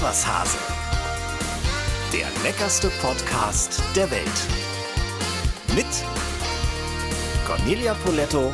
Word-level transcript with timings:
Was 0.00 0.26
Hase. 0.26 0.58
Der 2.12 2.26
leckerste 2.42 2.90
Podcast 3.00 3.80
der 3.94 4.10
Welt. 4.10 4.28
Mit 5.74 5.86
Cornelia 7.46 7.94
Poletto 8.04 8.52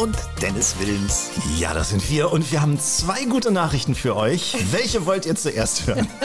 und 0.00 0.16
Dennis 0.40 0.76
Wilms. 0.78 1.30
Ja, 1.58 1.74
das 1.74 1.90
sind 1.90 2.08
wir 2.08 2.32
und 2.32 2.50
wir 2.50 2.62
haben 2.62 2.78
zwei 2.80 3.24
gute 3.24 3.50
Nachrichten 3.50 3.94
für 3.94 4.16
euch. 4.16 4.56
Welche 4.70 5.04
wollt 5.04 5.26
ihr 5.26 5.34
zuerst 5.34 5.86
hören? 5.86 6.08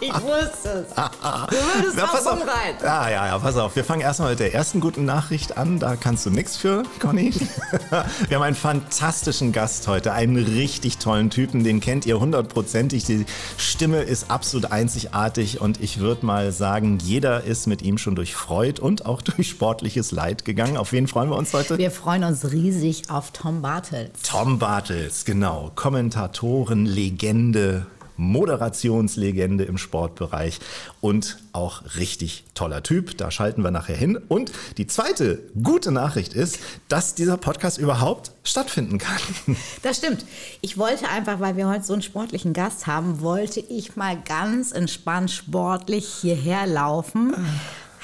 Ich 0.00 0.12
wusste 0.12 0.86
es. 0.86 0.94
Du 1.50 1.56
würdest 1.56 1.96
Na, 1.96 2.06
pass 2.06 2.26
auf. 2.26 2.38
rein. 2.40 2.74
Ah, 2.82 3.08
ja, 3.08 3.26
ja, 3.28 3.38
pass 3.38 3.56
auf. 3.56 3.74
Wir 3.76 3.82
fangen 3.82 4.02
erstmal 4.02 4.30
mit 4.30 4.40
der 4.40 4.52
ersten 4.52 4.78
guten 4.78 5.06
Nachricht 5.06 5.56
an. 5.56 5.78
Da 5.78 5.96
kannst 5.96 6.26
du 6.26 6.30
nichts 6.30 6.58
für, 6.58 6.82
Conny. 6.98 7.32
Wir 8.28 8.36
haben 8.36 8.42
einen 8.42 8.56
fantastischen 8.56 9.52
Gast 9.52 9.88
heute. 9.88 10.12
Einen 10.12 10.36
richtig 10.36 10.98
tollen 10.98 11.30
Typen. 11.30 11.64
Den 11.64 11.80
kennt 11.80 12.04
ihr 12.04 12.20
hundertprozentig. 12.20 13.04
Die 13.04 13.24
Stimme 13.56 14.02
ist 14.02 14.30
absolut 14.30 14.70
einzigartig. 14.70 15.62
Und 15.62 15.80
ich 15.80 15.98
würde 15.98 16.26
mal 16.26 16.52
sagen, 16.52 16.98
jeder 17.02 17.44
ist 17.44 17.66
mit 17.66 17.80
ihm 17.80 17.96
schon 17.96 18.16
durch 18.16 18.34
Freud 18.34 18.82
und 18.82 19.06
auch 19.06 19.22
durch 19.22 19.48
sportliches 19.48 20.12
Leid 20.12 20.44
gegangen. 20.44 20.76
Auf 20.76 20.92
wen 20.92 21.06
freuen 21.08 21.30
wir 21.30 21.36
uns 21.36 21.54
heute? 21.54 21.78
Wir 21.78 21.90
freuen 21.90 22.24
uns 22.24 22.52
riesig 22.52 22.79
auf 23.10 23.32
Tom 23.32 23.60
Bartels. 23.60 24.22
Tom 24.22 24.58
Bartels, 24.58 25.26
genau. 25.26 25.70
Kommentatoren, 25.74 26.86
Legende, 26.86 27.86
Moderationslegende 28.16 29.64
im 29.64 29.76
Sportbereich 29.76 30.60
und 31.02 31.38
auch 31.52 31.82
richtig 31.96 32.44
toller 32.54 32.82
Typ. 32.82 33.18
Da 33.18 33.30
schalten 33.30 33.62
wir 33.62 33.70
nachher 33.70 33.96
hin. 33.96 34.16
Und 34.28 34.52
die 34.78 34.86
zweite 34.86 35.42
gute 35.62 35.92
Nachricht 35.92 36.32
ist, 36.32 36.58
dass 36.88 37.14
dieser 37.14 37.36
Podcast 37.36 37.76
überhaupt 37.78 38.32
stattfinden 38.44 38.98
kann. 38.98 39.20
Das 39.82 39.98
stimmt. 39.98 40.24
Ich 40.62 40.78
wollte 40.78 41.08
einfach, 41.08 41.40
weil 41.40 41.56
wir 41.56 41.68
heute 41.68 41.84
so 41.84 41.92
einen 41.92 42.02
sportlichen 42.02 42.52
Gast 42.54 42.86
haben, 42.86 43.20
wollte 43.20 43.60
ich 43.60 43.96
mal 43.96 44.18
ganz 44.20 44.72
entspannt 44.72 45.30
sportlich 45.30 46.06
hierher 46.06 46.66
laufen. 46.66 47.34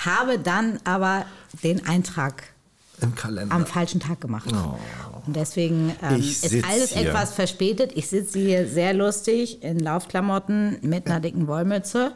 Habe 0.05 0.39
dann 0.39 0.79
aber 0.85 1.25
den 1.63 1.87
Eintrag 1.87 2.45
Im 3.01 3.15
Kalender. 3.15 3.55
am 3.55 3.67
falschen 3.67 4.01
Tag 4.01 4.21
gemacht. 4.21 4.47
Und 5.27 5.37
deswegen 5.37 5.95
ähm, 6.03 6.21
ist 6.21 6.45
alles 6.65 6.91
hier. 6.93 7.09
etwas 7.09 7.33
verspätet. 7.33 7.93
Ich 7.95 8.09
sitze 8.09 8.39
hier 8.39 8.67
sehr 8.67 8.95
lustig 8.95 9.63
in 9.63 9.79
Laufklamotten 9.81 10.79
mit 10.83 11.07
einer 11.07 11.21
dicken 11.21 11.47
Wollmütze. 11.47 12.13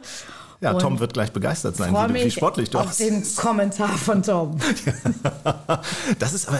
Ja, 0.61 0.73
Und 0.73 0.79
Tom 0.81 0.99
wird 0.99 1.13
gleich 1.13 1.31
begeistert 1.31 1.75
sein, 1.75 1.91
wie, 1.91 2.07
du, 2.07 2.13
wie 2.13 2.23
mich 2.25 2.33
sportlich 2.35 2.69
du 2.69 2.77
auf 2.77 2.87
hast. 2.89 2.99
den 2.99 3.23
Kommentar 3.35 3.97
von 3.97 4.21
Tom. 4.21 4.57
Das 6.19 6.33
ist 6.33 6.47
aber 6.47 6.59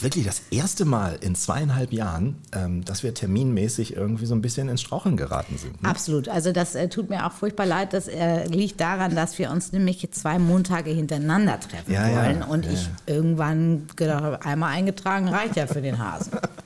wirklich 0.00 0.26
das 0.26 0.42
erste 0.50 0.84
Mal 0.84 1.18
in 1.20 1.34
zweieinhalb 1.34 1.92
Jahren, 1.92 2.36
ähm, 2.52 2.84
dass 2.84 3.02
wir 3.02 3.14
terminmäßig 3.14 3.94
irgendwie 3.96 4.26
so 4.26 4.34
ein 4.34 4.42
bisschen 4.42 4.68
ins 4.68 4.80
Straucheln 4.80 5.16
geraten 5.16 5.58
sind. 5.58 5.80
ne? 5.82 5.88
Absolut. 5.88 6.28
Also 6.28 6.52
das 6.52 6.74
äh, 6.74 6.88
tut 6.88 7.08
mir 7.08 7.26
auch 7.26 7.32
furchtbar 7.32 7.66
leid. 7.66 7.92
Das 7.92 8.08
äh, 8.08 8.46
liegt 8.46 8.80
daran, 8.80 9.14
dass 9.14 9.38
wir 9.38 9.50
uns 9.50 9.72
nämlich 9.72 10.08
zwei 10.12 10.38
Montage 10.38 10.90
hintereinander 10.90 11.60
treffen 11.60 11.92
Ja, 11.92 12.08
ja, 12.08 12.16
wollen. 12.24 12.42
Und 12.42 12.64
ja, 12.66 12.72
ich 12.72 12.82
ja. 12.84 13.14
irgendwann 13.14 13.86
gedacht 13.94 14.22
habe, 14.22 14.42
einmal 14.44 14.72
eingetragen 14.72 15.28
reicht 15.28 15.56
ja 15.56 15.66
für 15.66 15.82
den 15.82 15.98
Hasen. 15.98 16.32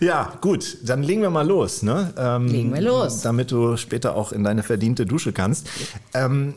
Ja, 0.00 0.34
gut, 0.40 0.78
dann 0.84 1.02
legen 1.02 1.22
wir 1.22 1.30
mal 1.30 1.46
los. 1.46 1.82
Ne? 1.82 2.12
Ähm, 2.16 2.46
Legen 2.46 2.74
wir 2.74 2.80
los. 2.80 3.22
Damit 3.22 3.50
du 3.50 3.76
später 3.76 4.14
auch 4.14 4.32
in 4.32 4.44
deine 4.44 4.62
verdiente 4.62 5.06
Dusche 5.06 5.32
kannst. 5.32 5.68
Ähm, 6.14 6.54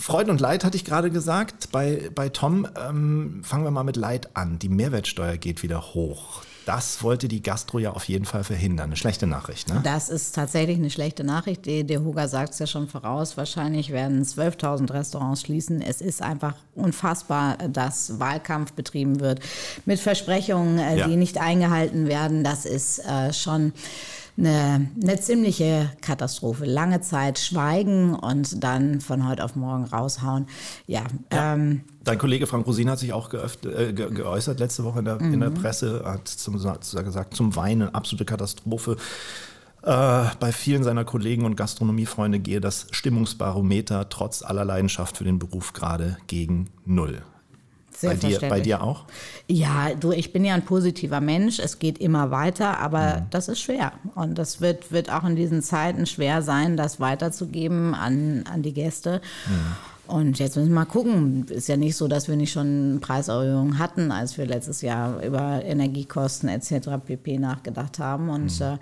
Freude 0.00 0.30
und 0.30 0.40
Leid 0.40 0.64
hatte 0.64 0.76
ich 0.76 0.84
gerade 0.84 1.10
gesagt. 1.10 1.70
Bei, 1.72 2.10
bei 2.14 2.28
Tom 2.28 2.66
ähm, 2.88 3.40
fangen 3.42 3.64
wir 3.64 3.70
mal 3.70 3.84
mit 3.84 3.96
Leid 3.96 4.36
an. 4.36 4.58
Die 4.58 4.68
Mehrwertsteuer 4.68 5.36
geht 5.36 5.62
wieder 5.62 5.94
hoch. 5.94 6.42
Das 6.66 7.02
wollte 7.04 7.28
die 7.28 7.42
Gastro 7.42 7.78
ja 7.78 7.92
auf 7.92 8.04
jeden 8.08 8.24
Fall 8.24 8.42
verhindern. 8.44 8.86
Eine 8.86 8.96
schlechte 8.96 9.26
Nachricht, 9.28 9.68
ne? 9.68 9.80
Das 9.84 10.08
ist 10.08 10.34
tatsächlich 10.34 10.76
eine 10.76 10.90
schlechte 10.90 11.22
Nachricht. 11.22 11.64
Der 11.64 12.00
Huger 12.02 12.26
sagt 12.28 12.52
es 12.54 12.58
ja 12.58 12.66
schon 12.66 12.88
voraus. 12.88 13.36
Wahrscheinlich 13.36 13.90
werden 13.92 14.24
12.000 14.24 14.92
Restaurants 14.92 15.42
schließen. 15.42 15.80
Es 15.80 16.00
ist 16.00 16.22
einfach 16.22 16.54
unfassbar, 16.74 17.56
dass 17.68 18.18
Wahlkampf 18.18 18.72
betrieben 18.72 19.20
wird 19.20 19.38
mit 19.84 20.00
Versprechungen, 20.00 20.78
äh, 20.78 20.98
Ja. 20.98 21.08
die 21.08 21.14
nicht 21.16 21.38
eingehalten 21.38 22.08
werden. 22.08 22.42
Das 22.42 22.64
ist 22.66 22.98
äh, 22.98 23.32
schon 23.32 23.72
eine, 24.38 24.88
eine 25.02 25.20
ziemliche 25.20 25.90
Katastrophe. 26.00 26.64
Lange 26.64 27.00
Zeit 27.00 27.38
schweigen 27.38 28.14
und 28.14 28.62
dann 28.62 29.00
von 29.00 29.26
heute 29.28 29.44
auf 29.44 29.56
morgen 29.56 29.84
raushauen. 29.84 30.46
Ja, 30.86 31.04
Ähm, 31.30 31.82
Dein 32.04 32.18
Kollege 32.18 32.46
Frank 32.46 32.66
Rosin 32.66 32.88
hat 32.88 32.98
sich 33.00 33.12
auch 33.12 33.30
geöffnet, 33.30 33.74
äh, 33.76 33.92
ge 33.92 34.10
geäußert 34.12 34.60
letzte 34.60 34.84
Woche 34.84 35.00
in 35.00 35.04
der, 35.06 35.20
in 35.20 35.30
Mhm. 35.32 35.40
der 35.40 35.50
Presse, 35.50 36.02
hat 36.04 36.28
zum, 36.28 36.52
gesagt, 36.54 37.34
zum 37.34 37.56
Weinen, 37.56 37.94
absolute 37.94 38.24
Katastrophe. 38.24 38.96
Äh, 39.82 40.24
bei 40.40 40.52
vielen 40.52 40.84
seiner 40.84 41.04
Kollegen 41.04 41.44
und 41.44 41.56
Gastronomiefreunde 41.56 42.38
gehe 42.38 42.60
das 42.60 42.86
Stimmungsbarometer 42.90 44.08
trotz 44.08 44.42
aller 44.42 44.64
Leidenschaft 44.64 45.16
für 45.16 45.24
den 45.24 45.38
Beruf 45.38 45.72
gerade 45.72 46.16
gegen 46.26 46.70
Null. 46.84 47.22
Sehr 48.00 48.10
Bei 48.10 48.16
dir, 48.16 48.40
bei 48.40 48.60
dir 48.60 48.82
auch? 48.82 49.04
Ja, 49.48 49.94
du, 49.98 50.12
ich 50.12 50.32
bin 50.32 50.44
ja 50.44 50.54
ein 50.54 50.64
positiver 50.64 51.20
Mensch. 51.20 51.58
Es 51.58 51.78
geht 51.78 51.98
immer 51.98 52.30
weiter, 52.30 52.78
aber 52.78 53.20
Mhm. 53.20 53.26
das 53.30 53.48
ist 53.48 53.60
schwer. 53.60 53.92
Und 54.14 54.36
das 54.38 54.60
wird, 54.60 54.92
wird 54.92 55.10
auch 55.12 55.24
in 55.24 55.36
diesen 55.36 55.62
Zeiten 55.62 56.06
schwer 56.06 56.42
sein, 56.42 56.76
das 56.76 57.00
weiterzugeben 57.00 57.94
an, 57.94 58.44
an 58.52 58.62
die 58.62 58.72
Gäste. 58.72 59.20
Mhm. 59.48 60.12
Und 60.14 60.38
jetzt 60.38 60.54
müssen 60.56 60.68
wir 60.68 60.74
mal 60.76 60.84
gucken. 60.84 61.46
Ist 61.48 61.66
ja 61.68 61.76
nicht 61.76 61.96
so, 61.96 62.06
dass 62.06 62.28
wir 62.28 62.36
nicht 62.36 62.52
schon 62.52 62.98
Preiserhöhungen 63.00 63.78
hatten, 63.80 64.12
als 64.12 64.38
wir 64.38 64.46
letztes 64.46 64.80
Jahr 64.82 65.20
über 65.24 65.64
Energiekosten 65.64 66.48
etc. 66.48 66.90
pp. 67.04 67.38
nachgedacht 67.38 67.98
haben. 67.98 68.28
Und 68.28 68.60
Mhm. 68.60 68.66
äh, 68.66 68.78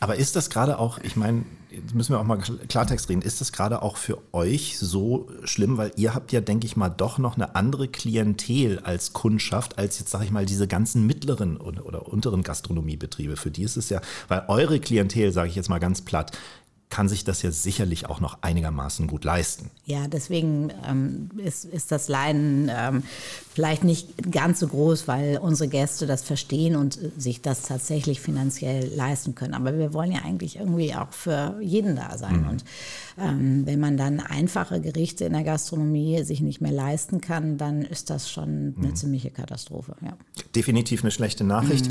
Aber 0.00 0.16
ist 0.16 0.36
das 0.36 0.50
gerade 0.50 0.78
auch, 0.78 0.98
ich 0.98 1.16
meine, 1.16 1.44
jetzt 1.70 1.94
müssen 1.94 2.12
wir 2.12 2.20
auch 2.20 2.24
mal 2.24 2.38
Kl- 2.38 2.66
Klartext 2.68 3.08
reden, 3.08 3.22
ist 3.22 3.40
das 3.40 3.52
gerade 3.52 3.82
auch 3.82 3.96
für 3.96 4.18
euch 4.32 4.78
so 4.78 5.28
schlimm, 5.44 5.76
weil 5.76 5.92
ihr 5.96 6.14
habt 6.14 6.32
ja, 6.32 6.40
denke 6.40 6.66
ich 6.66 6.76
mal, 6.76 6.88
doch 6.88 7.18
noch 7.18 7.36
eine 7.36 7.54
andere 7.54 7.88
Klientel 7.88 8.78
als 8.80 9.12
Kundschaft, 9.12 9.78
als 9.78 9.98
jetzt, 9.98 10.10
sage 10.10 10.24
ich 10.24 10.30
mal, 10.30 10.46
diese 10.46 10.68
ganzen 10.68 11.06
mittleren 11.06 11.56
oder, 11.56 11.86
oder 11.86 12.08
unteren 12.08 12.42
Gastronomiebetriebe. 12.42 13.36
Für 13.36 13.50
die 13.50 13.62
ist 13.62 13.76
es 13.76 13.88
ja, 13.88 14.00
weil 14.28 14.44
eure 14.48 14.80
Klientel, 14.80 15.32
sage 15.32 15.48
ich 15.48 15.54
jetzt 15.54 15.70
mal 15.70 15.80
ganz 15.80 16.02
platt, 16.02 16.36
kann 16.88 17.08
sich 17.08 17.24
das 17.24 17.42
ja 17.42 17.50
sicherlich 17.50 18.06
auch 18.06 18.20
noch 18.20 18.38
einigermaßen 18.42 19.08
gut 19.08 19.24
leisten. 19.24 19.70
Ja, 19.86 20.06
deswegen 20.06 20.72
ähm, 20.88 21.30
ist, 21.36 21.64
ist 21.64 21.90
das 21.90 22.08
Leiden 22.08 22.70
ähm, 22.72 23.02
vielleicht 23.52 23.82
nicht 23.82 24.30
ganz 24.30 24.60
so 24.60 24.68
groß, 24.68 25.08
weil 25.08 25.38
unsere 25.38 25.68
Gäste 25.68 26.06
das 26.06 26.22
verstehen 26.22 26.76
und 26.76 26.98
sich 27.16 27.42
das 27.42 27.62
tatsächlich 27.62 28.20
finanziell 28.20 28.88
leisten 28.94 29.34
können. 29.34 29.54
Aber 29.54 29.76
wir 29.76 29.92
wollen 29.92 30.12
ja 30.12 30.20
eigentlich 30.24 30.56
irgendwie 30.56 30.94
auch 30.94 31.12
für 31.12 31.58
jeden 31.60 31.96
da 31.96 32.16
sein. 32.18 32.46
Und 32.48 32.64
ähm, 33.18 33.66
wenn 33.66 33.80
man 33.80 33.96
dann 33.96 34.20
einfache 34.20 34.80
Gerichte 34.80 35.24
in 35.24 35.32
der 35.32 35.44
Gastronomie 35.44 36.22
sich 36.22 36.40
nicht 36.40 36.60
mehr 36.60 36.72
leisten 36.72 37.20
kann, 37.20 37.58
dann 37.58 37.82
ist 37.82 38.10
das 38.10 38.30
schon 38.30 38.74
eine 38.78 38.94
ziemliche 38.94 39.30
Katastrophe. 39.30 39.96
Ja. 40.02 40.16
Definitiv 40.54 41.02
eine 41.02 41.10
schlechte 41.10 41.42
Nachricht. 41.42 41.90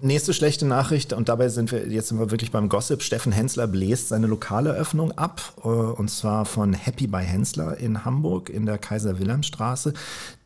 Nächste 0.00 0.32
schlechte 0.32 0.64
Nachricht, 0.64 1.12
und 1.12 1.28
dabei 1.28 1.48
sind 1.48 1.72
wir, 1.72 1.88
jetzt 1.88 2.08
sind 2.08 2.20
wir 2.20 2.30
wirklich 2.30 2.52
beim 2.52 2.68
Gossip. 2.68 3.02
Steffen 3.02 3.32
Hensler 3.32 3.66
bläst 3.66 4.06
seine 4.08 4.28
Lokaleröffnung 4.28 5.10
ab, 5.18 5.40
äh, 5.64 5.66
und 5.66 6.08
zwar 6.08 6.44
von 6.44 6.72
Happy 6.72 7.08
by 7.08 7.24
Hensler 7.24 7.76
in 7.78 8.04
Hamburg 8.04 8.48
in 8.48 8.64
der 8.64 8.78
Kaiser-Wilhelm-Straße. 8.78 9.94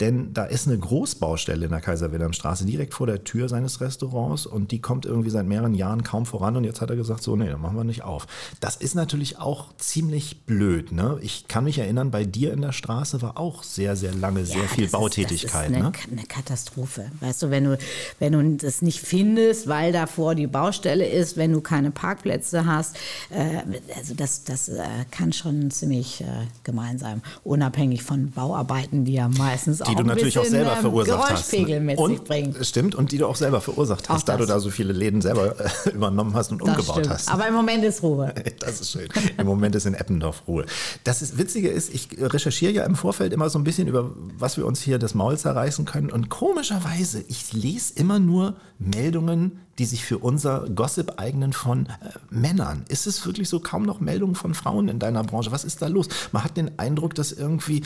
Denn 0.00 0.32
da 0.32 0.44
ist 0.44 0.68
eine 0.68 0.78
Großbaustelle 0.78 1.66
in 1.66 1.70
der 1.70 1.82
Kaiser-Wilhelm-Straße 1.82 2.64
direkt 2.64 2.94
vor 2.94 3.06
der 3.06 3.24
Tür 3.24 3.50
seines 3.50 3.82
Restaurants 3.82 4.46
und 4.46 4.70
die 4.70 4.80
kommt 4.80 5.04
irgendwie 5.04 5.28
seit 5.28 5.46
mehreren 5.46 5.74
Jahren 5.74 6.02
kaum 6.02 6.24
voran 6.24 6.56
und 6.56 6.64
jetzt 6.64 6.80
hat 6.80 6.88
er 6.88 6.96
gesagt, 6.96 7.22
so, 7.22 7.36
nee, 7.36 7.50
dann 7.50 7.60
machen 7.60 7.76
wir 7.76 7.84
nicht 7.84 8.04
auf. 8.04 8.26
Das 8.60 8.76
ist 8.76 8.94
natürlich 8.94 9.38
auch 9.38 9.76
ziemlich 9.76 10.46
blöd, 10.46 10.92
ne? 10.92 11.18
Ich 11.20 11.46
kann 11.46 11.64
mich 11.64 11.78
erinnern, 11.78 12.10
bei 12.10 12.24
dir 12.24 12.54
in 12.54 12.62
der 12.62 12.72
Straße 12.72 13.20
war 13.20 13.36
auch 13.36 13.64
sehr, 13.64 13.96
sehr 13.96 14.14
lange 14.14 14.46
sehr 14.46 14.62
Ja, 14.62 14.68
viel 14.68 14.84
das 14.84 14.92
Bautätigkeit, 14.92 15.32
Ist, 15.32 15.52
das 15.52 15.68
ist 15.68 15.74
eine, 15.74 15.90
ne? 15.90 15.92
Eine 16.10 16.26
Katastrophe. 16.26 17.10
Weißt 17.20 17.42
du, 17.42 17.50
wenn 17.50 17.64
du, 17.64 17.78
wenn 18.18 18.32
du 18.32 18.56
das 18.56 18.80
nicht 18.80 19.00
findest, 19.00 19.41
weil 19.66 19.92
davor 19.92 20.34
die 20.34 20.46
Baustelle 20.46 21.06
ist, 21.06 21.36
wenn 21.36 21.52
du 21.52 21.60
keine 21.60 21.90
Parkplätze 21.90 22.66
hast, 22.66 22.96
äh, 23.30 23.62
also 23.96 24.14
das, 24.14 24.44
das 24.44 24.68
äh, 24.68 24.82
kann 25.10 25.32
schon 25.32 25.70
ziemlich 25.70 26.20
äh, 26.20 26.24
gemein 26.64 26.98
sein. 26.98 27.22
Unabhängig 27.44 28.02
von 28.02 28.30
Bauarbeiten, 28.30 29.04
die 29.04 29.14
ja 29.14 29.28
meistens 29.28 29.82
auch 29.82 29.88
die 29.88 29.94
du 29.94 30.04
natürlich 30.04 30.38
auch 30.38 30.44
selber 30.44 30.74
ähm, 30.74 30.80
verursacht 30.80 31.30
hast. 31.30 31.50
Geräuschpegel 31.50 31.80
mit 31.80 31.98
und, 31.98 32.10
sich 32.10 32.24
bringen. 32.24 32.56
Stimmt, 32.64 32.94
und 32.94 33.12
die 33.12 33.18
du 33.18 33.26
auch 33.26 33.36
selber 33.36 33.60
verursacht 33.60 34.08
hast, 34.08 34.28
da 34.28 34.36
du 34.36 34.46
da 34.46 34.60
so 34.60 34.70
viele 34.70 34.92
Läden 34.92 35.20
selber 35.20 35.54
übernommen 35.92 36.34
hast 36.34 36.52
und 36.52 36.60
Das 36.60 36.68
umgebaut 36.68 36.96
stimmt. 36.96 37.10
hast. 37.10 37.30
Aber 37.30 37.46
im 37.46 37.54
Moment 37.54 37.84
ist 37.84 38.02
Ruhe. 38.02 38.32
Das 38.58 38.80
ist 38.80 38.92
schön. 38.92 39.08
Im 39.38 39.46
Moment 39.46 39.74
ist 39.74 39.86
in 39.86 39.94
Eppendorf 39.94 40.42
Ruhe. 40.46 40.66
Das 41.04 41.20
ist, 41.20 41.36
Witzige 41.36 41.68
ist, 41.68 41.92
ich 41.92 42.08
recherchiere 42.20 42.72
ja 42.72 42.84
im 42.84 42.94
Vorfeld 42.94 43.32
immer 43.32 43.50
so 43.50 43.58
ein 43.58 43.64
bisschen 43.64 43.88
über, 43.88 44.10
was 44.38 44.56
wir 44.56 44.66
uns 44.66 44.80
hier 44.80 44.98
das 44.98 45.14
Maul 45.14 45.36
zerreißen 45.36 45.84
können. 45.84 46.10
Und 46.10 46.28
komischerweise, 46.28 47.24
ich 47.28 47.52
lese 47.52 47.94
immer 47.96 48.20
nur 48.20 48.54
Meldungen, 48.78 49.31
die 49.78 49.84
sich 49.84 50.04
für 50.04 50.18
unser 50.18 50.68
Gossip 50.68 51.14
eignen 51.18 51.52
von 51.52 51.86
äh, 51.86 51.90
Männern. 52.30 52.84
Ist 52.88 53.06
es 53.06 53.24
wirklich 53.26 53.48
so 53.48 53.60
kaum 53.60 53.82
noch 53.84 54.00
Meldungen 54.00 54.34
von 54.34 54.54
Frauen 54.54 54.88
in 54.88 54.98
deiner 54.98 55.24
Branche? 55.24 55.52
Was 55.52 55.64
ist 55.64 55.82
da 55.82 55.88
los? 55.88 56.08
Man 56.32 56.44
hat 56.44 56.56
den 56.56 56.78
Eindruck, 56.78 57.14
dass 57.14 57.32
irgendwie 57.32 57.82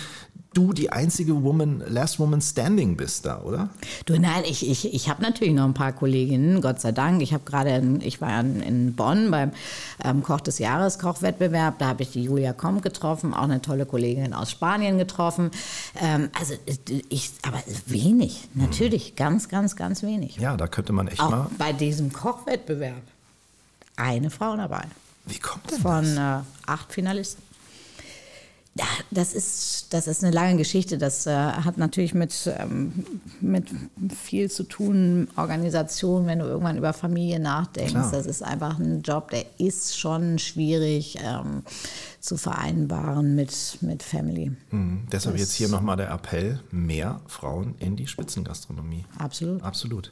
du 0.57 0.73
die 0.73 0.91
einzige 0.91 1.43
Woman, 1.43 1.83
Last 1.87 2.19
Woman 2.19 2.41
Standing 2.41 2.97
bist 2.97 3.27
da, 3.27 3.41
oder? 3.43 3.69
Du, 4.07 4.19
nein, 4.19 4.43
ich, 4.49 4.69
ich, 4.69 4.93
ich 4.95 5.09
habe 5.09 5.23
natürlich 5.23 5.55
noch 5.55 5.65
ein 5.65 5.75
paar 5.75 5.93
Kolleginnen, 5.93 6.61
Gott 6.61 6.81
sei 6.81 6.93
Dank. 6.93 7.21
Ich 7.23 7.33
habe 7.35 7.45
gerade, 7.45 7.83
ich 8.01 8.21
war 8.21 8.41
in, 8.41 8.61
in 8.63 8.95
Bonn 8.95 9.31
beim 9.31 9.53
ähm, 10.03 10.23
Koch 10.23 10.41
des 10.41 10.59
Jahres 10.59 10.99
Kochwettbewerb, 10.99 11.79
da 11.79 11.89
habe 11.89 12.03
ich 12.03 12.13
die 12.13 12.25
Julia 12.25 12.53
Komm 12.53 12.81
getroffen, 12.81 13.35
auch 13.35 13.43
eine 13.43 13.61
tolle 13.61 13.87
Kollegin 13.87 14.33
aus 14.33 14.51
Spanien 14.51 14.99
getroffen. 14.99 15.51
Ähm, 16.01 16.31
also 16.39 16.55
ich, 17.09 17.31
aber 17.47 17.63
wenig, 17.87 18.49
natürlich, 18.55 19.13
mhm. 19.13 19.17
ganz, 19.17 19.49
ganz, 19.49 19.77
ganz 19.77 20.03
wenig. 20.03 20.37
Ja, 20.37 20.57
da 20.57 20.67
könnte 20.67 20.93
man 20.93 21.09
echt 21.09 21.21
auch 21.21 21.31
mal. 21.31 21.51
Bei 21.59 21.73
diesem 21.73 22.13
Kochwettbewerb 22.13 23.03
eine 23.97 24.31
Frau 24.31 24.57
dabei. 24.57 24.85
Wie 25.27 25.39
kommt 25.39 25.71
denn 25.71 25.81
Von 25.81 26.05
das? 26.05 26.15
Von 26.15 26.23
äh, 26.23 26.71
acht 26.71 26.93
Finalisten. 26.93 27.43
Ja, 28.79 28.85
das 29.11 29.33
ist, 29.33 29.87
das 29.95 30.07
ist 30.07 30.23
eine 30.23 30.35
lange 30.35 30.57
Geschichte. 30.57 30.99
Das 30.99 31.27
äh, 31.27 31.35
hat 31.35 31.79
natürlich 31.79 32.13
mit, 32.13 32.33
ähm, 32.59 32.93
mit 33.41 33.69
viel 34.15 34.51
zu 34.51 34.65
tun, 34.65 35.29
Organisation, 35.37 36.27
wenn 36.27 36.41
du 36.41 36.45
irgendwann 36.45 36.77
über 36.77 36.93
Familie 36.93 37.41
nachdenkst. 37.41 37.93
Klar. 37.93 38.13
Das 38.13 38.27
ist 38.27 38.43
einfach 38.43 38.79
ein 38.79 39.01
Job, 39.01 39.31
der 39.31 39.47
ist 39.57 39.99
schon 39.99 40.39
schwierig. 40.39 41.19
Ähm, 41.25 41.63
zu 42.27 42.37
vereinbaren 42.37 43.37
mit, 43.37 43.79
mit 43.81 44.03
Family. 44.03 44.51
Mhm. 44.71 45.07
Deshalb 45.13 45.37
das 45.37 45.43
jetzt 45.43 45.55
hier 45.55 45.69
nochmal 45.69 45.97
der 45.97 46.11
Appell, 46.11 46.61
mehr 46.73 47.21
Frauen 47.29 47.77
in 47.79 47.95
die 47.97 48.09
Spitzengastronomie. 48.09 49.05
Absolut. 49.19 49.63
Absolut. 49.63 50.11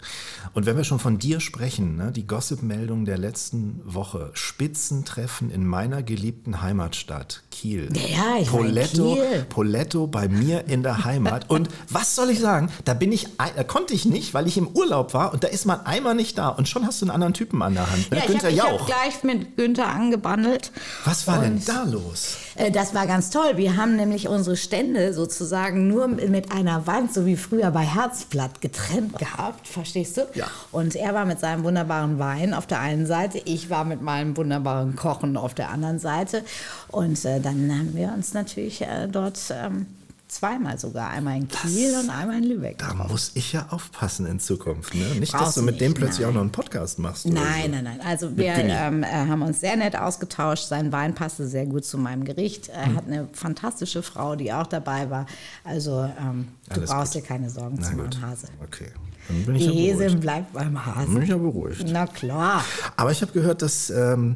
Und 0.53 0.65
wenn 0.67 0.77
wir 0.77 0.85
schon 0.85 1.01
von 1.01 1.19
dir 1.19 1.41
sprechen, 1.41 1.97
ne, 1.97 2.13
die 2.13 2.27
Gossip-Meldung 2.27 3.05
der 3.05 3.19
letzten 3.19 3.81
Woche, 3.85 4.31
Spitzentreffen 4.35 5.51
in 5.51 5.67
meiner 5.67 6.03
geliebten 6.03 6.63
Heimatstadt 6.63 7.43
Kiel. 7.51 7.89
Ja, 7.95 8.37
ich 8.41 8.49
Poletto, 8.49 9.15
Kiel. 9.15 9.47
Poletto 9.49 10.07
bei 10.07 10.29
mir 10.29 10.69
in 10.69 10.83
der 10.83 11.05
Heimat. 11.05 11.51
Und 11.51 11.69
was 11.89 12.15
soll 12.15 12.31
ich 12.31 12.39
sagen? 12.39 12.71
Da 12.85 12.95
bin 12.95 13.11
ich, 13.11 13.27
da 13.37 13.65
konnte 13.65 13.93
ich 13.93 14.05
nicht, 14.05 14.35
weil 14.35 14.47
ich 14.47 14.57
im 14.57 14.69
Urlaub 14.69 15.15
war 15.15 15.33
und 15.33 15.43
da 15.43 15.49
ist 15.49 15.65
man 15.65 15.85
einmal 15.85 16.15
nicht 16.15 16.39
da 16.39 16.49
und 16.49 16.69
schon 16.69 16.87
hast 16.87 17.03
du 17.03 17.07
einen 17.07 17.11
anderen 17.11 17.35
Typen 17.35 17.61
an 17.63 17.75
der 17.75 17.91
Hand. 17.91 18.11
Ne? 18.11 18.19
Ja, 18.19 18.27
Günther 18.27 18.51
ich 18.51 18.61
habe 18.61 18.79
hab 18.79 18.87
gleich 18.87 19.25
mit 19.25 19.57
Günther 19.57 19.89
angebandelt. 19.89 20.71
Was 21.05 21.27
war 21.27 21.41
denn 21.41 21.61
da 21.65 21.83
los? 21.85 22.04
Los? 22.05 22.37
Äh, 22.55 22.71
das 22.71 22.95
war 22.95 23.06
ganz 23.06 23.31
toll. 23.31 23.56
Wir 23.56 23.77
haben 23.77 23.97
nämlich 23.97 24.29
unsere 24.29 24.56
Stände 24.56 25.12
sozusagen 25.12 25.89
nur 25.89 26.09
mit 26.09 26.53
einer 26.53 26.87
Wand, 26.87 27.12
so 27.12 27.27
wie 27.27 27.37
früher 27.37 27.71
bei 27.71 27.83
Herzblatt, 27.83 28.61
getrennt 28.61 29.19
gehabt. 29.19 29.67
Verstehst 29.67 30.17
du? 30.17 30.27
Ja. 30.35 30.47
Und 30.73 30.95
er 30.95 31.15
war 31.15 31.25
mit 31.25 31.41
seinem 31.41 31.65
wunderbaren 31.65 32.19
Wein 32.19 32.55
auf 32.55 32.67
der 32.67 32.81
einen 32.81 33.06
Seite, 33.06 33.41
ich 33.45 33.71
war 33.71 33.85
mit 33.85 34.03
meinem 34.03 34.37
wunderbaren 34.37 34.97
Kochen 34.97 35.37
auf 35.37 35.55
der 35.55 35.71
anderen 35.71 35.99
Seite. 35.99 36.45
Und 36.89 37.25
äh, 37.25 37.41
dann 37.41 37.71
haben 37.71 37.95
wir 37.95 38.12
uns 38.15 38.35
natürlich 38.35 38.83
äh, 38.83 39.09
dort 39.09 39.39
ähm, 39.51 39.87
zweimal 40.35 40.79
sogar, 40.79 41.11
einmal 41.11 41.37
in 41.37 41.49
Kiel 41.49 41.93
das, 41.93 42.05
und 42.05 42.11
einmal 42.11 42.39
in 42.39 42.45
Lübeck. 42.45 42.79
Da 42.79 42.95
muss 42.95 43.33
ich 43.35 43.53
ja 43.53 43.67
aufpassen 43.71 44.27
in 44.27 44.41
Zukunft. 44.41 44.95
Ne? 44.95 45.05
Nicht, 45.21 45.33
Brauchst 45.33 45.49
dass 45.49 45.55
du 45.55 45.63
mit 45.63 45.75
nicht, 45.75 45.83
dem 45.83 45.95
plötzlich 45.95 46.21
nein. 46.21 46.31
auch 46.31 46.35
noch 46.35 46.41
einen 46.41 46.53
Podcast 46.53 46.99
machst. 46.99 47.27
Nein, 47.27 47.65
so. 47.65 47.69
nein, 47.71 47.85
nein. 47.85 48.01
Also 48.01 48.37
wir 48.37 48.53
ähm, 48.55 49.03
äh, 49.03 49.07
haben 49.07 49.43
uns 49.43 49.61
sehr 49.61 49.77
nett 49.77 49.97
ausgetauscht. 49.97 50.67
Sein 50.67 50.93
Wein 50.93 51.15
passte 51.15 51.47
sehr 51.47 51.67
gut 51.67 51.85
zu 51.85 51.99
meinem 51.99 52.25
Gericht. 52.25 52.69
Er 52.69 52.87
hm. 52.87 52.97
hat 52.97 53.07
eine 53.07 53.29
fantastische 53.33 54.03
Frau, 54.03 54.35
die 54.35 54.53
auch 54.53 54.67
dabei 54.67 55.09
war. 55.09 55.27
Also 55.63 56.11
ähm, 56.21 56.49
du 56.73 56.81
brauchst 56.81 57.13
gut. 57.13 57.23
dir 57.23 57.27
keine 57.27 57.51
Sorgen 57.51 57.77
Na 57.81 57.87
zu 57.87 57.97
machen, 57.97 58.23
Hase. 58.23 58.49
Okay. 58.63 58.89
Dann 59.29 59.45
bin 59.45 59.55
ich 59.55 59.67
Die 59.67 59.87
ja 59.87 59.95
Häsin 59.95 60.21
bleibt 60.21 60.53
beim 60.53 60.85
Hasen. 60.85 61.05
Dann 61.07 61.15
bin 61.15 61.23
ich 61.23 61.31
ja 61.31 61.39
beruhigt. 61.39 61.85
Na 61.89 62.07
klar. 62.07 62.65
Aber 62.97 63.11
ich 63.11 63.23
habe 63.23 63.33
gehört, 63.33 63.63
dass 63.63 63.89
ähm, 63.89 64.35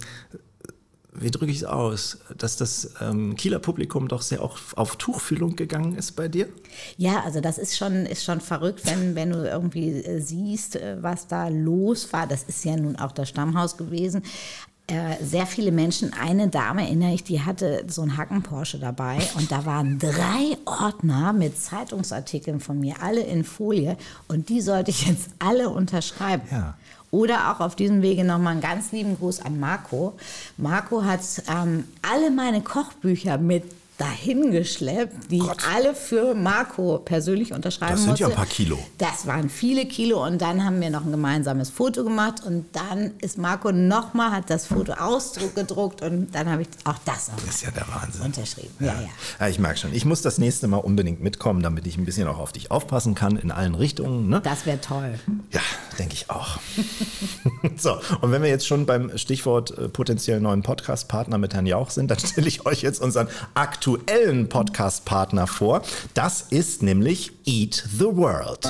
wie 1.21 1.31
drücke 1.31 1.51
ich 1.51 1.59
es 1.59 1.65
aus, 1.65 2.19
dass 2.37 2.57
das 2.57 2.95
ähm, 3.01 3.37
Kieler 3.37 3.59
Publikum 3.59 4.09
doch 4.09 4.23
sehr 4.23 4.43
auch 4.43 4.59
auf 4.77 4.97
Tuchfühlung 4.97 5.57
gegangen 5.57 5.95
ist 5.95 6.13
bei 6.13 6.29
dir? 6.29 6.49
Ja, 6.97 7.23
also 7.25 7.41
das 7.41 7.59
ist 7.59 7.77
schon, 7.77 8.07
ist 8.07 8.25
schon 8.25 8.41
verrückt, 8.41 8.83
wenn, 8.85 9.15
wenn 9.15 9.31
du 9.31 9.49
irgendwie 9.49 9.91
äh, 9.91 10.21
siehst, 10.21 10.77
äh, 10.77 10.97
was 11.01 11.27
da 11.27 11.49
los 11.49 12.13
war. 12.13 12.27
Das 12.27 12.45
ist 12.45 12.65
ja 12.65 12.77
nun 12.77 12.97
auch 12.97 13.13
das 13.13 13.29
Stammhaus 13.29 13.77
gewesen. 13.77 14.23
Äh, 14.91 15.23
sehr 15.23 15.47
viele 15.47 15.71
Menschen, 15.71 16.15
eine 16.15 16.49
Dame 16.49 16.81
erinnere 16.81 17.13
ich, 17.13 17.23
die 17.23 17.43
hatte 17.43 17.85
so 17.89 18.01
einen 18.01 18.17
Hacken 18.17 18.43
Porsche 18.43 18.79
dabei 18.79 19.19
und 19.37 19.53
da 19.53 19.67
waren 19.67 19.99
drei 19.99 20.57
Ordner 20.65 21.35
mit 21.35 21.61
Zeitungsartikeln 21.61 22.59
von 22.59 22.81
mir, 22.81 22.95
alle 23.03 23.21
in 23.21 23.45
Folie 23.45 23.99
und 24.29 24.49
die 24.49 24.63
sollte 24.63 24.91
ich 24.91 25.07
jetzt 25.07 25.29
alle 25.41 25.69
unterschreiben. 25.69 26.49
Ja. 26.51 26.79
Oder 27.11 27.53
auch 27.53 27.61
auf 27.61 27.75
diesem 27.75 28.03
Wege 28.03 28.25
nochmal 28.25 28.53
einen 28.53 28.61
ganz 28.61 28.93
lieben 28.93 29.17
Gruß 29.17 29.41
an 29.41 29.59
Marco. 29.59 30.15
Marco 30.57 31.05
hat 31.05 31.21
ähm, 31.49 31.85
alle 32.03 32.31
meine 32.31 32.61
Kochbücher 32.61 33.39
mit 33.39 33.65
dahin 33.99 34.53
geschleppt, 34.53 35.31
die 35.31 35.41
Gott. 35.41 35.57
ich 35.59 35.67
alle 35.67 35.95
für 35.95 36.35
Marco 36.35 36.99
persönlich 36.99 37.53
unterschreiben 37.53 37.95
musste. 37.95 38.11
Das 38.11 38.19
sind 38.19 38.25
musste. 38.25 38.25
ja 38.25 38.29
ein 38.29 38.35
paar 38.35 38.47
Kilo. 38.47 38.79
Das 38.97 39.27
waren 39.27 39.51
viele 39.51 39.87
Kilo 39.87 40.25
und 40.25 40.41
dann 40.41 40.65
haben 40.65 40.81
wir 40.81 40.89
noch 40.89 41.05
ein 41.05 41.11
gemeinsames 41.11 41.69
Foto 41.69 42.05
gemacht 42.05 42.45
und 42.47 42.67
dann 42.73 43.11
ist 43.21 43.39
Marco 43.39 43.73
nochmal, 43.73 44.31
hat 44.31 44.51
das 44.51 44.67
Foto 44.67 44.93
ausgedruckt 44.93 46.03
und 46.03 46.33
dann 46.33 46.49
habe 46.49 46.63
ich 46.63 46.69
auch 46.85 46.95
das, 47.05 47.33
das 47.35 47.55
ist 47.57 47.63
ja 47.63 47.73
der 47.73 47.87
Wahnsinn. 47.89 48.23
unterschrieben. 48.23 48.71
Ja. 48.79 48.87
Ja, 48.87 49.01
ja. 49.01 49.09
ja 49.41 49.49
ich 49.49 49.59
merke 49.59 49.79
schon, 49.79 49.93
ich 49.93 50.05
muss 50.05 50.23
das 50.23 50.39
nächste 50.39 50.69
Mal 50.69 50.77
unbedingt 50.77 51.21
mitkommen, 51.21 51.63
damit 51.63 51.85
ich 51.89 51.99
ein 51.99 52.05
bisschen 52.05 52.29
auch 52.29 52.39
auf 52.39 52.53
dich 52.53 52.71
aufpassen 52.71 53.17
kann 53.17 53.37
in 53.37 53.51
allen 53.51 53.75
Richtungen. 53.75 54.29
Ne? 54.29 54.41
Das 54.45 54.65
wäre 54.65 54.81
toll. 54.81 55.19
Ja, 55.51 55.61
denke 55.99 56.15
ich 56.15 56.31
auch. 56.31 56.59
so, 57.77 57.99
und 58.21 58.33
wenn 58.33 58.43
wir 58.43 58.49
jetzt 58.49 58.67
schon 58.67 58.87
beim 58.87 59.17
Stichwort 59.19 59.77
äh, 59.77 59.89
potenziell 59.89 60.41
neuen 60.41 60.63
Podcast-Partner 60.63 61.39
mit 61.39 61.55
Herrn 61.55 61.67
Jauch 61.67 61.91
sind, 61.91 62.11
dann 62.11 62.19
stelle 62.25 62.49
ich 62.49 62.67
euch 62.67 62.83
jetzt 62.83 63.01
unseren 63.01 63.29
aktuellen 63.55 64.49
Podcast-Partner 64.49 65.47
vor. 65.47 65.83
Das 66.15 66.43
ist 66.43 66.83
nämlich 66.83 67.33
Eat 67.45 67.85
the 67.99 68.07
World. 68.07 68.65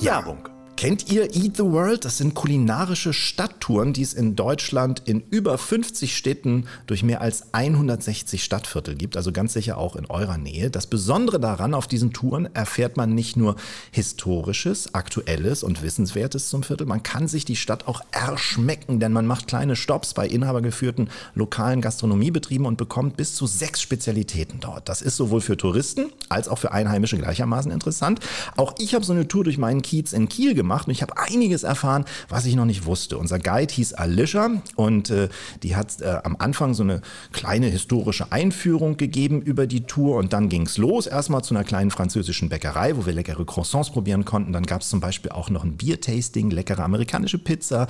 Werbung. 0.00 0.51
Kennt 0.82 1.12
ihr 1.12 1.32
Eat 1.36 1.58
the 1.58 1.62
World? 1.62 2.04
Das 2.04 2.18
sind 2.18 2.34
kulinarische 2.34 3.12
Stadttouren, 3.12 3.92
die 3.92 4.02
es 4.02 4.14
in 4.14 4.34
Deutschland 4.34 5.00
in 5.04 5.22
über 5.30 5.56
50 5.56 6.16
Städten 6.16 6.66
durch 6.88 7.04
mehr 7.04 7.20
als 7.20 7.54
160 7.54 8.42
Stadtviertel 8.42 8.96
gibt, 8.96 9.16
also 9.16 9.30
ganz 9.30 9.52
sicher 9.52 9.78
auch 9.78 9.94
in 9.94 10.06
eurer 10.06 10.38
Nähe. 10.38 10.70
Das 10.70 10.88
Besondere 10.88 11.38
daran, 11.38 11.74
auf 11.74 11.86
diesen 11.86 12.12
Touren 12.12 12.52
erfährt 12.52 12.96
man 12.96 13.14
nicht 13.14 13.36
nur 13.36 13.54
Historisches, 13.92 14.92
Aktuelles 14.92 15.62
und 15.62 15.82
Wissenswertes 15.82 16.48
zum 16.48 16.64
Viertel, 16.64 16.88
man 16.88 17.04
kann 17.04 17.28
sich 17.28 17.44
die 17.44 17.54
Stadt 17.54 17.86
auch 17.86 18.00
erschmecken, 18.10 18.98
denn 18.98 19.12
man 19.12 19.24
macht 19.24 19.46
kleine 19.46 19.76
Stops 19.76 20.14
bei 20.14 20.26
inhabergeführten 20.26 21.10
lokalen 21.36 21.80
Gastronomiebetrieben 21.80 22.66
und 22.66 22.76
bekommt 22.76 23.16
bis 23.16 23.36
zu 23.36 23.46
sechs 23.46 23.80
Spezialitäten 23.80 24.58
dort. 24.58 24.88
Das 24.88 25.00
ist 25.00 25.14
sowohl 25.14 25.42
für 25.42 25.56
Touristen 25.56 26.06
als 26.28 26.48
auch 26.48 26.58
für 26.58 26.72
Einheimische 26.72 27.18
gleichermaßen 27.18 27.70
interessant. 27.70 28.18
Auch 28.56 28.74
ich 28.80 28.96
habe 28.96 29.04
so 29.04 29.12
eine 29.12 29.28
Tour 29.28 29.44
durch 29.44 29.58
meinen 29.58 29.82
Kiez 29.82 30.12
in 30.12 30.28
Kiel 30.28 30.54
gemacht 30.54 30.71
gemacht 30.72 30.86
und 30.86 30.92
ich 30.92 31.02
habe 31.02 31.16
einiges 31.16 31.62
erfahren, 31.62 32.04
was 32.28 32.46
ich 32.46 32.54
noch 32.54 32.64
nicht 32.64 32.86
wusste. 32.86 33.18
Unser 33.18 33.38
Guide 33.38 33.72
hieß 33.72 33.94
Alicia 33.94 34.50
und 34.76 35.10
äh, 35.10 35.28
die 35.62 35.76
hat 35.76 36.00
äh, 36.00 36.18
am 36.24 36.36
Anfang 36.38 36.74
so 36.74 36.82
eine 36.82 37.02
kleine 37.32 37.66
historische 37.66 38.32
Einführung 38.32 38.96
gegeben 38.96 39.42
über 39.42 39.66
die 39.66 39.82
Tour 39.82 40.16
und 40.16 40.32
dann 40.32 40.48
ging 40.48 40.62
es 40.62 40.78
los. 40.78 41.06
Erstmal 41.06 41.44
zu 41.44 41.54
einer 41.54 41.64
kleinen 41.64 41.90
französischen 41.90 42.48
Bäckerei, 42.48 42.96
wo 42.96 43.04
wir 43.04 43.12
leckere 43.12 43.44
Croissants 43.44 43.90
probieren 43.90 44.24
konnten. 44.24 44.52
Dann 44.52 44.64
gab 44.64 44.80
es 44.80 44.88
zum 44.88 45.00
Beispiel 45.00 45.30
auch 45.30 45.50
noch 45.50 45.64
ein 45.64 45.76
Biertasting, 45.76 46.50
leckere 46.50 46.82
amerikanische 46.84 47.38
Pizza, 47.38 47.86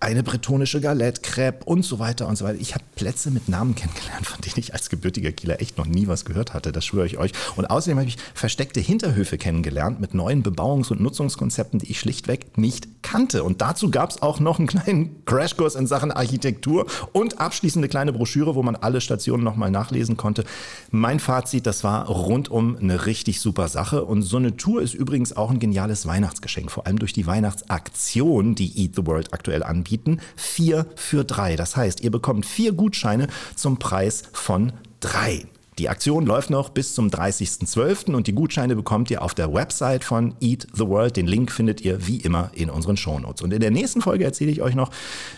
eine 0.00 0.22
bretonische 0.22 0.80
Galette, 0.80 1.20
Crepe 1.20 1.64
und 1.64 1.84
so 1.84 1.98
weiter 1.98 2.26
und 2.26 2.36
so 2.36 2.44
weiter. 2.44 2.58
Ich 2.60 2.74
habe 2.74 2.84
Plätze 2.96 3.30
mit 3.30 3.48
Namen 3.48 3.74
kennengelernt, 3.74 4.26
von 4.26 4.40
denen 4.40 4.58
ich 4.58 4.74
als 4.74 4.90
gebürtiger 4.90 5.32
Kieler 5.32 5.60
echt 5.60 5.78
noch 5.78 5.86
nie 5.86 6.08
was 6.08 6.24
gehört 6.24 6.54
hatte. 6.54 6.72
Das 6.72 6.84
schwöre 6.84 7.06
ich 7.06 7.18
euch. 7.18 7.32
Und 7.54 7.66
außerdem 7.66 7.98
habe 7.98 8.08
ich 8.08 8.16
versteckte 8.34 8.80
Hinterhöfe 8.80 9.38
kennengelernt 9.38 10.00
mit 10.00 10.14
neuen 10.14 10.42
Bebauungs- 10.42 10.90
und 10.90 11.00
Nutzungskonzepten, 11.00 11.78
die 11.78 11.90
ich 11.90 12.00
schlicht 12.00 12.15
schlichtweg 12.16 12.56
nicht 12.56 13.02
kannte. 13.02 13.44
Und 13.44 13.60
dazu 13.60 13.90
gab 13.90 14.10
es 14.10 14.22
auch 14.22 14.40
noch 14.40 14.58
einen 14.58 14.66
kleinen 14.66 15.24
Crashkurs 15.26 15.74
in 15.74 15.86
Sachen 15.86 16.10
Architektur 16.10 16.86
und 17.12 17.40
abschließende 17.40 17.88
kleine 17.88 18.12
Broschüre, 18.12 18.54
wo 18.54 18.62
man 18.62 18.74
alle 18.74 19.00
Stationen 19.00 19.44
nochmal 19.44 19.70
nachlesen 19.70 20.16
konnte. 20.16 20.44
Mein 20.90 21.20
Fazit, 21.20 21.66
das 21.66 21.84
war 21.84 22.06
rundum 22.06 22.76
eine 22.76 23.06
richtig 23.06 23.40
super 23.40 23.68
Sache. 23.68 24.04
Und 24.04 24.22
so 24.22 24.38
eine 24.38 24.56
Tour 24.56 24.82
ist 24.82 24.94
übrigens 24.94 25.36
auch 25.36 25.50
ein 25.50 25.58
geniales 25.58 26.06
Weihnachtsgeschenk, 26.06 26.70
vor 26.70 26.86
allem 26.86 26.98
durch 26.98 27.12
die 27.12 27.26
Weihnachtsaktion, 27.26 28.54
die 28.54 28.82
Eat 28.82 28.96
the 28.96 29.06
World 29.06 29.32
aktuell 29.32 29.62
anbieten. 29.62 30.20
Vier 30.34 30.86
für 30.96 31.24
drei. 31.24 31.56
Das 31.56 31.76
heißt, 31.76 32.00
ihr 32.00 32.10
bekommt 32.10 32.46
vier 32.46 32.72
Gutscheine 32.72 33.28
zum 33.54 33.78
Preis 33.78 34.24
von 34.32 34.72
drei. 35.00 35.46
Die 35.78 35.90
Aktion 35.90 36.24
läuft 36.24 36.48
noch 36.48 36.70
bis 36.70 36.94
zum 36.94 37.08
30.12. 37.08 38.14
und 38.14 38.26
die 38.26 38.32
Gutscheine 38.32 38.74
bekommt 38.74 39.10
ihr 39.10 39.20
auf 39.20 39.34
der 39.34 39.52
Website 39.52 40.04
von 40.04 40.34
Eat 40.40 40.66
the 40.72 40.86
World. 40.86 41.16
Den 41.18 41.26
Link 41.26 41.52
findet 41.52 41.82
ihr 41.82 42.06
wie 42.06 42.16
immer 42.16 42.50
in 42.54 42.70
unseren 42.70 42.96
Shownotes. 42.96 43.42
Und 43.42 43.52
in 43.52 43.60
der 43.60 43.70
nächsten 43.70 44.00
Folge 44.00 44.24
erzähle 44.24 44.50
ich 44.50 44.62
euch 44.62 44.74
noch, 44.74 44.90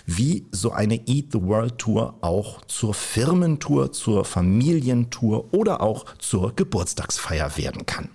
wie 0.07 0.47
so 0.53 0.71
eine 0.71 0.95
Eat 1.09 1.33
the 1.33 1.43
World 1.43 1.79
Tour 1.79 2.15
auch 2.21 2.65
zur 2.67 2.95
Firmentour, 2.95 3.91
zur 3.91 4.25
Familientour 4.25 5.53
oder 5.53 5.81
auch 5.81 6.05
zur 6.19 6.55
Geburtstagsfeier 6.55 7.57
werden 7.57 7.85
kann. 7.85 8.09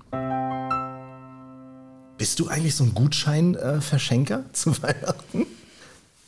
Bist 2.18 2.40
du 2.40 2.48
eigentlich 2.48 2.76
so 2.76 2.86
ein 2.86 2.94
Gutscheinverschenker 2.94 4.46
äh, 4.48 4.54
zu 4.54 4.72
Weihnachten? 4.82 5.46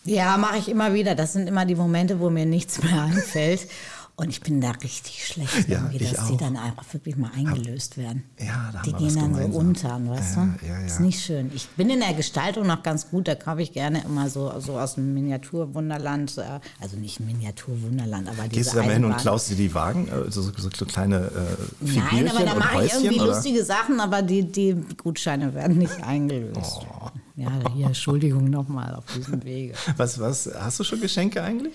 Ja, 0.03 0.35
mache 0.35 0.57
ich 0.57 0.67
immer 0.67 0.93
wieder. 0.93 1.15
Das 1.15 1.31
sind 1.31 1.47
immer 1.47 1.65
die 1.65 1.75
Momente, 1.75 2.19
wo 2.19 2.29
mir 2.29 2.45
nichts 2.45 2.83
mehr 2.83 3.03
einfällt. 3.03 3.69
Und 4.17 4.29
ich 4.29 4.39
bin 4.39 4.61
da 4.61 4.71
richtig 4.71 5.27
schlecht, 5.27 5.67
Ja, 5.67 5.79
irgendwie, 5.91 5.97
dass 6.05 6.27
die 6.29 6.37
dann 6.37 6.55
einfach 6.55 6.85
wirklich 6.93 7.17
mal 7.17 7.31
eingelöst 7.35 7.97
werden. 7.97 8.23
Ja, 8.39 8.69
da 8.71 8.79
haben 8.79 8.83
Die 8.85 8.91
wir 8.93 8.97
gehen 8.99 9.15
dann 9.15 9.33
so 9.35 9.41
gemeinsam. 9.59 10.07
unter, 10.07 10.11
weißt 10.15 10.35
Ja, 10.37 10.55
du? 10.61 10.65
ja, 10.67 10.79
ja. 10.79 10.85
Ist 10.85 10.99
nicht 11.01 11.21
schön. 11.21 11.51
Ich 11.53 11.67
bin 11.71 11.89
in 11.89 11.99
der 11.99 12.13
Gestaltung 12.13 12.65
noch 12.65 12.81
ganz 12.81 13.09
gut, 13.09 13.27
da 13.27 13.35
kaufe 13.35 13.61
ich 13.61 13.73
gerne 13.73 14.03
immer 14.05 14.29
so, 14.29 14.57
so 14.61 14.79
aus 14.79 14.95
dem 14.95 15.13
Miniaturwunderland, 15.13 16.37
äh, 16.37 16.59
also 16.81 16.95
nicht 16.95 17.19
ein 17.19 17.25
Miniaturwunderland, 17.25 18.29
aber 18.29 18.43
diese 18.47 18.49
Gehst 18.49 18.73
du 18.73 18.77
da 18.77 18.83
mal 18.83 18.93
hin 18.93 19.03
und 19.03 19.17
klaust 19.17 19.49
dir 19.49 19.55
die 19.55 19.73
Wagen, 19.73 20.07
äh, 20.07 20.31
so, 20.31 20.41
so, 20.43 20.51
so 20.73 20.85
kleine 20.85 21.17
äh, 21.25 21.85
Figürchen 21.85 22.25
Nein, 22.25 22.29
aber 22.29 22.45
da 22.45 22.55
mache 22.55 22.85
ich 22.85 22.93
irgendwie 22.93 23.19
oder? 23.19 23.33
lustige 23.33 23.65
Sachen, 23.65 23.99
aber 23.99 24.21
die, 24.21 24.49
die 24.49 24.75
Gutscheine 24.95 25.53
werden 25.53 25.77
nicht 25.77 26.01
eingelöst. 26.03 26.79
Oh. 26.89 27.09
Ja, 27.35 27.51
hier, 27.75 27.87
Entschuldigung 27.87 28.49
nochmal 28.49 28.95
auf 28.95 29.03
diesem 29.13 29.43
Wege. 29.43 29.73
Was, 29.97 30.17
was, 30.21 30.49
hast 30.57 30.79
du 30.79 30.85
schon 30.85 31.01
Geschenke 31.01 31.43
eigentlich? 31.43 31.73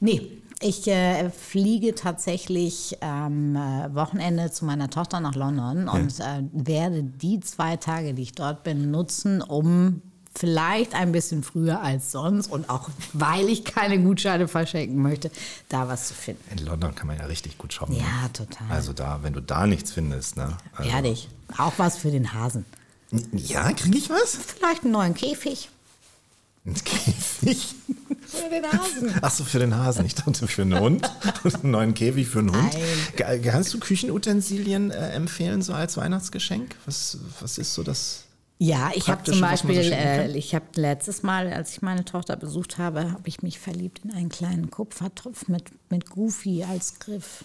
Nee, 0.00 0.22
ich 0.64 0.86
äh, 0.86 1.30
fliege 1.30 1.94
tatsächlich 1.94 3.02
am 3.02 3.54
äh, 3.54 3.94
Wochenende 3.94 4.50
zu 4.50 4.64
meiner 4.64 4.88
Tochter 4.88 5.20
nach 5.20 5.34
London 5.34 5.88
und 5.88 6.20
äh, 6.20 6.42
werde 6.52 7.02
die 7.02 7.40
zwei 7.40 7.76
Tage, 7.76 8.14
die 8.14 8.22
ich 8.22 8.32
dort 8.32 8.64
bin, 8.64 8.90
nutzen, 8.90 9.42
um 9.42 10.00
vielleicht 10.34 10.94
ein 10.94 11.12
bisschen 11.12 11.42
früher 11.42 11.82
als 11.82 12.10
sonst 12.10 12.50
und 12.50 12.70
auch 12.70 12.88
weil 13.12 13.48
ich 13.50 13.64
keine 13.64 14.00
Gutscheine 14.00 14.48
verschenken 14.48 15.02
möchte, 15.02 15.30
da 15.68 15.86
was 15.86 16.08
zu 16.08 16.14
finden. 16.14 16.42
In 16.50 16.64
London 16.64 16.94
kann 16.94 17.08
man 17.08 17.18
ja 17.18 17.26
richtig 17.26 17.58
gut 17.58 17.74
shoppen. 17.74 17.96
Ja, 17.96 18.28
total. 18.32 18.66
Also 18.70 18.94
da, 18.94 19.18
wenn 19.22 19.34
du 19.34 19.40
da 19.40 19.66
nichts 19.66 19.92
findest, 19.92 20.38
ne? 20.38 20.56
Also, 20.74 20.90
Ehrlich. 20.90 21.28
Auch 21.58 21.74
was 21.76 21.98
für 21.98 22.10
den 22.10 22.32
Hasen. 22.32 22.64
Ja, 23.32 23.70
kriege 23.72 23.98
ich 23.98 24.08
was? 24.08 24.34
Vielleicht 24.34 24.84
einen 24.84 24.92
neuen 24.92 25.14
Käfig. 25.14 25.68
Ein 26.66 26.74
Käfig? 26.74 27.74
Für 28.26 28.48
den 28.48 28.64
Hasen. 28.64 29.14
Ach 29.20 29.30
so, 29.30 29.44
für 29.44 29.58
den 29.58 29.76
Hasen. 29.76 30.06
Ich 30.06 30.14
dachte 30.14 30.46
für 30.48 30.62
einen 30.62 30.80
Hund. 30.80 31.10
einen 31.62 31.70
neuen 31.70 31.94
Käfig 31.94 32.26
für 32.26 32.38
einen 32.38 32.56
Hund. 32.56 32.72
Nein. 33.18 33.42
Kannst 33.42 33.74
du 33.74 33.78
Küchenutensilien 33.78 34.90
äh, 34.90 35.10
empfehlen, 35.10 35.60
so 35.62 35.74
als 35.74 35.96
Weihnachtsgeschenk? 35.96 36.74
Was, 36.86 37.18
was 37.40 37.58
ist 37.58 37.74
so 37.74 37.82
das? 37.82 38.24
Ja, 38.58 38.92
ich 38.94 39.08
habe 39.08 39.22
zum 39.24 39.40
Beispiel, 39.40 39.92
äh, 39.92 40.36
ich 40.36 40.54
habe 40.54 40.64
letztes 40.76 41.22
Mal, 41.22 41.52
als 41.52 41.72
ich 41.72 41.82
meine 41.82 42.04
Tochter 42.04 42.36
besucht 42.36 42.78
habe, 42.78 43.12
habe 43.12 43.28
ich 43.28 43.42
mich 43.42 43.58
verliebt 43.58 44.00
in 44.04 44.12
einen 44.12 44.28
kleinen 44.28 44.70
Kupfertopf 44.70 45.48
mit, 45.48 45.64
mit 45.90 46.08
Goofy 46.08 46.64
als 46.64 46.98
Griff. 46.98 47.44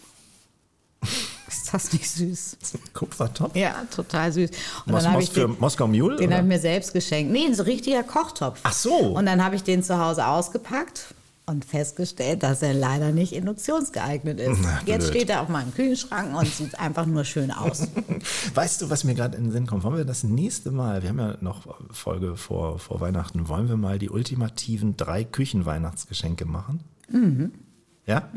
Ist 1.49 1.73
das 1.73 1.91
nicht 1.93 2.09
süß? 2.09 2.57
Kupfertopf? 2.93 3.55
Ja, 3.55 3.83
total 3.93 4.31
süß. 4.31 4.51
Und 4.85 4.93
Mos 4.93 5.03
dann 5.03 5.13
Mos 5.13 5.23
ich 5.23 5.29
für 5.31 5.47
den, 5.47 5.57
Moskau 5.59 5.87
Mule? 5.87 6.17
den 6.17 6.31
habe 6.31 6.43
ich 6.43 6.47
mir 6.47 6.59
selbst 6.59 6.93
geschenkt. 6.93 7.31
Nee, 7.31 7.51
so 7.53 7.63
ein 7.63 7.69
richtiger 7.69 8.03
Kochtopf. 8.03 8.59
Ach 8.63 8.73
so. 8.73 8.93
Und 8.95 9.25
dann 9.25 9.43
habe 9.43 9.55
ich 9.55 9.63
den 9.63 9.81
zu 9.83 9.97
Hause 9.99 10.27
ausgepackt 10.27 11.13
und 11.47 11.65
festgestellt, 11.65 12.43
dass 12.43 12.61
er 12.61 12.75
leider 12.75 13.11
nicht 13.11 13.33
induktionsgeeignet 13.33 14.39
ist. 14.39 14.59
Na, 14.61 14.81
Jetzt 14.85 15.07
steht 15.07 15.31
er 15.31 15.41
auf 15.41 15.49
meinem 15.49 15.73
Kühlschrank 15.73 16.35
und 16.37 16.45
sieht 16.47 16.79
einfach 16.79 17.07
nur 17.07 17.25
schön 17.25 17.49
aus. 17.49 17.87
Weißt 18.53 18.83
du, 18.83 18.89
was 18.91 19.03
mir 19.03 19.15
gerade 19.15 19.35
in 19.35 19.45
den 19.45 19.51
Sinn 19.51 19.65
kommt? 19.65 19.83
Wollen 19.83 19.97
wir 19.97 20.05
das 20.05 20.23
nächste 20.23 20.69
Mal, 20.69 21.01
wir 21.01 21.09
haben 21.09 21.17
ja 21.19 21.37
noch 21.41 21.65
Folge 21.91 22.35
vor, 22.35 22.77
vor 22.77 22.99
Weihnachten, 23.01 23.47
wollen 23.47 23.67
wir 23.67 23.77
mal 23.77 23.97
die 23.97 24.11
ultimativen 24.11 24.95
drei 24.95 25.23
Küchenweihnachtsgeschenke 25.23 26.45
machen? 26.45 26.81
Mhm. 27.09 27.51
Ja? 28.05 28.29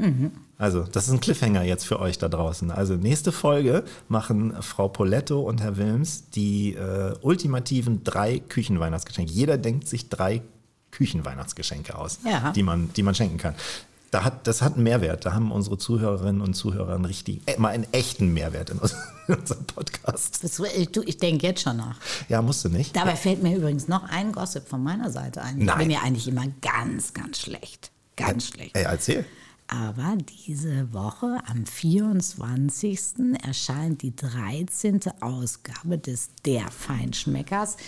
Also, 0.62 0.84
das 0.84 1.08
ist 1.08 1.12
ein 1.12 1.20
Cliffhanger 1.20 1.62
jetzt 1.64 1.84
für 1.84 1.98
euch 1.98 2.18
da 2.18 2.28
draußen. 2.28 2.70
Also, 2.70 2.94
nächste 2.94 3.32
Folge 3.32 3.84
machen 4.08 4.54
Frau 4.62 4.88
Poletto 4.88 5.40
und 5.40 5.60
Herr 5.60 5.76
Wilms 5.76 6.30
die 6.30 6.74
äh, 6.74 7.14
ultimativen 7.20 8.04
drei 8.04 8.38
Küchenweihnachtsgeschenke. 8.38 9.32
Jeder 9.32 9.58
denkt 9.58 9.88
sich 9.88 10.08
drei 10.08 10.40
Küchenweihnachtsgeschenke 10.92 11.96
aus, 11.98 12.18
Ja. 12.24 12.52
die, 12.52 12.62
man, 12.62 12.92
die 12.94 13.02
man 13.02 13.14
schenken 13.14 13.38
kann. 13.38 13.54
Da 14.12 14.24
hat, 14.24 14.46
das 14.46 14.60
hat 14.60 14.74
einen 14.74 14.82
Mehrwert. 14.84 15.24
Da 15.24 15.32
haben 15.32 15.50
unsere 15.50 15.78
Zuhörerinnen 15.78 16.42
und 16.42 16.52
Zuhörer 16.54 16.94
einen 16.94 17.06
richtigen, 17.06 17.40
äh, 17.46 17.58
mal 17.58 17.70
einen 17.70 17.86
echten 17.92 18.32
Mehrwert 18.32 18.68
in, 18.70 18.78
uns- 18.78 18.94
in 19.26 19.34
unserem 19.36 19.64
Podcast. 19.64 20.44
Das, 20.44 20.58
ich 20.60 20.96
ich 20.96 21.16
denke 21.18 21.46
jetzt 21.46 21.62
schon 21.62 21.78
nach. 21.78 21.96
Ja, 22.28 22.42
musst 22.42 22.64
du 22.64 22.68
nicht. 22.68 22.94
Dabei 22.94 23.16
fällt 23.16 23.42
mir 23.42 23.56
übrigens 23.56 23.88
noch 23.88 24.04
ein 24.10 24.32
Gossip 24.32 24.68
von 24.68 24.82
meiner 24.82 25.10
Seite 25.10 25.42
ein. 25.42 25.58
Ich 25.60 25.64
Nein. 25.64 25.78
bin 25.78 25.90
ja 25.90 26.00
eigentlich 26.04 26.28
immer 26.28 26.44
ganz, 26.60 27.14
ganz 27.14 27.40
schlecht. 27.40 27.90
Ganz 28.16 28.48
schlecht. 28.48 28.76
Ey, 28.76 28.84
erzähl. 28.84 29.24
Aber 29.72 30.18
diese 30.44 30.92
Woche 30.92 31.38
am 31.46 31.64
24. 31.64 33.00
erscheint 33.42 34.02
die 34.02 34.14
13. 34.14 35.00
Ausgabe 35.20 35.96
des 35.96 36.28
Der 36.44 36.70
Feinschmeckers 36.70 37.78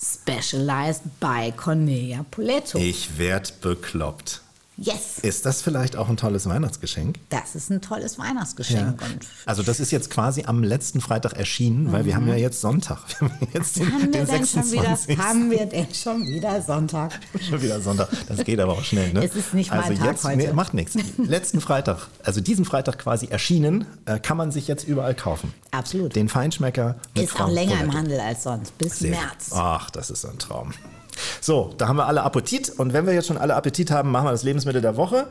Specialized 0.00 1.02
by 1.18 1.52
Cornelia 1.56 2.24
Poletto. 2.30 2.78
Ich 2.78 3.18
werd 3.18 3.60
bekloppt. 3.60 4.43
Yes! 4.76 5.20
Ist 5.22 5.46
das 5.46 5.62
vielleicht 5.62 5.94
auch 5.96 6.08
ein 6.08 6.16
tolles 6.16 6.48
Weihnachtsgeschenk? 6.48 7.18
Das 7.30 7.54
ist 7.54 7.70
ein 7.70 7.80
tolles 7.80 8.18
Weihnachtsgeschenk. 8.18 9.00
Und 9.00 9.20
Also 9.46 9.62
das 9.62 9.78
ist 9.78 9.92
jetzt 9.92 10.10
quasi 10.10 10.44
am 10.46 10.64
letzten 10.64 11.00
Freitag 11.00 11.34
erschienen, 11.34 11.92
weil 11.92 12.04
wir 12.06 12.16
haben 12.16 12.26
ja 12.26 12.34
jetzt 12.34 12.60
Sonntag. 12.60 12.98
Wir 13.20 13.28
haben 13.28 13.48
jetzt 13.52 13.76
den, 13.78 13.84
Mhm. 13.86 13.92
haben 13.92 14.00
wir 14.02 14.10
den 14.10 14.26
denn 14.26 14.46
schon 14.46 14.72
wieder, 14.72 14.82
26. 14.96 15.18
haben 15.18 15.50
wir 15.50 15.66
denn 15.66 15.94
schon 15.94 16.22
wieder 16.26 16.60
Sonntag? 16.62 17.12
Schon 17.48 17.62
wieder 17.62 17.80
Sonntag. 17.80 18.08
Das 18.26 18.44
geht 18.44 18.58
aber 18.58 18.72
auch 18.72 18.82
schnell, 18.84 19.12
ne? 19.12 19.24
Es 19.24 19.34
ist 19.36 19.54
nicht 19.54 19.70
mein 19.70 19.80
also 19.80 19.94
Tag 19.94 20.06
jetzt, 20.06 20.24
heute. 20.24 20.36
Nee, 20.38 20.52
macht 20.52 20.74
nichts. 20.74 20.96
Letzten 21.18 21.60
Freitag, 21.60 22.08
also 22.24 22.40
diesen 22.40 22.64
Freitag 22.64 22.98
quasi 22.98 23.26
erschienen, 23.26 23.86
äh, 24.06 24.18
kann 24.18 24.36
man 24.36 24.50
sich 24.50 24.66
jetzt 24.66 24.84
überall 24.88 25.14
kaufen. 25.14 25.54
Absolut. 25.70 26.16
Den 26.16 26.28
Feinschmecker 26.28 26.96
mit 27.14 27.24
Ist 27.24 27.32
Frau 27.32 27.44
auch 27.44 27.50
länger 27.50 27.72
im 27.74 27.78
Poletto. 27.90 27.96
Handel 27.98 28.20
als 28.20 28.42
sonst, 28.42 28.76
bis 28.78 28.98
Sehr 28.98 29.10
März. 29.12 29.50
Ach, 29.52 29.90
das 29.90 30.10
ist 30.10 30.24
ein 30.24 30.38
Traum. 30.38 30.72
So, 31.40 31.74
da 31.78 31.88
haben 31.88 31.96
wir 31.96 32.06
alle 32.06 32.22
Appetit. 32.22 32.70
Und 32.70 32.92
wenn 32.92 33.06
wir 33.06 33.14
jetzt 33.14 33.26
schon 33.26 33.38
alle 33.38 33.54
Appetit 33.54 33.90
haben, 33.90 34.10
machen 34.10 34.26
wir 34.26 34.32
das 34.32 34.42
Lebensmittel 34.42 34.80
der 34.80 34.96
Woche. 34.96 35.28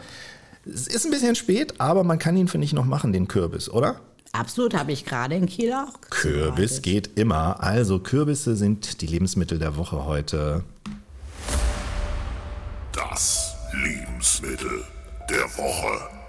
Es 0.65 0.87
ist 0.87 1.05
ein 1.05 1.11
bisschen 1.11 1.35
spät, 1.35 1.79
aber 1.79 2.03
man 2.03 2.19
kann 2.19 2.37
ihn, 2.37 2.47
finde 2.47 2.65
ich, 2.65 2.73
noch 2.73 2.85
machen, 2.85 3.11
den 3.11 3.27
Kürbis, 3.27 3.69
oder? 3.69 3.99
Absolut, 4.31 4.73
habe 4.73 4.91
ich 4.91 5.05
gerade 5.05 5.35
in 5.35 5.45
Kiel 5.45 5.73
auch. 5.73 5.99
Kürbis 6.09 6.81
geht 6.81 7.19
immer. 7.19 7.61
Also 7.61 7.99
Kürbisse 7.99 8.55
sind 8.55 9.01
die 9.01 9.07
Lebensmittel 9.07 9.59
der 9.59 9.77
Woche 9.77 10.05
heute. 10.05 10.63
Das 12.93 13.53
Lebensmittel 13.73 14.83
der 15.29 15.43
Woche. 15.57 16.22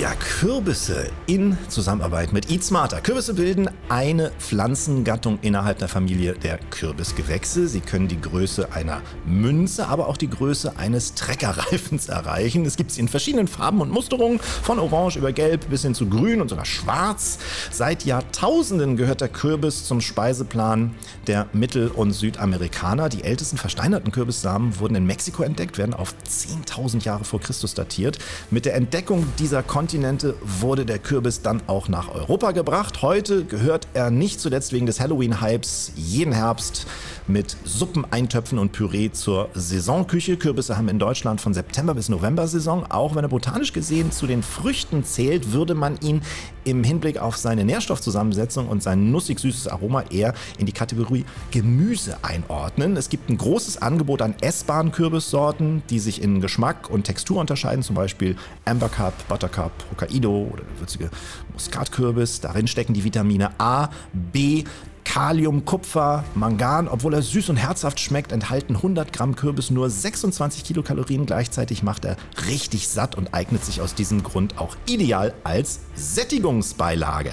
Ja, 0.00 0.12
Kürbisse 0.14 1.10
in 1.26 1.56
Zusammenarbeit 1.68 2.30
mit 2.30 2.50
Eat 2.50 2.62
Smarter. 2.62 3.00
Kürbisse 3.00 3.32
bilden 3.32 3.70
eine 3.88 4.30
Pflanzengattung 4.38 5.38
innerhalb 5.40 5.78
der 5.78 5.88
Familie 5.88 6.34
der 6.34 6.58
Kürbisgewächse. 6.70 7.66
Sie 7.66 7.80
können 7.80 8.06
die 8.06 8.20
Größe 8.20 8.72
einer 8.74 9.00
Münze, 9.24 9.86
aber 9.86 10.08
auch 10.08 10.18
die 10.18 10.28
Größe 10.28 10.76
eines 10.76 11.14
Treckerreifens 11.14 12.08
erreichen. 12.10 12.66
Es 12.66 12.76
gibt 12.76 12.90
sie 12.90 13.00
in 13.00 13.08
verschiedenen 13.08 13.48
Farben 13.48 13.80
und 13.80 13.90
Musterungen, 13.90 14.38
von 14.40 14.78
orange 14.78 15.16
über 15.16 15.32
gelb 15.32 15.70
bis 15.70 15.82
hin 15.82 15.94
zu 15.94 16.10
grün 16.10 16.42
und 16.42 16.48
sogar 16.48 16.66
schwarz. 16.66 17.38
Seit 17.70 18.04
Jahrtausenden 18.04 18.96
gehört 18.96 19.22
der 19.22 19.28
Kürbis 19.28 19.86
zum 19.86 20.02
Speiseplan 20.02 20.94
der 21.26 21.46
Mittel- 21.54 21.88
und 21.88 22.12
Südamerikaner. 22.12 23.08
Die 23.08 23.24
ältesten 23.24 23.56
versteinerten 23.56 24.12
Kürbissamen 24.12 24.78
wurden 24.78 24.96
in 24.96 25.06
Mexiko 25.06 25.42
entdeckt, 25.42 25.78
werden 25.78 25.94
auf 25.94 26.14
10.000 26.28 27.04
Jahre 27.04 27.24
vor 27.24 27.40
Christus 27.40 27.72
datiert. 27.72 28.18
Mit 28.50 28.66
der 28.66 28.74
Entdeckung 28.74 29.26
dieser 29.38 29.62
Kontinente 29.76 30.36
wurde 30.42 30.86
der 30.86 30.98
Kürbis 30.98 31.42
dann 31.42 31.60
auch 31.66 31.90
nach 31.90 32.08
Europa 32.08 32.52
gebracht. 32.52 33.02
Heute 33.02 33.44
gehört 33.44 33.86
er 33.92 34.10
nicht 34.10 34.40
zuletzt 34.40 34.72
wegen 34.72 34.86
des 34.86 35.00
Halloween-Hypes 35.00 35.92
jeden 35.96 36.32
Herbst 36.32 36.86
mit 37.28 37.56
Suppen, 37.64 38.04
Eintöpfen 38.10 38.58
und 38.58 38.72
Püree 38.72 39.10
zur 39.10 39.48
Saisonküche. 39.54 40.36
Kürbisse 40.36 40.76
haben 40.76 40.88
in 40.88 40.98
Deutschland 40.98 41.40
von 41.40 41.54
September 41.54 41.94
bis 41.94 42.08
November 42.08 42.46
Saison. 42.46 42.84
Auch 42.90 43.14
wenn 43.14 43.24
er 43.24 43.28
botanisch 43.28 43.72
gesehen 43.72 44.12
zu 44.12 44.26
den 44.26 44.42
Früchten 44.42 45.04
zählt, 45.04 45.52
würde 45.52 45.74
man 45.74 45.98
ihn 46.00 46.22
im 46.64 46.84
Hinblick 46.84 47.18
auf 47.18 47.36
seine 47.36 47.64
Nährstoffzusammensetzung 47.64 48.68
und 48.68 48.82
sein 48.82 49.10
nussig 49.10 49.38
süßes 49.38 49.68
Aroma 49.68 50.02
eher 50.10 50.34
in 50.58 50.66
die 50.66 50.72
Kategorie 50.72 51.24
Gemüse 51.50 52.18
einordnen. 52.22 52.96
Es 52.96 53.08
gibt 53.08 53.30
ein 53.30 53.38
großes 53.38 53.82
Angebot 53.82 54.22
an 54.22 54.34
essbaren 54.40 54.92
Kürbissorten, 54.92 55.82
die 55.90 55.98
sich 55.98 56.22
in 56.22 56.40
Geschmack 56.40 56.90
und 56.90 57.04
Textur 57.04 57.38
unterscheiden, 57.38 57.82
zum 57.82 57.96
Beispiel 57.96 58.36
Amber 58.64 58.88
Cup, 58.88 59.14
Buttercup, 59.28 59.72
Hokkaido 59.92 60.48
oder 60.52 60.64
der 60.64 60.80
würzige 60.80 61.10
Muskatkürbis. 61.52 62.40
Darin 62.40 62.66
stecken 62.66 62.94
die 62.94 63.04
Vitamine 63.04 63.58
A, 63.58 63.90
B, 64.12 64.64
Kalium, 65.06 65.64
Kupfer, 65.64 66.24
Mangan, 66.34 66.88
obwohl 66.88 67.14
er 67.14 67.22
süß 67.22 67.48
und 67.48 67.56
herzhaft 67.56 68.00
schmeckt, 68.00 68.32
enthalten 68.32 68.76
100 68.76 69.12
Gramm 69.12 69.34
Kürbis 69.34 69.70
nur 69.70 69.88
26 69.88 70.64
Kilokalorien. 70.64 71.24
Gleichzeitig 71.24 71.82
macht 71.82 72.04
er 72.04 72.16
richtig 72.48 72.88
satt 72.88 73.14
und 73.14 73.32
eignet 73.32 73.64
sich 73.64 73.80
aus 73.80 73.94
diesem 73.94 74.22
Grund 74.22 74.58
auch 74.58 74.76
ideal 74.86 75.32
als 75.44 75.80
Sättigungsbeilage. 75.94 77.32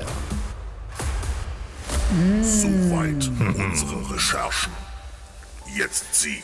Soweit 2.42 3.30
unsere 3.40 4.14
Recherchen. 4.14 4.72
Jetzt 5.76 6.06
Sie, 6.14 6.44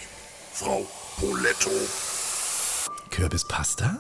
Frau 0.52 0.86
Poletto. 1.18 1.70
Kürbispasta? 3.12 4.00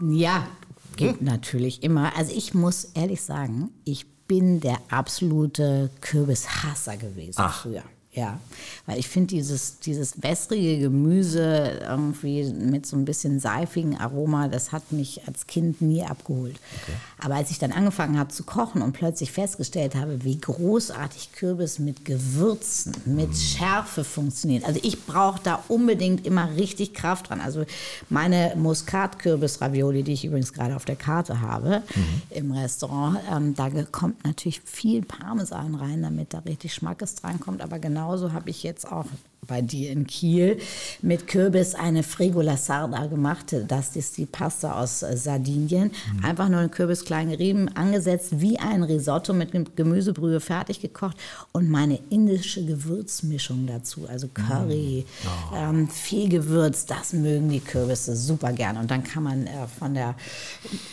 Ja, 0.00 0.48
gibt 0.96 1.22
natürlich 1.22 1.82
immer. 1.82 2.16
Also 2.16 2.32
ich 2.34 2.54
muss 2.54 2.84
ehrlich 2.94 3.22
sagen, 3.22 3.68
ich 3.84 4.06
bin 4.28 4.60
der 4.60 4.78
absolute 4.90 5.90
Kürbishasser 6.00 6.96
gewesen 6.96 7.40
Ach. 7.40 7.62
früher. 7.62 7.82
Ja, 8.12 8.40
weil 8.86 8.98
ich 8.98 9.06
finde 9.06 9.28
dieses, 9.28 9.80
dieses 9.80 10.22
wässrige 10.22 10.80
Gemüse 10.80 11.78
irgendwie 11.82 12.42
mit 12.52 12.86
so 12.86 12.96
ein 12.96 13.04
bisschen 13.04 13.38
seifigen 13.38 13.98
Aroma, 13.98 14.48
das 14.48 14.72
hat 14.72 14.92
mich 14.92 15.28
als 15.28 15.46
Kind 15.46 15.82
nie 15.82 16.02
abgeholt. 16.02 16.56
Okay. 16.82 16.96
Aber 17.18 17.34
als 17.34 17.50
ich 17.50 17.58
dann 17.58 17.70
angefangen 17.70 18.18
habe 18.18 18.30
zu 18.30 18.44
kochen 18.44 18.80
und 18.80 18.92
plötzlich 18.92 19.30
festgestellt 19.30 19.94
habe, 19.94 20.24
wie 20.24 20.40
großartig 20.40 21.32
Kürbis 21.32 21.78
mit 21.78 22.06
Gewürzen, 22.06 22.94
mit 23.04 23.30
mm. 23.30 23.34
Schärfe 23.34 24.04
funktioniert. 24.04 24.64
Also 24.64 24.80
ich 24.82 25.04
brauche 25.04 25.40
da 25.42 25.62
unbedingt 25.68 26.26
immer 26.26 26.56
richtig 26.56 26.94
Kraft 26.94 27.28
dran. 27.28 27.40
Also 27.40 27.66
meine 28.08 28.54
Muskatkürbis-Ravioli, 28.56 30.02
die 30.02 30.14
ich 30.14 30.24
übrigens 30.24 30.54
gerade 30.54 30.76
auf 30.76 30.86
der 30.86 30.96
Karte 30.96 31.40
habe 31.40 31.82
mhm. 31.94 32.22
im 32.30 32.52
Restaurant, 32.52 33.18
ähm, 33.30 33.54
da 33.54 33.68
kommt 33.84 34.24
natürlich 34.24 34.60
viel 34.64 35.02
Parmesan 35.02 35.74
rein, 35.74 36.02
damit 36.02 36.32
da 36.32 36.38
richtig 36.40 36.72
Schmackes 36.72 37.16
dran 37.16 37.38
kommt. 37.38 37.60
Aber 37.60 37.78
genauso 37.98 38.32
habe 38.32 38.48
ich 38.48 38.62
jetzt 38.62 38.90
auch 38.90 39.06
bei 39.48 39.62
dir 39.62 39.90
in 39.90 40.06
Kiel 40.06 40.58
mit 41.02 41.26
Kürbis 41.26 41.74
eine 41.74 42.02
Frigola 42.02 42.56
Sarda 42.56 43.06
gemacht. 43.06 43.56
Das 43.66 43.96
ist 43.96 44.16
die 44.18 44.26
Pasta 44.26 44.80
aus 44.80 45.02
äh, 45.02 45.16
Sardinien. 45.16 45.90
Mhm. 46.14 46.24
Einfach 46.24 46.48
nur 46.48 46.60
einen 46.60 46.70
Kürbis 46.70 47.04
klein 47.04 47.30
gerieben, 47.30 47.68
angesetzt 47.74 48.40
wie 48.40 48.58
ein 48.58 48.82
Risotto 48.82 49.32
mit 49.32 49.76
Gemüsebrühe 49.76 50.40
fertig 50.40 50.80
gekocht 50.80 51.16
und 51.52 51.70
meine 51.70 51.98
indische 52.10 52.64
Gewürzmischung 52.64 53.66
dazu, 53.66 54.06
also 54.08 54.28
Curry, 54.28 55.06
mhm. 55.06 55.28
oh. 55.52 55.56
ähm, 55.56 55.88
viel 55.88 56.28
Gewürz, 56.28 56.86
das 56.86 57.12
mögen 57.12 57.48
die 57.48 57.60
Kürbisse 57.60 58.14
super 58.16 58.52
gern. 58.52 58.76
Und 58.76 58.90
dann 58.90 59.02
kann 59.02 59.22
man 59.22 59.46
äh, 59.46 59.66
von 59.78 59.94
der 59.94 60.14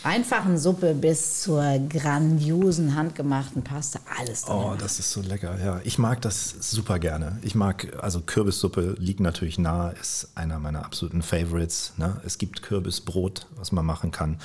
einfachen 0.02 0.56
Suppe 0.56 0.94
bis 0.94 1.42
zur 1.42 1.78
grandiosen 1.90 2.94
handgemachten 2.94 3.62
Pasta 3.62 4.00
alles 4.18 4.42
drin. 4.42 4.54
Oh, 4.56 4.74
das 4.78 4.98
ist 4.98 5.10
so 5.10 5.20
lecker, 5.20 5.58
ja. 5.62 5.80
Ich 5.84 5.98
mag 5.98 6.22
das 6.22 6.54
super 6.60 6.98
gerne. 6.98 7.38
Ich 7.42 7.54
mag 7.54 7.88
also 8.00 8.20
Kürbis 8.20 8.35
Kürbissuppe 8.36 8.96
liegt 8.98 9.20
natürlich 9.20 9.58
nahe, 9.58 9.94
ist 9.98 10.28
einer 10.34 10.58
meiner 10.58 10.84
absoluten 10.84 11.22
Favorites. 11.22 11.94
Ne? 11.96 12.20
Es 12.22 12.36
gibt 12.36 12.60
Kürbisbrot, 12.60 13.46
was 13.56 13.72
man 13.72 13.86
machen 13.86 14.10
kann. 14.10 14.38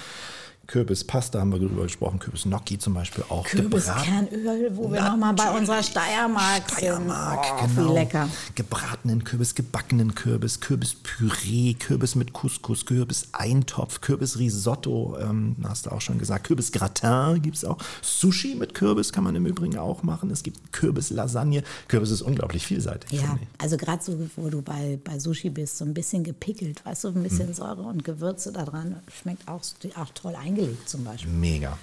Kürbispasta 0.71 1.39
haben 1.39 1.51
wir 1.51 1.59
darüber 1.59 1.83
gesprochen, 1.83 2.19
Kürbisgnocchi 2.19 2.77
zum 2.77 2.93
Beispiel 2.93 3.25
auch. 3.27 3.45
Kürbiskernöl, 3.45 4.71
wo 4.73 4.89
wir 4.89 5.01
nochmal 5.01 5.33
bei 5.33 5.51
unserer 5.51 5.83
Steiermark, 5.83 6.63
Steiermark 6.71 7.45
sind. 7.45 7.77
Oh, 7.77 7.81
genau. 7.81 7.89
Wie 7.89 7.93
lecker. 7.93 8.29
Gebratenen 8.55 9.23
Kürbis, 9.25 9.53
gebackenen 9.53 10.15
Kürbis, 10.15 10.61
Kürbispüree, 10.61 11.73
Kürbis 11.73 12.15
mit 12.15 12.31
Couscous, 12.31 12.85
Kürbiseintopf, 12.85 13.99
Kürbisrisotto, 13.99 15.17
ähm, 15.19 15.57
hast 15.63 15.87
du 15.87 15.91
auch 15.91 15.99
schon 15.99 16.17
gesagt. 16.19 16.47
Kürbisgratin 16.47 17.41
gibt 17.41 17.57
es 17.57 17.65
auch. 17.65 17.77
Sushi 18.01 18.55
mit 18.55 18.73
Kürbis 18.73 19.11
kann 19.11 19.25
man 19.25 19.35
im 19.35 19.45
Übrigen 19.45 19.77
auch 19.77 20.03
machen. 20.03 20.31
Es 20.31 20.41
gibt 20.41 20.71
Kürbislasagne. 20.71 21.63
Kürbis 21.89 22.11
ist 22.11 22.21
unglaublich 22.21 22.65
vielseitig. 22.65 23.19
Ja, 23.19 23.37
also 23.57 23.75
gerade 23.75 24.01
so, 24.01 24.17
wo 24.37 24.47
du 24.47 24.61
bei, 24.61 24.97
bei 25.03 25.19
Sushi 25.19 25.49
bist, 25.49 25.79
so 25.79 25.83
ein 25.83 25.93
bisschen 25.93 26.23
gepickelt, 26.23 26.85
weißt 26.85 27.03
du, 27.03 27.07
ein 27.09 27.23
bisschen 27.23 27.47
hm. 27.47 27.53
Säure 27.55 27.81
und 27.81 28.05
Gewürze 28.05 28.53
da 28.53 28.63
dran, 28.63 28.95
schmeckt 29.21 29.49
auch, 29.49 29.61
auch 29.95 30.09
toll 30.13 30.35
eingelegt 30.35 30.50
eingelegt 30.51 30.89
zum 30.89 31.03
Beispiel. 31.03 31.31
Mega. 31.31 31.77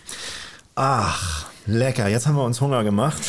Ach, 0.75 1.47
lecker. 1.67 2.07
Jetzt 2.07 2.27
haben 2.29 2.37
wir 2.37 2.45
uns 2.45 2.61
Hunger 2.61 2.85
gemacht. 2.85 3.21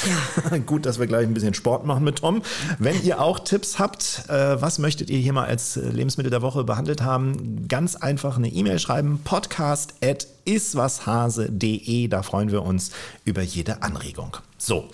Ja. 0.51 0.57
Gut, 0.65 0.85
dass 0.85 0.99
wir 0.99 1.07
gleich 1.07 1.25
ein 1.25 1.33
bisschen 1.33 1.55
Sport 1.55 1.83
machen 1.85 2.03
mit 2.03 2.19
Tom. 2.19 2.43
Wenn 2.77 3.03
ihr 3.03 3.19
auch 3.19 3.39
Tipps 3.39 3.79
habt, 3.79 4.25
äh, 4.29 4.61
was 4.61 4.77
möchtet 4.77 5.09
ihr 5.09 5.17
hier 5.17 5.33
mal 5.33 5.45
als 5.45 5.75
Lebensmittel 5.75 6.29
der 6.29 6.43
Woche 6.43 6.63
behandelt 6.63 7.01
haben, 7.01 7.67
ganz 7.67 7.95
einfach 7.95 8.37
eine 8.37 8.49
E-Mail 8.49 8.77
schreiben. 8.77 9.21
Podcast 9.23 9.95
at 10.03 10.27
iswashase.de. 10.45 12.07
Da 12.07 12.21
freuen 12.21 12.51
wir 12.51 12.61
uns 12.61 12.91
über 13.25 13.41
jede 13.41 13.81
Anregung. 13.81 14.37
So. 14.57 14.89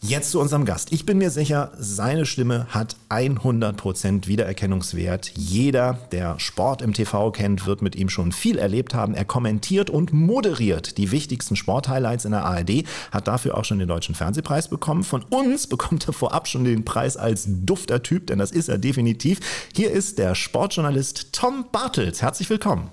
Jetzt 0.00 0.30
zu 0.30 0.40
unserem 0.40 0.64
Gast. 0.64 0.92
Ich 0.92 1.06
bin 1.06 1.18
mir 1.18 1.30
sicher, 1.30 1.72
seine 1.76 2.24
Stimme 2.24 2.68
hat 2.70 2.94
100% 3.08 4.28
Wiedererkennungswert. 4.28 5.32
Jeder, 5.34 5.98
der 6.12 6.38
Sport 6.38 6.82
im 6.82 6.94
TV 6.94 7.32
kennt, 7.32 7.66
wird 7.66 7.82
mit 7.82 7.96
ihm 7.96 8.08
schon 8.08 8.30
viel 8.30 8.58
erlebt 8.58 8.94
haben. 8.94 9.14
Er 9.14 9.24
kommentiert 9.24 9.90
und 9.90 10.12
moderiert 10.12 10.98
die 10.98 11.10
wichtigsten 11.10 11.56
Sporthighlights 11.56 12.24
in 12.24 12.30
der 12.30 12.44
ARD, 12.44 12.84
hat 13.10 13.26
dafür 13.26 13.56
auch 13.56 13.64
schon 13.64 13.80
den 13.80 13.88
Deutschen 13.88 14.14
Fernsehpreis 14.14 14.68
bekommen. 14.68 15.02
Von 15.02 15.24
uns 15.24 15.66
bekommt 15.66 16.06
er 16.06 16.12
vorab 16.12 16.46
schon 16.46 16.62
den 16.62 16.84
Preis 16.84 17.16
als 17.16 17.46
dufter 17.48 18.00
Typ, 18.00 18.28
denn 18.28 18.38
das 18.38 18.52
ist 18.52 18.68
er 18.68 18.78
definitiv. 18.78 19.40
Hier 19.74 19.90
ist 19.90 20.18
der 20.18 20.36
Sportjournalist 20.36 21.32
Tom 21.32 21.66
Bartels. 21.72 22.22
Herzlich 22.22 22.48
willkommen. 22.48 22.88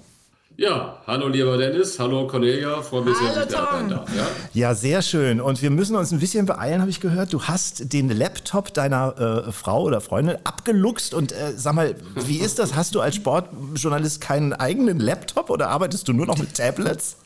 Ja, 0.57 1.01
hallo 1.05 1.27
lieber 1.27 1.57
Dennis, 1.57 1.99
hallo 1.99 2.27
Cornelia, 2.27 2.81
freue 2.81 3.03
mich 3.03 3.17
sehr, 3.17 3.33
dass 3.33 3.45
ich 3.45 3.51
da 3.51 3.67
sein 3.73 3.89
darf. 3.89 4.15
Ja? 4.15 4.27
ja, 4.53 4.73
sehr 4.73 5.01
schön. 5.01 5.41
Und 5.41 5.61
wir 5.61 5.69
müssen 5.69 5.97
uns 5.97 6.13
ein 6.13 6.19
bisschen 6.19 6.45
beeilen, 6.45 6.79
habe 6.79 6.89
ich 6.89 7.01
gehört. 7.01 7.33
Du 7.33 7.43
hast 7.43 7.91
den 7.91 8.09
Laptop 8.09 8.73
deiner 8.73 9.47
äh, 9.47 9.51
Frau 9.51 9.83
oder 9.83 9.99
Freundin 9.99 10.37
abgeluchst. 10.45 11.13
Und 11.13 11.33
äh, 11.33 11.51
sag 11.57 11.75
mal, 11.75 11.95
wie 12.15 12.37
ist 12.37 12.57
das? 12.57 12.73
Hast 12.73 12.95
du 12.95 13.01
als 13.01 13.15
Sportjournalist 13.15 14.21
keinen 14.21 14.53
eigenen 14.53 15.01
Laptop 15.01 15.49
oder 15.49 15.67
arbeitest 15.67 16.07
du 16.07 16.13
nur 16.13 16.25
noch 16.25 16.37
mit 16.37 16.53
Tablets? 16.53 17.17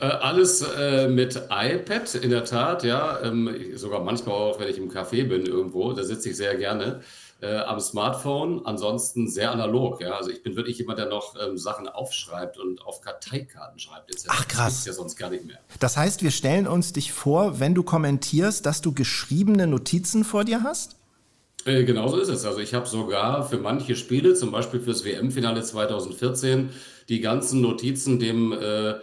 Äh, 0.00 0.06
alles 0.06 0.62
äh, 0.76 1.06
mit 1.06 1.36
iPad, 1.50 2.14
in 2.16 2.30
der 2.30 2.44
Tat, 2.44 2.82
ja. 2.82 3.20
Ähm, 3.22 3.54
sogar 3.76 4.02
manchmal 4.02 4.34
auch, 4.34 4.58
wenn 4.58 4.68
ich 4.68 4.78
im 4.78 4.90
Café 4.90 5.28
bin 5.28 5.46
irgendwo, 5.46 5.92
da 5.92 6.02
sitze 6.02 6.30
ich 6.30 6.36
sehr 6.36 6.56
gerne 6.56 7.00
äh, 7.42 7.56
am 7.56 7.80
Smartphone, 7.80 8.64
ansonsten 8.64 9.28
sehr 9.28 9.50
analog. 9.50 10.00
Ja? 10.00 10.12
Also 10.12 10.30
ich 10.30 10.42
bin 10.42 10.54
wirklich 10.54 10.78
jemand, 10.78 11.00
der 11.00 11.06
noch 11.06 11.34
ähm, 11.44 11.58
Sachen 11.58 11.88
aufschreibt 11.88 12.56
und 12.56 12.86
auf 12.86 13.00
Karteikarten 13.00 13.80
schreibt. 13.80 14.10
Etc. 14.10 14.26
Ach 14.28 14.46
krass. 14.46 14.76
Das 14.76 14.86
ja 14.86 14.92
sonst 14.92 15.16
gar 15.16 15.28
nicht 15.28 15.44
mehr. 15.44 15.58
Das 15.80 15.96
heißt, 15.96 16.22
wir 16.22 16.30
stellen 16.30 16.68
uns 16.68 16.92
dich 16.92 17.12
vor, 17.12 17.58
wenn 17.58 17.74
du 17.74 17.82
kommentierst, 17.82 18.64
dass 18.64 18.80
du 18.80 18.92
geschriebene 18.92 19.66
Notizen 19.66 20.22
vor 20.24 20.44
dir 20.44 20.62
hast? 20.62 20.96
Äh, 21.64 21.84
genau 21.84 22.06
so 22.06 22.16
ist 22.16 22.28
es. 22.28 22.44
Also 22.44 22.60
ich 22.60 22.74
habe 22.74 22.86
sogar 22.86 23.48
für 23.48 23.58
manche 23.58 23.96
Spiele, 23.96 24.34
zum 24.34 24.52
Beispiel 24.52 24.80
fürs 24.80 25.04
WM-Finale 25.04 25.62
2014, 25.62 26.70
die 27.08 27.20
ganzen 27.20 27.60
Notizen 27.60 28.20
dem 28.20 28.52
äh, 28.52 28.94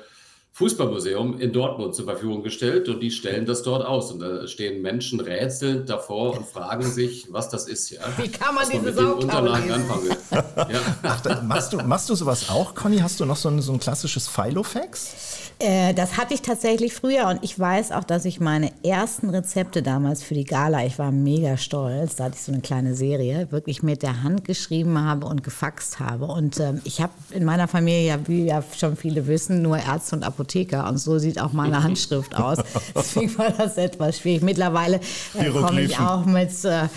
Fußballmuseum 0.59 1.39
in 1.39 1.53
Dortmund 1.53 1.95
zur 1.95 2.03
Verfügung 2.03 2.43
gestellt 2.43 2.89
und 2.89 2.99
die 2.99 3.11
stellen 3.11 3.45
das 3.45 3.63
dort 3.63 3.85
aus. 3.85 4.11
Und 4.11 4.19
da 4.19 4.45
stehen 4.45 4.81
Menschen 4.81 5.21
rätselnd 5.21 5.89
davor 5.89 6.35
und 6.35 6.45
fragen 6.45 6.83
sich, 6.83 7.27
was 7.31 7.47
das 7.47 7.65
ist. 7.65 7.89
Ja? 7.91 8.01
Wie 8.17 8.27
kann 8.27 8.53
man 8.53 8.69
diese 8.69 8.91
Sau 8.91 9.13
Unterlagen 9.13 9.71
anfangen 9.71 10.09
ja. 10.31 10.81
Ach, 11.03 11.21
da, 11.21 11.41
machst, 11.43 11.71
du, 11.71 11.77
machst 11.77 12.09
du 12.09 12.15
sowas 12.15 12.49
auch, 12.49 12.75
Conny? 12.75 12.97
Hast 12.97 13.21
du 13.21 13.25
noch 13.25 13.37
so 13.37 13.47
ein, 13.47 13.61
so 13.61 13.71
ein 13.71 13.79
klassisches 13.79 14.27
Filofax? 14.27 15.39
Äh, 15.59 15.93
das 15.93 16.17
hatte 16.17 16.33
ich 16.33 16.41
tatsächlich 16.41 16.93
früher 16.93 17.27
und 17.27 17.43
ich 17.43 17.57
weiß 17.57 17.91
auch, 17.91 18.05
dass 18.05 18.23
ich 18.23 18.39
meine 18.39 18.71
ersten 18.83 19.29
Rezepte 19.29 19.81
damals 19.81 20.23
für 20.23 20.33
die 20.33 20.45
Gala, 20.45 20.85
ich 20.85 20.97
war 20.99 21.11
mega 21.11 21.57
stolz, 21.57 22.15
da 22.15 22.25
hatte 22.25 22.35
ich 22.35 22.43
so 22.43 22.53
eine 22.53 22.61
kleine 22.61 22.95
Serie, 22.95 23.51
wirklich 23.51 23.83
mit 23.83 24.01
der 24.01 24.23
Hand 24.23 24.45
geschrieben 24.45 24.97
habe 24.99 25.25
und 25.25 25.43
gefaxt 25.43 25.99
habe. 25.99 26.25
Und 26.25 26.59
ähm, 26.61 26.81
ich 26.85 27.01
habe 27.01 27.11
in 27.31 27.43
meiner 27.43 27.67
Familie, 27.67 28.19
wie 28.27 28.45
ja 28.45 28.63
schon 28.77 28.95
viele 28.95 29.27
wissen, 29.27 29.61
nur 29.61 29.77
Ärzte 29.77 30.15
und 30.15 30.23
Apotheker 30.49 30.87
und 30.87 30.97
so 30.97 31.19
sieht 31.19 31.39
auch 31.39 31.53
meine 31.53 31.83
Handschrift 31.83 32.35
aus. 32.35 32.59
Deswegen 32.95 33.37
war 33.37 33.51
das 33.51 33.77
etwas 33.77 34.19
schwierig. 34.19 34.41
Mittlerweile 34.41 34.99
äh, 35.33 35.49
komme 35.49 35.81
ich 35.81 35.97
auch 35.99 36.25
mit, 36.25 36.49
äh, 36.65 36.87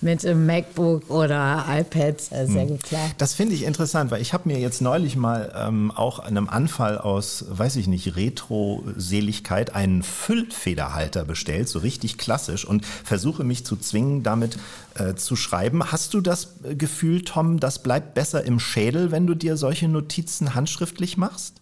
mit 0.00 0.24
einem 0.24 0.46
MacBook 0.46 1.10
oder 1.10 1.64
iPad 1.68 2.16
äh, 2.30 2.46
sehr 2.46 2.62
hm. 2.62 2.68
gut 2.68 2.82
klar. 2.82 3.10
Das 3.18 3.34
finde 3.34 3.54
ich 3.54 3.64
interessant, 3.64 4.10
weil 4.10 4.20
ich 4.20 4.32
habe 4.32 4.48
mir 4.48 4.58
jetzt 4.58 4.82
neulich 4.82 5.16
mal 5.16 5.52
ähm, 5.56 5.90
auch 5.90 6.18
einem 6.18 6.48
Anfall 6.48 6.98
aus, 6.98 7.44
weiß 7.48 7.76
ich 7.76 7.86
nicht, 7.86 8.16
Retro-Seligkeit 8.16 9.74
einen 9.74 10.02
Füllfederhalter 10.02 11.24
bestellt, 11.24 11.68
so 11.68 11.78
richtig 11.78 12.18
klassisch, 12.18 12.64
und 12.64 12.84
versuche 12.84 13.44
mich 13.44 13.64
zu 13.64 13.76
zwingen, 13.76 14.22
damit 14.22 14.58
äh, 14.94 15.14
zu 15.14 15.36
schreiben. 15.36 15.90
Hast 15.90 16.14
du 16.14 16.20
das 16.20 16.54
Gefühl, 16.76 17.22
Tom, 17.22 17.60
das 17.60 17.82
bleibt 17.82 18.14
besser 18.14 18.44
im 18.44 18.60
Schädel, 18.60 19.10
wenn 19.10 19.26
du 19.26 19.34
dir 19.34 19.56
solche 19.56 19.88
Notizen 19.88 20.54
handschriftlich 20.54 21.16
machst? 21.16 21.54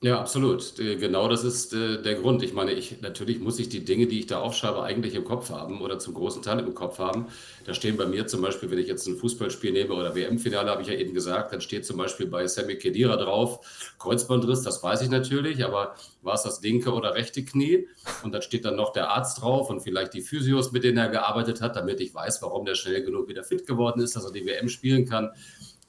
Ja, 0.00 0.20
absolut. 0.20 0.76
Genau 0.76 1.28
das 1.28 1.42
ist 1.42 1.72
äh, 1.74 2.00
der 2.00 2.14
Grund. 2.14 2.44
Ich 2.44 2.52
meine, 2.52 2.70
ich, 2.72 3.00
natürlich 3.00 3.40
muss 3.40 3.58
ich 3.58 3.68
die 3.68 3.84
Dinge, 3.84 4.06
die 4.06 4.20
ich 4.20 4.26
da 4.28 4.38
aufschreibe, 4.38 4.80
eigentlich 4.84 5.16
im 5.16 5.24
Kopf 5.24 5.50
haben 5.50 5.80
oder 5.80 5.98
zum 5.98 6.14
großen 6.14 6.40
Teil 6.40 6.60
im 6.60 6.72
Kopf 6.72 7.00
haben. 7.00 7.26
Da 7.64 7.74
stehen 7.74 7.96
bei 7.96 8.06
mir 8.06 8.28
zum 8.28 8.40
Beispiel, 8.40 8.70
wenn 8.70 8.78
ich 8.78 8.86
jetzt 8.86 9.08
ein 9.08 9.16
Fußballspiel 9.16 9.72
nehme 9.72 9.92
oder 9.94 10.14
WM-Finale, 10.14 10.70
habe 10.70 10.82
ich 10.82 10.88
ja 10.88 10.94
eben 10.94 11.14
gesagt, 11.14 11.52
dann 11.52 11.60
steht 11.60 11.84
zum 11.84 11.96
Beispiel 11.96 12.26
bei 12.28 12.46
Sammy 12.46 12.76
Kedira 12.76 13.16
drauf, 13.16 13.92
Kreuzbandriss, 13.98 14.62
das 14.62 14.84
weiß 14.84 15.02
ich 15.02 15.10
natürlich, 15.10 15.64
aber 15.64 15.96
war 16.22 16.34
es 16.34 16.44
das 16.44 16.62
linke 16.62 16.92
oder 16.92 17.14
rechte 17.14 17.44
Knie? 17.44 17.88
Und 18.22 18.30
dann 18.30 18.42
steht 18.42 18.64
dann 18.66 18.76
noch 18.76 18.92
der 18.92 19.10
Arzt 19.10 19.42
drauf 19.42 19.68
und 19.68 19.80
vielleicht 19.80 20.14
die 20.14 20.20
Physios, 20.22 20.70
mit 20.70 20.84
denen 20.84 20.98
er 20.98 21.08
gearbeitet 21.08 21.60
hat, 21.60 21.74
damit 21.74 22.00
ich 22.00 22.14
weiß, 22.14 22.40
warum 22.42 22.64
der 22.64 22.76
schnell 22.76 23.02
genug 23.02 23.26
wieder 23.26 23.42
fit 23.42 23.66
geworden 23.66 24.00
ist, 24.00 24.14
dass 24.14 24.24
er 24.24 24.30
die 24.32 24.46
WM 24.46 24.68
spielen 24.68 25.06
kann. 25.06 25.30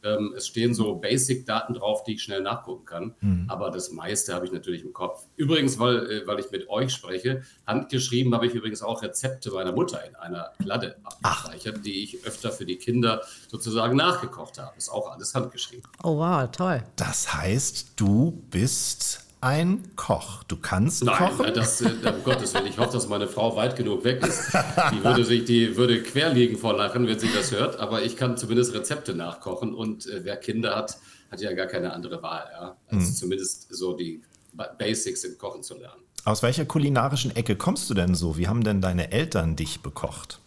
Ähm, 0.04 0.34
es 0.36 0.48
stehen 0.48 0.74
so 0.74 0.96
Basic-Daten 0.96 1.74
drauf, 1.74 2.04
die 2.04 2.16
ich 2.16 2.24
schnell 2.24 2.42
nachgucken 2.42 2.86
kann. 2.86 3.16
Mhm. 3.20 3.46
Aber 3.48 3.70
das 3.72 3.92
meiste 3.92 4.34
habe 4.34 4.46
ich 4.46 4.52
natürlich 4.52 4.84
im 4.84 4.94
Kopf. 4.94 5.24
Übrigens, 5.36 5.78
weil, 5.80 6.12
äh, 6.12 6.28
weil 6.28 6.40
ich 6.40 6.52
mit 6.52 6.70
euch 6.70 6.92
spreche, 6.92 7.44
handgeschrieben 7.68 8.34
habe 8.34 8.48
ich 8.48 8.54
übrigens 8.54 8.82
auch 8.82 9.02
Rezepte 9.02 9.52
meiner 9.52 9.72
Mutter 9.72 10.06
in 10.08 10.16
einer 10.16 10.52
Kladde 10.62 10.98
abgespeichert, 11.04 11.86
die 11.86 12.04
ich 12.04 12.26
öfter 12.26 12.52
für 12.52 12.66
die 12.66 12.78
Kinder 12.78 13.22
sozusagen 13.48 13.96
nachgekocht 13.98 14.58
habe. 14.58 14.78
Ist 14.78 14.90
auch 14.90 15.12
alles 15.12 15.36
handgeschrieben. 15.36 15.84
Oh 16.04 16.18
wow, 16.18 16.50
toll. 16.52 16.84
Das 16.96 17.34
heißt, 17.34 17.94
du 17.98 18.44
bist 18.50 19.29
ein 19.42 19.84
Koch. 19.96 20.44
Du 20.44 20.58
kannst 20.58 21.04
Nein, 21.04 21.16
kochen. 21.18 21.54
das, 21.54 21.82
äh, 21.82 21.86
um 21.86 22.24
Gottes 22.24 22.54
Willen. 22.54 22.68
Ich 22.68 22.78
hoffe, 22.78 22.94
dass 22.94 23.08
meine 23.08 23.28
Frau 23.28 23.56
weit 23.56 23.76
genug 23.76 24.04
weg 24.04 24.26
ist. 24.26 24.52
Die 24.92 25.04
würde 25.04 25.24
sich, 25.24 25.46
die 25.46 25.78
würde 25.78 26.02
quer 26.04 26.34
liegen 26.34 26.58
vor 26.58 26.76
Lachen, 26.76 27.08
wenn 27.08 27.18
sie 27.20 27.30
das 27.34 27.52
hört. 27.52 27.80
Aber 27.80 28.02
ich 28.04 28.18
kann 28.18 28.38
zumindest 28.38 28.74
Rezepte 28.74 29.14
nachkochen. 29.14 29.74
Und 29.74 30.08
äh, 30.08 30.22
wer 30.24 30.38
Kinder 30.38 30.76
hat, 30.76 30.98
hat 31.32 31.42
ja 31.42 31.54
gar 31.54 31.68
keine 31.68 31.94
andere 31.94 32.22
Wahl, 32.22 32.46
ja, 32.52 32.76
als 32.88 33.18
zumindest 33.18 33.74
so 33.74 33.94
die 33.94 34.22
Ba- 34.54 34.74
Basics 34.78 35.24
im 35.24 35.38
Kochen 35.38 35.62
zu 35.64 35.78
lernen. 35.78 36.02
Aus 36.26 36.44
welcher 36.44 36.66
kulinarischen 36.66 37.36
Ecke 37.36 37.56
kommst 37.56 37.90
du 37.90 37.94
denn 37.94 38.16
so? 38.16 38.38
Wie 38.38 38.48
haben 38.48 38.64
denn 38.64 38.82
deine 38.82 39.12
Eltern 39.12 39.56
dich 39.56 39.82
bekocht? 39.82 40.40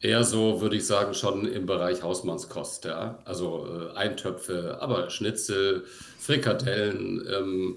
Eher 0.00 0.24
so, 0.24 0.60
würde 0.60 0.76
ich 0.76 0.86
sagen, 0.86 1.14
schon 1.14 1.46
im 1.46 1.64
Bereich 1.66 2.02
Hausmannskost, 2.02 2.84
ja. 2.86 3.18
Also 3.24 3.66
äh, 3.94 3.96
Eintöpfe, 3.96 4.78
aber 4.80 5.10
Schnitzel, 5.10 5.84
Frikadellen, 6.18 7.24
ähm, 7.32 7.76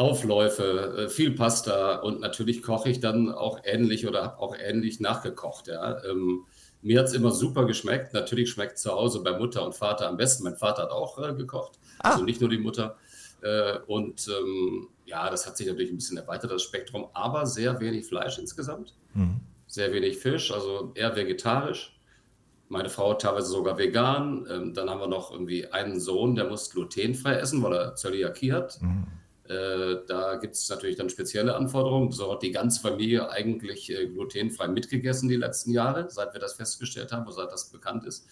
Aufläufe, 0.00 1.06
äh, 1.06 1.08
viel 1.08 1.32
Pasta 1.32 1.96
und 1.96 2.20
natürlich 2.20 2.62
koche 2.62 2.90
ich 2.90 3.00
dann 3.00 3.32
auch 3.32 3.60
ähnlich 3.64 4.06
oder 4.06 4.22
habe 4.22 4.38
auch 4.38 4.56
ähnlich 4.58 5.00
nachgekocht, 5.00 5.68
ja. 5.68 6.02
Ähm, 6.04 6.46
mir 6.82 6.98
hat 6.98 7.06
es 7.08 7.12
immer 7.12 7.30
super 7.30 7.66
geschmeckt. 7.66 8.14
Natürlich 8.14 8.50
schmeckt 8.50 8.78
zu 8.78 8.90
Hause 8.90 9.22
bei 9.22 9.38
Mutter 9.38 9.66
und 9.66 9.74
Vater 9.74 10.08
am 10.08 10.16
besten. 10.16 10.44
Mein 10.44 10.56
Vater 10.56 10.84
hat 10.84 10.90
auch 10.90 11.18
äh, 11.18 11.34
gekocht, 11.34 11.78
also 11.98 12.24
nicht 12.24 12.40
nur 12.40 12.48
die 12.48 12.58
Mutter. 12.58 12.96
Äh, 13.42 13.78
und 13.86 14.26
ähm, 14.28 14.88
ja, 15.04 15.28
das 15.28 15.46
hat 15.46 15.58
sich 15.58 15.66
natürlich 15.66 15.90
ein 15.90 15.96
bisschen 15.96 16.16
erweitert, 16.16 16.50
das 16.50 16.62
Spektrum, 16.62 17.08
aber 17.12 17.44
sehr 17.44 17.78
wenig 17.80 18.06
Fleisch 18.06 18.38
insgesamt 18.38 18.94
sehr 19.70 19.92
wenig 19.92 20.18
Fisch, 20.18 20.52
also 20.52 20.92
eher 20.94 21.14
vegetarisch. 21.16 21.96
Meine 22.68 22.88
Frau 22.88 23.14
teilweise 23.14 23.48
sogar 23.48 23.78
vegan. 23.78 24.46
Ähm, 24.50 24.74
dann 24.74 24.90
haben 24.90 25.00
wir 25.00 25.08
noch 25.08 25.32
irgendwie 25.32 25.66
einen 25.68 25.98
Sohn, 25.98 26.34
der 26.34 26.46
muss 26.46 26.70
glutenfrei 26.70 27.34
essen, 27.34 27.62
weil 27.62 27.72
er 27.72 27.94
Zöliakie 27.94 28.52
hat. 28.52 28.78
Äh, 28.82 28.86
da 30.06 30.36
gibt 30.36 30.54
es 30.54 30.68
natürlich 30.68 30.96
dann 30.96 31.10
spezielle 31.10 31.56
Anforderungen. 31.56 32.12
So 32.12 32.32
hat 32.32 32.42
die 32.42 32.52
ganze 32.52 32.80
Familie 32.80 33.30
eigentlich 33.30 33.90
äh, 33.90 34.06
glutenfrei 34.06 34.68
mitgegessen 34.68 35.28
die 35.28 35.36
letzten 35.36 35.72
Jahre, 35.72 36.08
seit 36.08 36.32
wir 36.32 36.40
das 36.40 36.54
festgestellt 36.54 37.10
haben, 37.10 37.30
seit 37.32 37.50
das 37.50 37.70
bekannt 37.70 38.04
ist. 38.06 38.26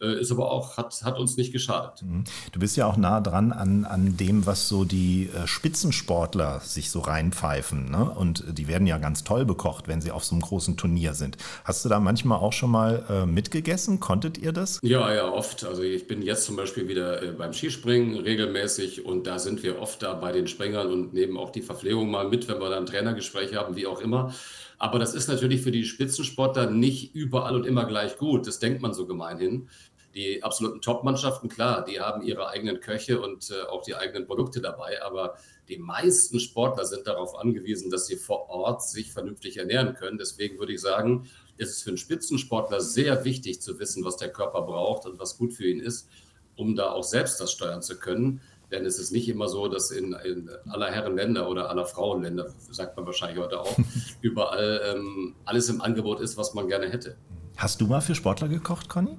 Äh, 0.00 0.20
ist 0.20 0.30
aber 0.30 0.50
auch, 0.50 0.76
hat, 0.76 1.02
hat 1.04 1.18
uns 1.18 1.38
nicht 1.38 1.52
geschadet. 1.52 2.04
Du 2.52 2.60
bist 2.60 2.76
ja 2.76 2.86
auch 2.86 2.98
nah 2.98 3.20
dran 3.22 3.52
an, 3.52 3.86
an 3.86 4.16
dem, 4.18 4.44
was 4.44 4.68
so 4.68 4.84
die 4.84 5.30
äh, 5.30 5.46
Spitzensportler 5.46 6.60
sich 6.60 6.90
so 6.90 7.00
reinpfeifen. 7.00 7.90
Ne? 7.90 8.10
Und 8.10 8.44
die 8.58 8.68
werden 8.68 8.86
ja 8.86 8.98
ganz 8.98 9.24
toll 9.24 9.46
bekocht, 9.46 9.88
wenn 9.88 10.02
sie 10.02 10.10
auf 10.10 10.24
so 10.24 10.34
einem 10.34 10.42
großen 10.42 10.76
Turnier 10.76 11.14
sind. 11.14 11.38
Hast 11.64 11.84
du 11.84 11.88
da 11.88 11.98
manchmal 11.98 12.38
auch 12.38 12.52
schon 12.52 12.70
mal 12.70 13.04
äh, 13.08 13.26
mitgegessen? 13.26 13.98
Konntet 13.98 14.36
ihr 14.36 14.52
das? 14.52 14.80
Ja, 14.82 15.12
ja, 15.14 15.30
oft. 15.30 15.64
Also 15.64 15.82
ich 15.82 16.06
bin 16.06 16.20
jetzt 16.20 16.44
zum 16.44 16.56
Beispiel 16.56 16.88
wieder 16.88 17.22
äh, 17.22 17.32
beim 17.32 17.54
Skispringen 17.54 18.18
regelmäßig 18.18 19.06
und 19.06 19.26
da 19.26 19.38
sind 19.38 19.62
wir 19.62 19.80
oft 19.80 20.02
da 20.02 20.12
bei 20.12 20.32
den 20.32 20.46
Springern 20.46 20.92
und 20.92 21.14
nehmen 21.14 21.38
auch 21.38 21.50
die 21.50 21.62
Verpflegung 21.62 22.10
mal 22.10 22.28
mit, 22.28 22.48
wenn 22.48 22.60
wir 22.60 22.68
dann 22.68 22.84
Trainergespräch 22.84 23.54
haben, 23.54 23.76
wie 23.76 23.86
auch 23.86 24.02
immer. 24.02 24.34
Aber 24.78 24.98
das 24.98 25.14
ist 25.14 25.28
natürlich 25.28 25.62
für 25.62 25.70
die 25.70 25.84
Spitzensportler 25.84 26.70
nicht 26.70 27.14
überall 27.14 27.56
und 27.56 27.66
immer 27.66 27.86
gleich 27.86 28.18
gut. 28.18 28.46
Das 28.46 28.58
denkt 28.58 28.82
man 28.82 28.92
so 28.92 29.06
gemeinhin. 29.06 29.68
Die 30.14 30.42
absoluten 30.42 30.80
Top-Mannschaften, 30.80 31.48
klar, 31.48 31.84
die 31.84 32.00
haben 32.00 32.22
ihre 32.22 32.48
eigenen 32.48 32.80
Köche 32.80 33.20
und 33.20 33.50
äh, 33.50 33.68
auch 33.68 33.82
die 33.82 33.94
eigenen 33.94 34.26
Produkte 34.26 34.60
dabei. 34.60 35.02
Aber 35.02 35.36
die 35.68 35.78
meisten 35.78 36.40
Sportler 36.40 36.84
sind 36.84 37.06
darauf 37.06 37.38
angewiesen, 37.38 37.90
dass 37.90 38.06
sie 38.06 38.16
vor 38.16 38.48
Ort 38.48 38.82
sich 38.82 39.12
vernünftig 39.12 39.58
ernähren 39.58 39.94
können. 39.94 40.16
Deswegen 40.16 40.58
würde 40.58 40.72
ich 40.72 40.80
sagen, 40.80 41.28
ist 41.58 41.70
es 41.70 41.82
für 41.82 41.90
einen 41.90 41.98
Spitzensportler 41.98 42.80
sehr 42.80 43.24
wichtig 43.24 43.60
zu 43.60 43.78
wissen, 43.78 44.04
was 44.04 44.16
der 44.16 44.32
Körper 44.32 44.62
braucht 44.62 45.06
und 45.06 45.18
was 45.18 45.38
gut 45.38 45.54
für 45.54 45.66
ihn 45.66 45.80
ist, 45.80 46.08
um 46.54 46.76
da 46.76 46.92
auch 46.92 47.04
selbst 47.04 47.40
das 47.40 47.52
steuern 47.52 47.82
zu 47.82 47.98
können. 47.98 48.40
Denn 48.70 48.84
es 48.84 48.98
ist 48.98 49.12
nicht 49.12 49.28
immer 49.28 49.48
so, 49.48 49.68
dass 49.68 49.90
in, 49.92 50.12
in 50.24 50.50
aller 50.68 50.90
Herren 50.90 51.14
Länder 51.16 51.48
oder 51.48 51.70
aller 51.70 51.86
Frauenländer, 51.86 52.46
sagt 52.70 52.96
man 52.96 53.06
wahrscheinlich 53.06 53.38
heute 53.38 53.60
auch, 53.60 53.76
überall 54.22 54.80
ähm, 54.96 55.34
alles 55.44 55.68
im 55.68 55.80
Angebot 55.80 56.20
ist, 56.20 56.36
was 56.36 56.52
man 56.54 56.66
gerne 56.68 56.88
hätte. 56.90 57.16
Hast 57.56 57.80
du 57.80 57.86
mal 57.86 58.00
für 58.00 58.14
Sportler 58.14 58.48
gekocht, 58.48 58.88
Conny? 58.88 59.16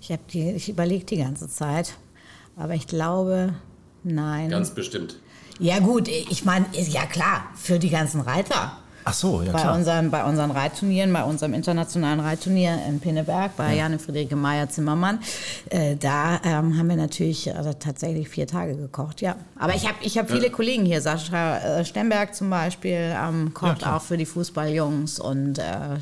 Ich, 0.00 0.12
hab 0.12 0.26
die- 0.28 0.52
ich 0.52 0.68
überlege 0.68 1.04
die 1.04 1.16
ganze 1.16 1.48
Zeit, 1.48 1.94
aber 2.56 2.74
ich 2.74 2.86
glaube, 2.86 3.54
nein. 4.04 4.50
Ganz 4.50 4.74
bestimmt. 4.74 5.18
ja 5.58 5.78
gut, 5.80 6.08
ich 6.08 6.44
meine, 6.44 6.66
ja 6.74 7.06
klar, 7.06 7.48
für 7.56 7.78
die 7.78 7.90
ganzen 7.90 8.20
Reiter. 8.20 8.76
Ach 9.08 9.14
so, 9.14 9.42
ja 9.42 9.52
bei, 9.52 9.60
klar. 9.60 9.74
unseren, 9.74 10.10
bei 10.10 10.24
unseren 10.24 10.50
Reitturnieren, 10.50 11.12
bei 11.12 11.24
unserem 11.24 11.54
internationalen 11.54 12.20
Reitturnier 12.20 12.78
in 12.86 13.00
Pinneberg, 13.00 13.56
bei 13.56 13.74
Janne 13.74 13.98
Friederike 13.98 14.36
Meyer-Zimmermann, 14.36 15.20
äh, 15.70 15.96
da 15.96 16.40
ähm, 16.44 16.76
haben 16.76 16.88
wir 16.88 16.96
natürlich 16.96 17.54
also 17.56 17.72
tatsächlich 17.72 18.28
vier 18.28 18.46
Tage 18.46 18.76
gekocht, 18.76 19.22
ja. 19.22 19.36
Aber 19.58 19.74
ich 19.74 19.86
habe 19.86 19.96
ich 20.02 20.18
hab 20.18 20.30
viele 20.30 20.50
Kollegen 20.50 20.84
hier, 20.84 21.00
Sascha 21.00 21.58
äh, 21.58 21.84
Stemberg 21.86 22.34
zum 22.34 22.50
Beispiel, 22.50 23.14
ähm, 23.16 23.54
kocht 23.54 23.86
auch 23.86 24.02
für 24.02 24.18
die 24.18 24.26
Fußballjungs 24.26 25.20
und 25.20 25.58
äh, 25.58 25.96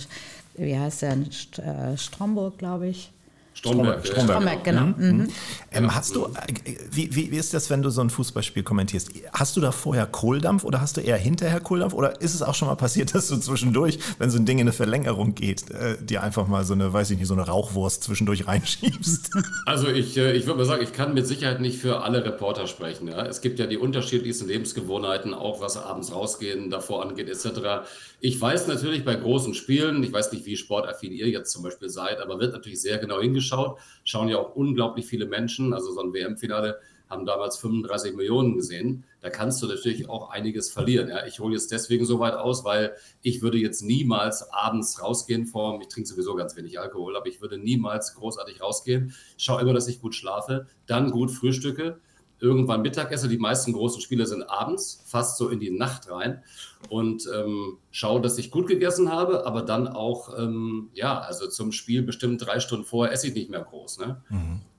wie 0.57 0.77
heißt 0.77 1.03
der, 1.03 1.17
St 1.31 1.61
äh, 1.61 1.97
Stromburg, 1.97 2.59
glaube 2.59 2.89
ich. 2.89 3.13
Stromberg. 3.57 4.07
Stromberg. 4.07 4.37
Stromberg, 4.37 4.65
genau. 4.65 4.87
Mhm. 4.99 5.29
Ähm, 5.73 5.95
hast 5.95 6.15
du, 6.15 6.27
äh, 6.27 6.75
wie, 6.91 7.15
wie, 7.15 7.31
wie 7.31 7.37
ist 7.37 7.55
das, 7.55 7.71
wenn 7.71 7.81
du 7.81 7.89
so 7.89 8.03
ein 8.03 8.11
Fußballspiel 8.11 8.63
kommentierst? 8.63 9.11
Hast 9.33 9.57
du 9.57 9.63
da 9.63 9.73
vorher 9.73 10.07
Kohldampf 10.07 10.63
oder 10.63 10.83
hast 10.83 10.99
du 10.99 11.01
eher 11.01 11.17
hinterher 11.17 11.61
Kohldampf? 11.61 11.95
Oder 11.95 12.21
ist 12.21 12.35
es 12.35 12.43
auch 12.43 12.55
schon 12.55 12.69
mal 12.69 12.75
passiert, 12.75 13.15
dass 13.15 13.29
du 13.29 13.39
zwischendurch, 13.39 13.99
wenn 14.19 14.31
so 14.31 14.39
ein 14.39 14.45
Ding 14.45 14.59
in 14.59 14.65
eine 14.65 14.73
Verlängerung 14.73 15.35
geht, 15.35 15.71
äh, 15.71 15.97
dir 15.99 16.23
einfach 16.23 16.47
mal 16.49 16.65
so 16.65 16.75
eine, 16.75 16.93
weiß 16.93 17.11
ich 17.11 17.19
nicht, 17.19 17.29
so 17.29 17.35
eine 17.35 17.47
Rauchwurst 17.47 18.05
zwischendurch 18.05 18.47
reinschiebst? 18.47 19.31
Also 19.65 19.89
ich, 19.89 20.17
äh, 20.17 20.33
ich 20.33 20.47
würde 20.47 20.59
mal 20.59 20.65
sagen, 20.65 20.83
ich 20.83 20.93
kann 20.93 21.15
mit 21.15 21.27
Sicherheit 21.27 21.61
nicht 21.61 21.79
für 21.79 22.03
alle 22.03 22.25
Reporter 22.25 22.67
sprechen. 22.67 23.09
Ja? 23.09 23.25
Es 23.27 23.41
gibt 23.41 23.59
ja 23.59 23.67
die 23.67 23.79
unterschiedlichsten 23.79 24.47
Lebensgewohnheiten, 24.47 25.35
auch 25.35 25.61
was 25.61 25.77
abends 25.77 26.13
rausgehen 26.13 26.71
davor 26.71 27.03
angeht 27.03 27.29
etc. 27.29 27.87
Ich 28.27 28.41
weiß 28.41 28.67
natürlich 28.67 29.05
bei 29.05 29.15
großen 29.15 29.55
Spielen, 29.55 30.03
ich 30.03 30.13
weiß 30.13 30.33
nicht, 30.33 30.45
wie 30.47 30.57
sportaffin 30.57 31.13
ihr 31.13 31.29
jetzt 31.29 31.53
zum 31.53 31.63
Beispiel 31.63 31.89
seid, 31.89 32.19
aber 32.19 32.41
wird 32.41 32.55
natürlich 32.55 32.83
sehr 32.83 32.99
genau 32.99 33.21
hingeschaut. 33.21 33.79
Schauen 34.03 34.29
ja 34.29 34.39
auch 34.39 34.57
unglaublich 34.57 35.07
viele 35.07 35.27
Menschen. 35.27 35.73
Also 35.73 35.93
so 35.93 36.01
ein 36.01 36.13
WM-Finale 36.13 36.81
haben 37.09 37.25
damals 37.25 37.57
35 37.59 38.17
Millionen 38.17 38.57
gesehen. 38.57 39.05
Da 39.21 39.31
kannst 39.31 39.63
du 39.63 39.69
natürlich 39.69 40.09
auch 40.09 40.31
einiges 40.31 40.73
verlieren. 40.73 41.09
Ja? 41.09 41.25
Ich 41.25 41.39
hole 41.39 41.55
jetzt 41.55 41.71
deswegen 41.71 42.05
so 42.05 42.19
weit 42.19 42.35
aus, 42.35 42.65
weil 42.65 42.97
ich 43.23 43.43
würde 43.43 43.59
jetzt 43.59 43.83
niemals 43.83 44.51
abends 44.51 45.01
rausgehen 45.01 45.47
vor, 45.47 45.79
ich 45.81 45.87
trinke 45.87 46.09
sowieso 46.09 46.35
ganz 46.35 46.57
wenig 46.57 46.81
Alkohol, 46.81 47.17
aber 47.17 47.27
ich 47.27 47.41
würde 47.41 47.59
niemals 47.59 48.17
großartig 48.17 48.61
rausgehen. 48.61 49.15
Ich 49.39 49.45
schaue 49.45 49.61
immer, 49.61 49.73
dass 49.73 49.87
ich 49.87 50.01
gut 50.01 50.17
schlafe, 50.17 50.67
dann 50.87 51.13
gut 51.13 51.31
frühstücke, 51.31 52.01
irgendwann 52.41 52.83
Mittagesse. 52.83 53.29
Die 53.29 53.39
meisten 53.39 53.73
großen 53.73 54.01
Spiele 54.01 54.27
sind 54.27 54.43
abends, 54.43 55.03
fast 55.07 55.39
so 55.39 55.49
in 55.49 55.61
die 55.61 55.71
Nacht 55.71 56.11
rein 56.11 56.43
und 56.89 57.29
ähm, 57.35 57.79
schaue, 57.91 58.21
dass 58.21 58.39
ich 58.39 58.51
gut 58.51 58.67
gegessen 58.67 59.11
habe, 59.11 59.47
aber 59.47 59.63
dann 59.63 59.89
auch, 59.89 60.37
ähm, 60.39 60.91
ja, 60.95 61.19
also 61.19 61.49
zum 61.49 61.73
Spiel 61.73 62.03
bestimmt 62.03 62.45
drei 62.45 62.61
Stunden 62.61 62.85
vorher 62.85 63.13
esse 63.13 63.29
ich 63.29 63.35
nicht 63.35 63.51
mehr 63.51 63.63
groß. 63.63 63.99
Ne? 63.99 64.23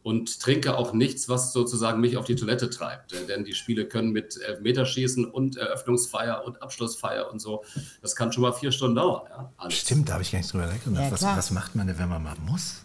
Und 0.04 0.39
trinke 0.39 0.78
auch 0.78 0.93
nichts, 0.93 1.28
was 1.28 1.52
sozusagen 1.52 2.00
mich 2.00 2.15
auf 2.15 2.26
die 2.26 2.36
Toilette 2.36 2.70
treibt. 2.70 3.13
Denn 3.28 3.43
die 3.43 3.54
Spiele 3.54 3.86
können 3.86 4.12
mit 4.12 4.39
Elfmeterschießen 4.39 5.26
und 5.26 5.58
Eröffnungsfeier 5.58 6.46
und 6.46 6.62
Abschlussfeier 6.62 7.30
und 7.32 7.41
so, 7.41 7.63
das 8.02 8.15
kann 8.15 8.32
schon 8.32 8.43
mal 8.43 8.54
vier 8.54 8.72
Stunden 8.72 8.96
dauern. 8.96 9.24
Ja? 9.30 9.52
Alles. 9.58 9.80
Stimmt, 9.80 10.08
da 10.10 10.13
habe 10.13 10.24
ich 10.24 10.32
gar 10.32 10.39
nicht 10.39 10.54
drüber 10.54 10.67
nachgedacht. 10.67 11.04
Ja, 11.04 11.12
was, 11.12 11.24
was 11.24 11.52
macht 11.52 11.76
man 11.76 11.88
denn, 11.88 12.00
wenn 12.00 12.10
man 12.10 12.24
mal 12.24 12.36
muss? 12.46 12.84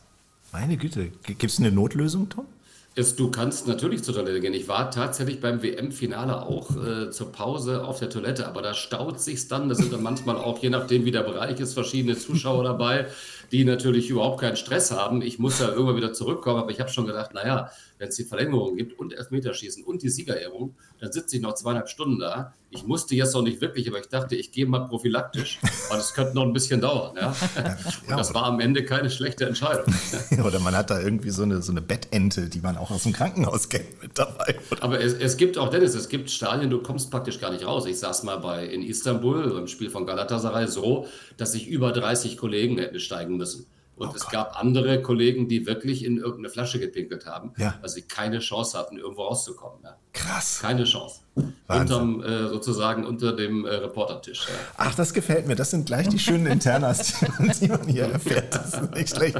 Meine 0.52 0.76
Güte. 0.76 1.12
Gibt 1.22 1.44
es 1.44 1.58
eine 1.58 1.70
Notlösung, 1.70 2.28
Tom? 2.28 2.46
Ist, 2.94 3.18
du 3.18 3.30
kannst 3.30 3.66
natürlich 3.66 4.04
zur 4.04 4.14
Toilette 4.14 4.40
gehen. 4.40 4.52
Ich 4.52 4.68
war 4.68 4.90
tatsächlich 4.90 5.40
beim 5.40 5.62
WM-Finale 5.62 6.42
auch 6.42 6.76
äh, 6.76 7.10
zur 7.10 7.32
Pause 7.32 7.84
auf 7.84 7.98
der 8.00 8.10
Toilette, 8.10 8.46
aber 8.46 8.60
da 8.60 8.74
staut 8.74 9.18
sich's 9.18 9.48
dann. 9.48 9.70
Da 9.70 9.74
sind 9.74 9.90
dann 9.94 10.02
manchmal 10.02 10.36
auch, 10.36 10.58
je 10.58 10.68
nachdem 10.68 11.06
wie 11.06 11.10
der 11.10 11.22
Bereich 11.22 11.58
ist, 11.58 11.72
verschiedene 11.72 12.18
Zuschauer 12.18 12.64
dabei, 12.64 13.06
die 13.50 13.64
natürlich 13.64 14.10
überhaupt 14.10 14.42
keinen 14.42 14.56
Stress 14.56 14.90
haben. 14.90 15.22
Ich 15.22 15.38
muss 15.38 15.58
ja 15.58 15.68
irgendwann 15.68 15.96
wieder 15.96 16.12
zurückkommen, 16.12 16.60
aber 16.60 16.70
ich 16.70 16.80
habe 16.80 16.90
schon 16.90 17.06
gedacht, 17.06 17.32
naja, 17.32 17.70
wenn 18.02 18.08
es 18.08 18.16
die 18.16 18.24
Verlängerung 18.24 18.76
gibt 18.76 18.98
und 18.98 19.12
Elfmeterschießen 19.12 19.84
und 19.84 20.02
die 20.02 20.08
Siegerehrung, 20.08 20.74
dann 20.98 21.12
sitze 21.12 21.36
ich 21.36 21.42
noch 21.42 21.54
zweieinhalb 21.54 21.88
Stunden 21.88 22.18
da. 22.18 22.52
Ich 22.70 22.84
musste 22.84 23.14
jetzt 23.14 23.32
noch 23.32 23.42
nicht 23.42 23.60
wirklich, 23.60 23.88
aber 23.88 24.00
ich 24.00 24.08
dachte, 24.08 24.34
ich 24.34 24.50
gehe 24.50 24.66
mal 24.66 24.80
prophylaktisch, 24.88 25.60
weil 25.88 26.00
es 26.00 26.12
könnte 26.12 26.34
noch 26.34 26.42
ein 26.42 26.52
bisschen 26.52 26.80
dauern. 26.80 27.14
Ja? 27.16 27.28
Und 28.08 28.18
das 28.18 28.34
war 28.34 28.46
am 28.46 28.58
Ende 28.58 28.84
keine 28.84 29.08
schlechte 29.08 29.46
Entscheidung. 29.46 29.84
Oder 30.44 30.58
man 30.58 30.74
hat 30.74 30.90
da 30.90 31.00
irgendwie 31.00 31.30
so 31.30 31.44
eine, 31.44 31.62
so 31.62 31.70
eine 31.70 31.80
Bettente, 31.80 32.48
die 32.48 32.58
man 32.58 32.76
auch 32.76 32.90
aus 32.90 33.04
dem 33.04 33.12
Krankenhaus 33.12 33.68
kennt, 33.68 34.02
mit 34.02 34.18
dabei. 34.18 34.56
Oder? 34.72 34.82
Aber 34.82 35.00
es, 35.00 35.12
es 35.12 35.36
gibt 35.36 35.56
auch, 35.56 35.70
Dennis, 35.70 35.94
es 35.94 36.08
gibt 36.08 36.28
Stadien, 36.28 36.70
du 36.70 36.82
kommst 36.82 37.08
praktisch 37.08 37.38
gar 37.38 37.52
nicht 37.52 37.64
raus. 37.64 37.86
Ich 37.86 38.00
saß 38.00 38.24
mal 38.24 38.38
bei, 38.38 38.66
in 38.66 38.82
Istanbul 38.82 39.56
im 39.56 39.68
Spiel 39.68 39.90
von 39.90 40.06
Galatasaray 40.06 40.66
so, 40.66 41.06
dass 41.36 41.52
sich 41.52 41.68
über 41.68 41.92
30 41.92 42.36
Kollegen 42.36 42.78
hätten 42.78 42.98
steigen 42.98 43.36
müssen. 43.36 43.66
Und 44.02 44.10
oh 44.10 44.16
es 44.16 44.22
Gott. 44.22 44.32
gab 44.32 44.58
andere 44.58 45.00
Kollegen, 45.00 45.48
die 45.48 45.66
wirklich 45.66 46.04
in 46.04 46.16
irgendeine 46.16 46.48
Flasche 46.48 46.80
gepinkelt 46.80 47.26
haben, 47.26 47.52
ja. 47.56 47.74
weil 47.80 47.88
sie 47.88 48.02
keine 48.02 48.40
Chance 48.40 48.76
hatten, 48.76 48.98
irgendwo 48.98 49.22
rauszukommen. 49.22 49.78
Ja. 49.84 49.96
Krass. 50.12 50.58
Keine 50.60 50.84
Chance. 50.84 51.20
Unterm, 51.66 52.22
äh, 52.22 52.48
sozusagen 52.48 53.06
unter 53.06 53.34
dem 53.34 53.64
äh, 53.64 53.70
Reportertisch. 53.70 54.46
Ja. 54.48 54.54
Ach, 54.76 54.94
das 54.94 55.14
gefällt 55.14 55.46
mir. 55.46 55.54
Das 55.54 55.70
sind 55.70 55.86
gleich 55.86 56.06
die 56.08 56.18
schönen 56.18 56.46
Internas, 56.46 57.14
die 57.60 57.68
man 57.68 57.88
hier 57.88 58.04
erfährt. 58.04 58.54
Das 58.54 58.74
ist 58.74 58.94
nicht 58.94 59.16
schlecht. 59.16 59.38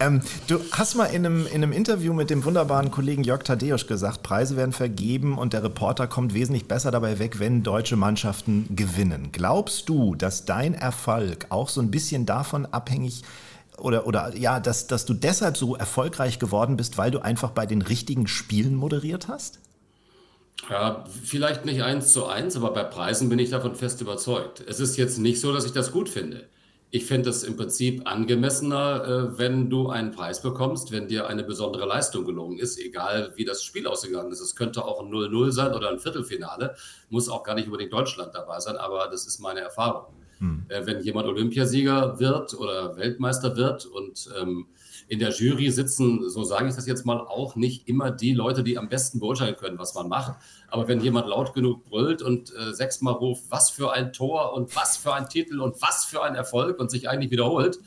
Ähm, 0.00 0.22
du 0.46 0.58
hast 0.72 0.94
mal 0.94 1.06
in 1.06 1.26
einem, 1.26 1.46
in 1.46 1.54
einem 1.54 1.72
Interview 1.72 2.14
mit 2.14 2.30
dem 2.30 2.44
wunderbaren 2.44 2.90
Kollegen 2.90 3.22
Jörg 3.24 3.42
Thaddeus 3.42 3.86
gesagt, 3.86 4.22
Preise 4.22 4.56
werden 4.56 4.72
vergeben 4.72 5.36
und 5.36 5.52
der 5.52 5.62
Reporter 5.62 6.06
kommt 6.06 6.32
wesentlich 6.32 6.66
besser 6.66 6.90
dabei 6.90 7.18
weg, 7.18 7.38
wenn 7.38 7.62
deutsche 7.62 7.96
Mannschaften 7.96 8.74
gewinnen. 8.74 9.28
Glaubst 9.32 9.90
du, 9.90 10.14
dass 10.14 10.46
dein 10.46 10.72
Erfolg 10.72 11.46
auch 11.50 11.68
so 11.68 11.82
ein 11.82 11.90
bisschen 11.90 12.24
davon 12.24 12.64
abhängig 12.64 13.20
ist, 13.20 13.24
oder, 13.78 14.06
oder 14.06 14.36
ja, 14.36 14.60
dass, 14.60 14.86
dass 14.86 15.04
du 15.04 15.14
deshalb 15.14 15.56
so 15.56 15.76
erfolgreich 15.76 16.38
geworden 16.38 16.76
bist, 16.76 16.98
weil 16.98 17.10
du 17.10 17.20
einfach 17.20 17.50
bei 17.50 17.66
den 17.66 17.82
richtigen 17.82 18.26
Spielen 18.26 18.74
moderiert 18.74 19.28
hast? 19.28 19.60
Ja, 20.70 21.04
vielleicht 21.22 21.64
nicht 21.64 21.82
eins 21.82 22.12
zu 22.12 22.26
eins, 22.26 22.56
aber 22.56 22.72
bei 22.72 22.84
Preisen 22.84 23.28
bin 23.28 23.38
ich 23.38 23.50
davon 23.50 23.74
fest 23.74 24.00
überzeugt. 24.00 24.64
Es 24.66 24.80
ist 24.80 24.96
jetzt 24.96 25.18
nicht 25.18 25.40
so, 25.40 25.52
dass 25.52 25.66
ich 25.66 25.72
das 25.72 25.92
gut 25.92 26.08
finde. 26.08 26.48
Ich 26.90 27.06
finde 27.06 27.28
es 27.30 27.42
im 27.42 27.56
Prinzip 27.56 28.08
angemessener, 28.08 29.04
äh, 29.34 29.38
wenn 29.38 29.68
du 29.68 29.88
einen 29.88 30.12
Preis 30.12 30.40
bekommst, 30.40 30.92
wenn 30.92 31.08
dir 31.08 31.26
eine 31.26 31.42
besondere 31.42 31.86
Leistung 31.86 32.24
gelungen 32.24 32.58
ist, 32.58 32.78
egal 32.78 33.32
wie 33.34 33.44
das 33.44 33.64
Spiel 33.64 33.88
ausgegangen 33.88 34.30
ist. 34.30 34.40
Es 34.40 34.54
könnte 34.54 34.84
auch 34.84 35.00
ein 35.00 35.10
0-0 35.10 35.50
sein 35.50 35.74
oder 35.74 35.90
ein 35.90 35.98
Viertelfinale, 35.98 36.76
muss 37.10 37.28
auch 37.28 37.42
gar 37.42 37.56
nicht 37.56 37.66
unbedingt 37.66 37.92
Deutschland 37.92 38.32
dabei 38.32 38.60
sein, 38.60 38.76
aber 38.76 39.08
das 39.10 39.26
ist 39.26 39.40
meine 39.40 39.60
Erfahrung. 39.60 40.14
Hm. 40.38 40.66
Äh, 40.68 40.86
wenn 40.86 41.02
jemand 41.02 41.26
Olympiasieger 41.26 42.18
wird 42.18 42.54
oder 42.54 42.96
Weltmeister 42.96 43.56
wird 43.56 43.86
und 43.86 44.28
ähm, 44.40 44.66
in 45.08 45.18
der 45.18 45.30
Jury 45.30 45.70
sitzen, 45.70 46.28
so 46.28 46.44
sage 46.44 46.68
ich 46.68 46.74
das 46.74 46.86
jetzt 46.86 47.04
mal, 47.04 47.18
auch 47.18 47.56
nicht 47.56 47.88
immer 47.88 48.10
die 48.10 48.32
Leute, 48.32 48.62
die 48.62 48.78
am 48.78 48.88
besten 48.88 49.20
beurteilen 49.20 49.56
können, 49.56 49.78
was 49.78 49.94
man 49.94 50.08
macht. 50.08 50.38
Aber 50.68 50.88
wenn 50.88 51.00
jemand 51.00 51.28
laut 51.28 51.52
genug 51.52 51.84
brüllt 51.84 52.22
und 52.22 52.54
äh, 52.54 52.72
sechsmal 52.72 53.14
ruft, 53.14 53.44
was 53.50 53.70
für 53.70 53.92
ein 53.92 54.12
Tor 54.12 54.54
und 54.54 54.74
was 54.74 54.96
für 54.96 55.12
ein 55.12 55.28
Titel 55.28 55.60
und 55.60 55.80
was 55.82 56.04
für 56.04 56.22
ein 56.22 56.34
Erfolg 56.34 56.78
und 56.78 56.90
sich 56.90 57.08
eigentlich 57.08 57.30
wiederholt, 57.30 57.78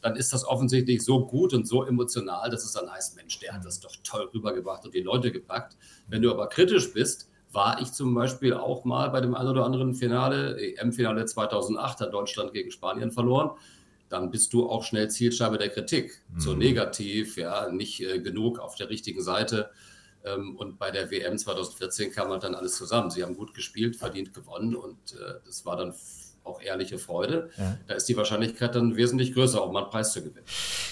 dann 0.00 0.16
ist 0.16 0.32
das 0.32 0.46
offensichtlich 0.46 1.02
so 1.02 1.26
gut 1.26 1.52
und 1.52 1.66
so 1.66 1.84
emotional, 1.84 2.48
dass 2.50 2.64
es 2.64 2.72
dann 2.72 2.90
heißt, 2.90 3.16
Mensch, 3.16 3.38
der 3.40 3.52
hat 3.52 3.64
das 3.64 3.80
doch 3.80 3.94
toll 4.02 4.30
rübergebracht 4.32 4.84
und 4.84 4.94
die 4.94 5.02
Leute 5.02 5.30
gepackt. 5.30 5.76
Wenn 6.08 6.22
du 6.22 6.30
aber 6.30 6.48
kritisch 6.48 6.92
bist, 6.92 7.29
war 7.52 7.80
ich 7.80 7.92
zum 7.92 8.14
Beispiel 8.14 8.54
auch 8.54 8.84
mal 8.84 9.10
bei 9.10 9.20
dem 9.20 9.34
einen 9.34 9.48
oder 9.48 9.64
anderen 9.64 9.94
Finale, 9.94 10.56
EM-Finale 10.58 11.24
2008 11.24 12.00
hat 12.00 12.12
Deutschland 12.12 12.52
gegen 12.52 12.70
Spanien 12.70 13.10
verloren. 13.10 13.50
Dann 14.08 14.30
bist 14.30 14.52
du 14.52 14.68
auch 14.68 14.84
schnell 14.84 15.08
Zielscheibe 15.10 15.58
der 15.58 15.68
Kritik. 15.68 16.22
Mhm. 16.32 16.40
So 16.40 16.54
negativ, 16.54 17.36
ja, 17.36 17.70
nicht 17.70 18.00
äh, 18.00 18.20
genug 18.20 18.58
auf 18.58 18.74
der 18.74 18.90
richtigen 18.90 19.22
Seite. 19.22 19.70
Ähm, 20.24 20.56
und 20.56 20.78
bei 20.78 20.90
der 20.90 21.10
WM 21.10 21.38
2014 21.38 22.12
kam 22.12 22.28
halt 22.28 22.42
dann 22.42 22.54
alles 22.54 22.76
zusammen. 22.76 23.10
Sie 23.10 23.22
haben 23.22 23.36
gut 23.36 23.54
gespielt, 23.54 23.96
verdient 23.96 24.34
gewonnen 24.34 24.74
und 24.74 25.12
äh, 25.12 25.34
das 25.44 25.64
war 25.64 25.76
dann 25.76 25.94
auch 26.44 26.60
ehrliche 26.62 26.98
Freude, 26.98 27.50
ja. 27.58 27.76
da 27.86 27.94
ist 27.94 28.08
die 28.08 28.16
Wahrscheinlichkeit 28.16 28.74
dann 28.74 28.96
wesentlich 28.96 29.34
größer, 29.34 29.60
auch 29.60 29.70
mal 29.70 29.82
einen 29.82 29.90
Preis 29.90 30.12
zu 30.12 30.22
gewinnen. 30.22 30.44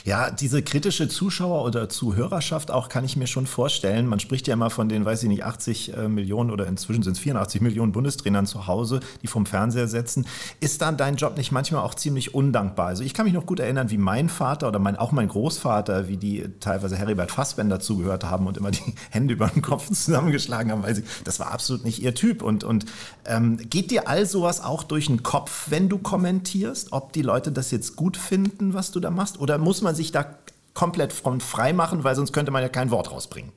Ja, 0.05 0.31
diese 0.31 0.63
kritische 0.63 1.09
Zuschauer- 1.09 1.65
oder 1.65 1.89
Zuhörerschaft 1.89 2.71
auch 2.71 2.89
kann 2.89 3.05
ich 3.05 3.17
mir 3.17 3.27
schon 3.27 3.47
vorstellen. 3.47 4.07
Man 4.07 4.21
spricht 4.21 4.47
ja 4.47 4.55
immer 4.55 4.71
von 4.71 4.89
den, 4.89 5.05
weiß 5.05 5.23
ich 5.23 5.29
nicht, 5.29 5.45
80 5.45 5.97
äh, 5.97 6.09
Millionen 6.09 6.51
oder 6.51 6.67
inzwischen 6.67 7.03
sind 7.03 7.15
es 7.15 7.19
84 7.19 7.61
Millionen 7.61 7.93
Bundestrainern 7.93 8.47
zu 8.47 8.67
Hause, 8.67 9.01
die 9.23 9.27
vom 9.27 9.47
Fernseher 9.47 9.89
setzen. 9.89 10.27
Ist 10.61 10.83
dann 10.83 10.97
dein 10.97 11.17
Job 11.17 11.37
nicht 11.37 11.51
manchmal 11.51 11.83
auch 11.83 11.95
ziemlich 11.95 12.35
undankbar? 12.35 12.89
Also 12.89 13.03
ich 13.03 13.15
kann 13.15 13.25
mich 13.25 13.35
noch 13.35 13.47
gut 13.47 13.59
erinnern, 13.59 13.91
wie 13.91 13.99
mein 13.99 14.29
Vater 14.29 14.69
oder 14.69 14.79
mein, 14.79 14.97
auch 14.97 15.13
mein 15.13 15.29
Großvater, 15.29 16.09
wie 16.09 16.19
die 16.19 16.45
teilweise 16.61 16.97
Heribert 16.97 17.31
Fassbender 17.31 17.81
zugehört 17.81 18.25
haben 18.25 18.47
und 18.47 18.59
immer 18.59 18.71
die 18.71 18.95
Hände 19.11 19.35
über 19.35 19.49
den 19.49 19.63
Kopf 19.63 19.89
zusammengeschlagen 19.89 20.71
haben, 20.71 20.83
weil 20.83 20.95
sie, 20.95 21.05
das 21.25 21.41
war 21.41 21.53
absolut 21.53 21.85
nicht 21.85 22.03
ihr 22.03 22.15
Typ. 22.15 22.43
Und, 22.43 22.65
und 22.65 22.85
ähm, 23.25 23.57
geht 23.71 23.91
dir 23.91 24.09
all 24.09 24.27
sowas 24.27 24.63
auch 24.63 24.85
durch 24.85 25.07
den 25.07 25.23
Kopf? 25.23 25.38
Kopf, 25.39 25.67
wenn 25.71 25.89
du 25.89 25.99
kommentierst, 25.99 26.89
ob 26.91 27.13
die 27.13 27.23
Leute 27.23 27.53
das 27.53 27.71
jetzt 27.71 27.95
gut 27.95 28.17
finden, 28.17 28.75
was 28.75 28.91
du 28.91 28.99
da 28.99 29.09
machst? 29.09 29.39
Oder 29.39 29.57
muss 29.57 29.83
man 29.83 29.95
sich 29.95 30.11
da 30.11 30.37
komplett 30.75 31.13
von 31.13 31.41
frei 31.41 31.73
machen, 31.73 32.03
weil 32.03 32.17
sonst 32.17 32.33
könnte 32.33 32.51
man 32.51 32.61
ja 32.61 32.69
kein 32.69 32.91
Wort 32.91 33.13
rausbringen? 33.13 33.53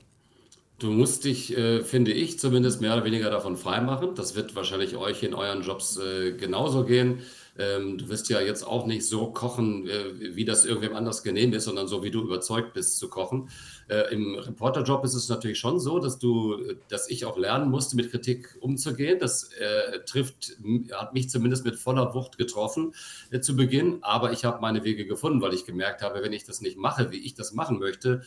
Du 0.78 0.92
musst 0.92 1.24
dich, 1.24 1.58
äh, 1.58 1.82
finde 1.82 2.12
ich, 2.12 2.38
zumindest 2.38 2.80
mehr 2.80 2.94
oder 2.94 3.04
weniger 3.04 3.30
davon 3.30 3.56
freimachen. 3.56 4.14
Das 4.14 4.36
wird 4.36 4.54
wahrscheinlich 4.54 4.96
euch 4.96 5.24
in 5.24 5.34
euren 5.34 5.62
Jobs 5.62 5.96
äh, 5.96 6.30
genauso 6.30 6.84
gehen. 6.84 7.18
Ähm, 7.58 7.98
du 7.98 8.08
wirst 8.08 8.30
ja 8.30 8.40
jetzt 8.40 8.66
auch 8.66 8.86
nicht 8.86 9.06
so 9.06 9.30
kochen, 9.30 9.86
äh, 9.86 10.36
wie 10.36 10.44
das 10.44 10.64
irgendwem 10.64 10.96
anders 10.96 11.22
genehm 11.22 11.52
ist, 11.52 11.64
sondern 11.64 11.86
so, 11.86 12.02
wie 12.02 12.10
du 12.10 12.22
überzeugt 12.22 12.72
bist 12.72 12.98
zu 12.98 13.08
kochen. 13.08 13.50
Äh, 13.88 14.12
Im 14.12 14.36
Reporterjob 14.36 15.04
ist 15.04 15.14
es 15.14 15.28
natürlich 15.28 15.58
schon 15.58 15.78
so, 15.78 15.98
dass 15.98 16.18
du, 16.18 16.74
dass 16.88 17.10
ich 17.10 17.26
auch 17.26 17.36
lernen 17.36 17.70
musste, 17.70 17.96
mit 17.96 18.10
Kritik 18.10 18.56
umzugehen. 18.60 19.18
Das 19.18 19.50
äh, 19.52 20.00
trifft, 20.06 20.56
hat 20.92 21.12
mich 21.12 21.28
zumindest 21.28 21.64
mit 21.64 21.76
voller 21.76 22.14
Wucht 22.14 22.38
getroffen 22.38 22.94
äh, 23.30 23.40
zu 23.40 23.54
Beginn. 23.54 23.98
Aber 24.02 24.32
ich 24.32 24.46
habe 24.46 24.60
meine 24.62 24.82
Wege 24.84 25.04
gefunden, 25.04 25.42
weil 25.42 25.52
ich 25.52 25.66
gemerkt 25.66 26.00
habe, 26.00 26.22
wenn 26.22 26.32
ich 26.32 26.44
das 26.44 26.62
nicht 26.62 26.78
mache, 26.78 27.10
wie 27.10 27.18
ich 27.18 27.34
das 27.34 27.52
machen 27.52 27.78
möchte, 27.78 28.22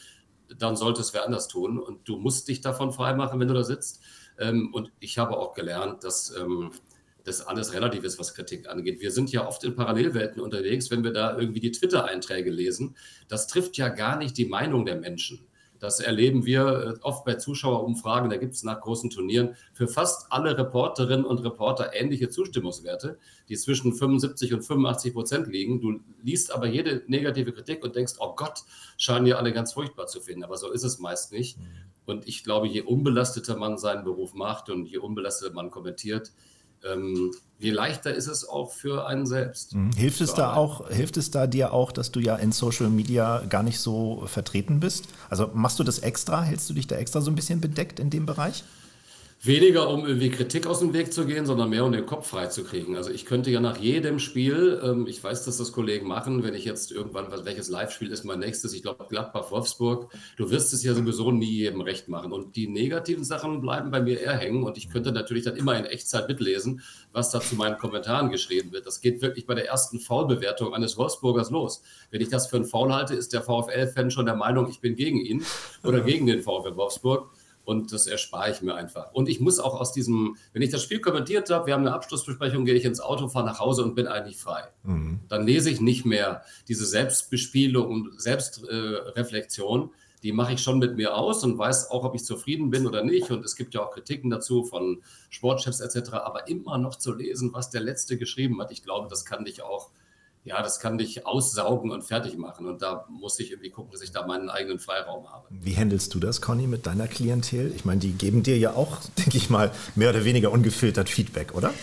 dann 0.59 0.75
sollte 0.75 1.01
es 1.01 1.15
wer 1.15 1.25
anders 1.25 1.47
tun. 1.47 1.79
Und 1.79 2.07
du 2.07 2.17
musst 2.17 2.47
dich 2.47 2.61
davon 2.61 2.91
freimachen, 2.91 3.39
wenn 3.39 3.47
du 3.47 3.55
da 3.55 3.63
sitzt. 3.63 4.01
Ähm, 4.38 4.71
und 4.73 4.91
ich 4.99 5.17
habe 5.17 5.38
auch 5.38 5.53
gelernt, 5.53 6.03
dass 6.03 6.35
ähm, 6.35 6.71
das 7.25 7.41
alles 7.41 7.73
relativ 7.73 8.03
ist, 8.03 8.19
was 8.19 8.33
Kritik 8.33 8.69
angeht. 8.69 9.01
Wir 9.01 9.11
sind 9.11 9.31
ja 9.31 9.47
oft 9.47 9.63
in 9.63 9.75
Parallelwelten 9.75 10.41
unterwegs, 10.41 10.89
wenn 10.91 11.03
wir 11.03 11.11
da 11.11 11.38
irgendwie 11.38 11.59
die 11.59 11.71
Twitter-Einträge 11.71 12.51
lesen. 12.51 12.95
Das 13.27 13.47
trifft 13.47 13.77
ja 13.77 13.89
gar 13.89 14.17
nicht 14.17 14.38
die 14.38 14.45
Meinung 14.45 14.85
der 14.85 14.95
Menschen. 14.95 15.45
Das 15.79 15.99
erleben 15.99 16.45
wir 16.45 16.95
äh, 16.97 16.99
oft 17.01 17.25
bei 17.25 17.35
Zuschauerumfragen, 17.35 18.29
da 18.29 18.38
gibt 18.38 18.53
es 18.53 18.63
nach 18.63 18.79
großen 18.79 19.09
Turnieren 19.09 19.55
für 19.73 19.88
fast 19.88 20.31
alle 20.31 20.57
Reporterinnen 20.57 21.25
und 21.25 21.43
Reporter 21.43 21.93
ähnliche 21.93 22.29
Zustimmungswerte, 22.29 23.17
die 23.49 23.57
zwischen 23.57 23.93
75 23.93 24.53
und 24.53 24.61
85 24.61 25.13
Prozent 25.13 25.47
liegen. 25.47 25.81
Du 25.81 25.99
liest 26.23 26.51
aber 26.51 26.67
jede 26.67 27.03
negative 27.07 27.51
Kritik 27.51 27.83
und 27.83 27.95
denkst, 27.95 28.13
oh 28.19 28.35
Gott, 28.35 28.61
scheinen 28.97 29.25
ja 29.25 29.35
alle 29.35 29.51
ganz 29.51 29.73
furchtbar 29.73 30.07
zu 30.07 30.21
finden. 30.21 30.43
Aber 30.43 30.57
so 30.57 30.71
ist 30.71 30.83
es 30.83 30.99
meist 30.99 31.31
nicht. 31.31 31.59
Mhm. 31.59 31.65
Und 32.05 32.27
ich 32.27 32.43
glaube, 32.43 32.67
je 32.67 32.81
unbelasteter 32.81 33.57
man 33.57 33.77
seinen 33.77 34.03
Beruf 34.03 34.33
macht 34.33 34.69
und 34.69 34.85
je 34.85 34.99
unbelasteter 34.99 35.53
man 35.53 35.71
kommentiert, 35.71 36.31
je 37.57 37.71
leichter 37.71 38.13
ist 38.13 38.27
es 38.27 38.47
auch 38.47 38.71
für 38.71 39.07
einen 39.07 39.25
selbst. 39.25 39.75
Mhm. 39.75 39.91
Hilft 39.93 40.21
es 40.21 40.33
da 40.33 40.53
auch, 40.53 40.89
hilft 40.89 41.17
es 41.17 41.31
da 41.31 41.47
dir 41.47 41.73
auch, 41.73 41.91
dass 41.91 42.11
du 42.11 42.19
ja 42.19 42.35
in 42.35 42.51
Social 42.51 42.89
Media 42.89 43.43
gar 43.49 43.63
nicht 43.63 43.79
so 43.79 44.23
vertreten 44.27 44.79
bist? 44.79 45.05
Also 45.29 45.49
machst 45.53 45.79
du 45.79 45.83
das 45.83 45.99
extra? 45.99 46.41
Hältst 46.43 46.69
du 46.69 46.73
dich 46.73 46.87
da 46.87 46.95
extra 46.95 47.21
so 47.21 47.31
ein 47.31 47.35
bisschen 47.35 47.61
bedeckt 47.61 47.99
in 47.99 48.09
dem 48.09 48.25
Bereich? 48.25 48.63
Weniger, 49.41 49.89
um 49.89 50.07
irgendwie 50.07 50.31
Kritik 50.31 50.65
aus 50.65 50.79
dem 50.79 50.93
Weg 50.93 51.13
zu 51.13 51.25
gehen, 51.25 51.45
sondern 51.45 51.69
mehr, 51.69 51.85
um 51.85 51.91
den 51.91 52.07
Kopf 52.07 52.27
frei 52.27 52.47
zu 52.47 52.63
kriegen. 52.63 52.95
Also 52.95 53.11
ich 53.11 53.25
könnte 53.25 53.51
ja 53.51 53.59
nach 53.59 53.77
jedem 53.77 54.17
Spiel, 54.17 54.81
ähm, 54.83 55.05
ich 55.07 55.23
weiß, 55.23 55.45
dass 55.45 55.57
das 55.57 55.71
Kollegen 55.71 56.07
machen, 56.07 56.41
wenn 56.41 56.55
ich 56.55 56.65
jetzt 56.65 56.91
irgendwann, 56.91 57.27
welches 57.45 57.69
Live-Spiel 57.69 58.11
ist 58.11 58.23
mein 58.23 58.39
nächstes, 58.39 58.73
ich 58.73 58.81
glaube 58.81 59.05
Gladbach-Wolfsburg, 59.07 60.11
du 60.37 60.49
wirst 60.49 60.73
es 60.73 60.83
ja 60.83 60.95
sowieso 60.95 61.31
nie 61.31 61.51
jedem 61.51 61.81
recht 61.81 62.07
machen. 62.07 62.31
Und 62.31 62.55
die 62.55 62.67
negativen 62.67 63.23
Sachen 63.23 63.61
bleiben 63.61 63.91
bei 63.91 64.01
mir 64.01 64.19
eher 64.19 64.35
hängen 64.35 64.63
und 64.63 64.77
ich 64.77 64.89
könnte 64.89 65.11
natürlich 65.11 65.43
dann 65.43 65.57
immer 65.57 65.77
in 65.77 65.85
Echtzeit 65.85 66.27
mitlesen, 66.27 66.81
was 67.11 67.29
da 67.29 67.39
zu 67.39 67.55
meinen 67.55 67.77
Kommentaren 67.77 68.31
geschrieben 68.31 68.71
wird. 68.71 68.87
Das 68.87 68.99
geht 68.99 69.21
wirklich 69.21 69.45
bei 69.45 69.53
der 69.53 69.67
ersten 69.67 69.99
Foul-Bewertung 69.99 70.73
eines 70.73 70.97
Wolfsburgers 70.97 71.51
los. 71.51 71.83
Wenn 72.09 72.21
ich 72.21 72.29
das 72.29 72.47
für 72.47 72.55
einen 72.55 72.65
Foul 72.65 72.91
halte, 72.91 73.13
ist 73.13 73.33
der 73.33 73.43
VfL-Fan 73.43 74.09
schon 74.09 74.25
der 74.25 74.35
Meinung, 74.35 74.69
ich 74.69 74.79
bin 74.79 74.95
gegen 74.95 75.19
ihn 75.19 75.45
oder 75.83 76.01
gegen 76.01 76.25
den 76.25 76.41
VfL 76.41 76.75
Wolfsburg 76.75 77.29
und 77.65 77.91
das 77.91 78.08
erspare 78.08 78.51
ich 78.51 78.62
mir 78.62 78.75
einfach. 78.75 79.12
Und 79.13 79.28
ich 79.28 79.39
muss 79.39 79.60
auch 79.60 79.80
aus 79.80 79.91
diesem, 79.91 80.38
wenn 80.54 80.62
ich 80.62 80.69
das 80.69 80.84
Spiel 80.84 80.99
kommentiert 80.99 81.49
habe, 81.49 81.67
wir 81.67 81.73
haben 81.73 81.82
eine 81.82 81.93
Abschlussbesprechung, 81.93 82.63
gehe 82.63 82.75
ich 82.75 82.86
ins 82.86 83.01
Auto, 83.01 83.28
fahre 83.28 83.45
nach 83.45 83.60
Hause 83.60 83.84
und 83.84 83.95
bin 83.95 84.08
eigentlich 84.08 84.38
frei. 84.38 84.63
Mhm. 84.84 85.19
Dann 85.28 85.45
lese 85.45 85.69
ich 85.69 85.82
nicht 85.82 86.06
mehr 86.06 86.43
diese 86.67 86.86
Selbstbespielung 86.86 87.88
und 87.88 88.21
Selbstreflexion. 88.21 89.84
Äh, 89.84 89.89
die 90.23 90.32
mache 90.32 90.54
ich 90.54 90.62
schon 90.62 90.80
mit 90.80 90.95
mir 90.95 91.15
aus 91.15 91.43
und 91.43 91.58
weiß 91.58 91.91
auch, 91.91 92.04
ob 92.04 92.15
ich 92.15 92.23
zufrieden 92.23 92.69
bin 92.69 92.88
oder 92.88 93.04
nicht. 93.04 93.30
Und 93.30 93.45
es 93.45 93.56
gibt 93.56 93.73
ja 93.73 93.82
auch 93.82 93.91
Kritiken 93.91 94.30
dazu 94.30 94.63
von 94.63 95.04
Sportchefs 95.30 95.82
etc. 95.82 96.13
Aber 96.13 96.47
immer 96.47 96.78
noch 96.78 96.95
zu 96.95 97.13
lesen, 97.13 97.54
was 97.54 97.69
der 97.69 97.82
Letzte 97.82 98.17
geschrieben 98.17 98.60
hat, 98.62 98.71
ich 98.71 98.84
glaube, 98.84 99.08
das 99.08 99.25
kann 99.25 99.45
dich 99.45 99.62
auch 99.62 99.91
ja, 100.45 100.62
das 100.62 100.79
kann 100.79 100.99
dich 100.99 101.25
aussaugen 101.25 101.89
und 101.89 102.03
fertig 102.03 102.38
machen. 102.38 102.67
Und 102.67 102.84
da 102.84 103.05
muss 103.10 103.39
ich 103.39 103.51
irgendwie 103.51 103.71
gucken, 103.71 103.91
dass 103.91 104.01
ich 104.01 104.12
da 104.12 104.27
meinen 104.27 104.49
eigenen 104.49 104.77
Freiraum 104.77 105.27
habe. 105.31 105.47
Wie 105.49 105.75
handelst 105.75 106.13
du 106.13 106.19
das, 106.19 106.39
Conny, 106.39 106.67
mit 106.67 106.86
deiner 106.86 107.08
Klientel? 107.08 107.73
Ich 107.75 107.84
meine, 107.84 107.99
die 107.99 108.12
geben 108.12 108.43
dir 108.43 108.58
ja 108.58 108.73
auch, 108.73 108.99
denke 109.17 109.38
ich 109.38 109.49
mal, 109.49 109.71
mehr 109.95 110.12
oder 110.12 110.23
weniger 110.23 110.51
ungefiltert 110.51 111.10
Feedback, 111.10 111.55
oder? 111.55 111.73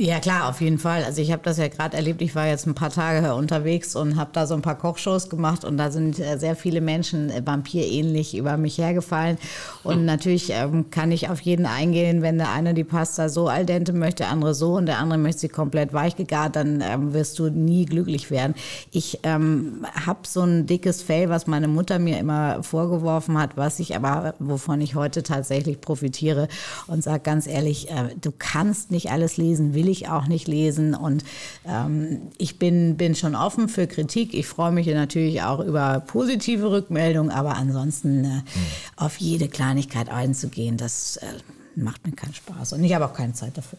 Ja 0.00 0.20
klar, 0.20 0.48
auf 0.48 0.60
jeden 0.60 0.78
Fall. 0.78 1.02
Also 1.02 1.20
ich 1.20 1.32
habe 1.32 1.42
das 1.42 1.58
ja 1.58 1.66
gerade 1.66 1.96
erlebt. 1.96 2.22
Ich 2.22 2.36
war 2.36 2.46
jetzt 2.46 2.68
ein 2.68 2.74
paar 2.76 2.90
Tage 2.90 3.34
unterwegs 3.34 3.96
und 3.96 4.14
habe 4.14 4.30
da 4.32 4.46
so 4.46 4.54
ein 4.54 4.62
paar 4.62 4.78
Kochshows 4.78 5.28
gemacht 5.28 5.64
und 5.64 5.76
da 5.76 5.90
sind 5.90 6.20
äh, 6.20 6.38
sehr 6.38 6.54
viele 6.54 6.80
Menschen 6.80 7.30
äh, 7.30 7.42
vampirähnlich 7.44 8.36
über 8.36 8.56
mich 8.58 8.78
hergefallen. 8.78 9.38
Und 9.82 10.04
natürlich 10.04 10.50
ähm, 10.50 10.90
kann 10.92 11.10
ich 11.10 11.30
auf 11.30 11.40
jeden 11.40 11.66
eingehen, 11.66 12.22
wenn 12.22 12.38
der 12.38 12.52
eine 12.52 12.74
die 12.74 12.84
Pasta 12.84 13.28
so 13.28 13.48
al 13.48 13.66
dente 13.66 13.92
möchte, 13.92 14.22
der 14.22 14.30
andere 14.30 14.54
so 14.54 14.76
und 14.76 14.86
der 14.86 14.98
andere 14.98 15.18
möchte 15.18 15.40
sie 15.40 15.48
komplett 15.48 15.92
weich 15.92 16.14
gegart, 16.14 16.54
dann 16.54 16.80
ähm, 16.80 17.12
wirst 17.12 17.36
du 17.40 17.50
nie 17.50 17.84
glücklich 17.84 18.30
werden. 18.30 18.54
Ich 18.92 19.18
ähm, 19.24 19.84
habe 20.06 20.20
so 20.28 20.42
ein 20.42 20.66
dickes 20.66 21.02
Fell, 21.02 21.28
was 21.28 21.48
meine 21.48 21.66
Mutter 21.66 21.98
mir 21.98 22.20
immer 22.20 22.62
vorgeworfen 22.62 23.36
hat, 23.36 23.56
was 23.56 23.80
ich 23.80 23.96
aber, 23.96 24.36
wovon 24.38 24.80
ich 24.80 24.94
heute 24.94 25.24
tatsächlich 25.24 25.80
profitiere 25.80 26.46
und 26.86 27.02
sage 27.02 27.18
ganz 27.18 27.48
ehrlich, 27.48 27.90
äh, 27.90 28.14
du 28.20 28.30
kannst 28.38 28.92
nicht 28.92 29.10
alles 29.10 29.38
lesen, 29.38 29.74
will 29.74 29.87
will 29.88 29.92
ich 29.92 30.08
auch 30.08 30.26
nicht 30.26 30.46
lesen. 30.46 30.94
Und 30.94 31.24
ähm, 31.66 32.28
ich 32.36 32.58
bin, 32.58 32.96
bin 32.96 33.14
schon 33.14 33.34
offen 33.34 33.68
für 33.68 33.86
Kritik. 33.86 34.34
Ich 34.34 34.46
freue 34.46 34.70
mich 34.70 34.86
natürlich 34.86 35.42
auch 35.42 35.60
über 35.60 36.00
positive 36.06 36.70
Rückmeldungen, 36.70 37.32
aber 37.32 37.56
ansonsten 37.56 38.24
äh, 38.24 38.28
mhm. 38.28 38.42
auf 38.96 39.16
jede 39.16 39.48
Kleinigkeit 39.48 40.10
einzugehen, 40.10 40.76
das 40.76 41.16
äh, 41.16 41.26
macht 41.78 42.06
mir 42.06 42.12
keinen 42.12 42.34
Spaß 42.34 42.72
und 42.72 42.84
ich 42.84 42.92
habe 42.94 43.04
auch 43.04 43.14
keine 43.14 43.32
Zeit 43.32 43.56
dafür. 43.56 43.78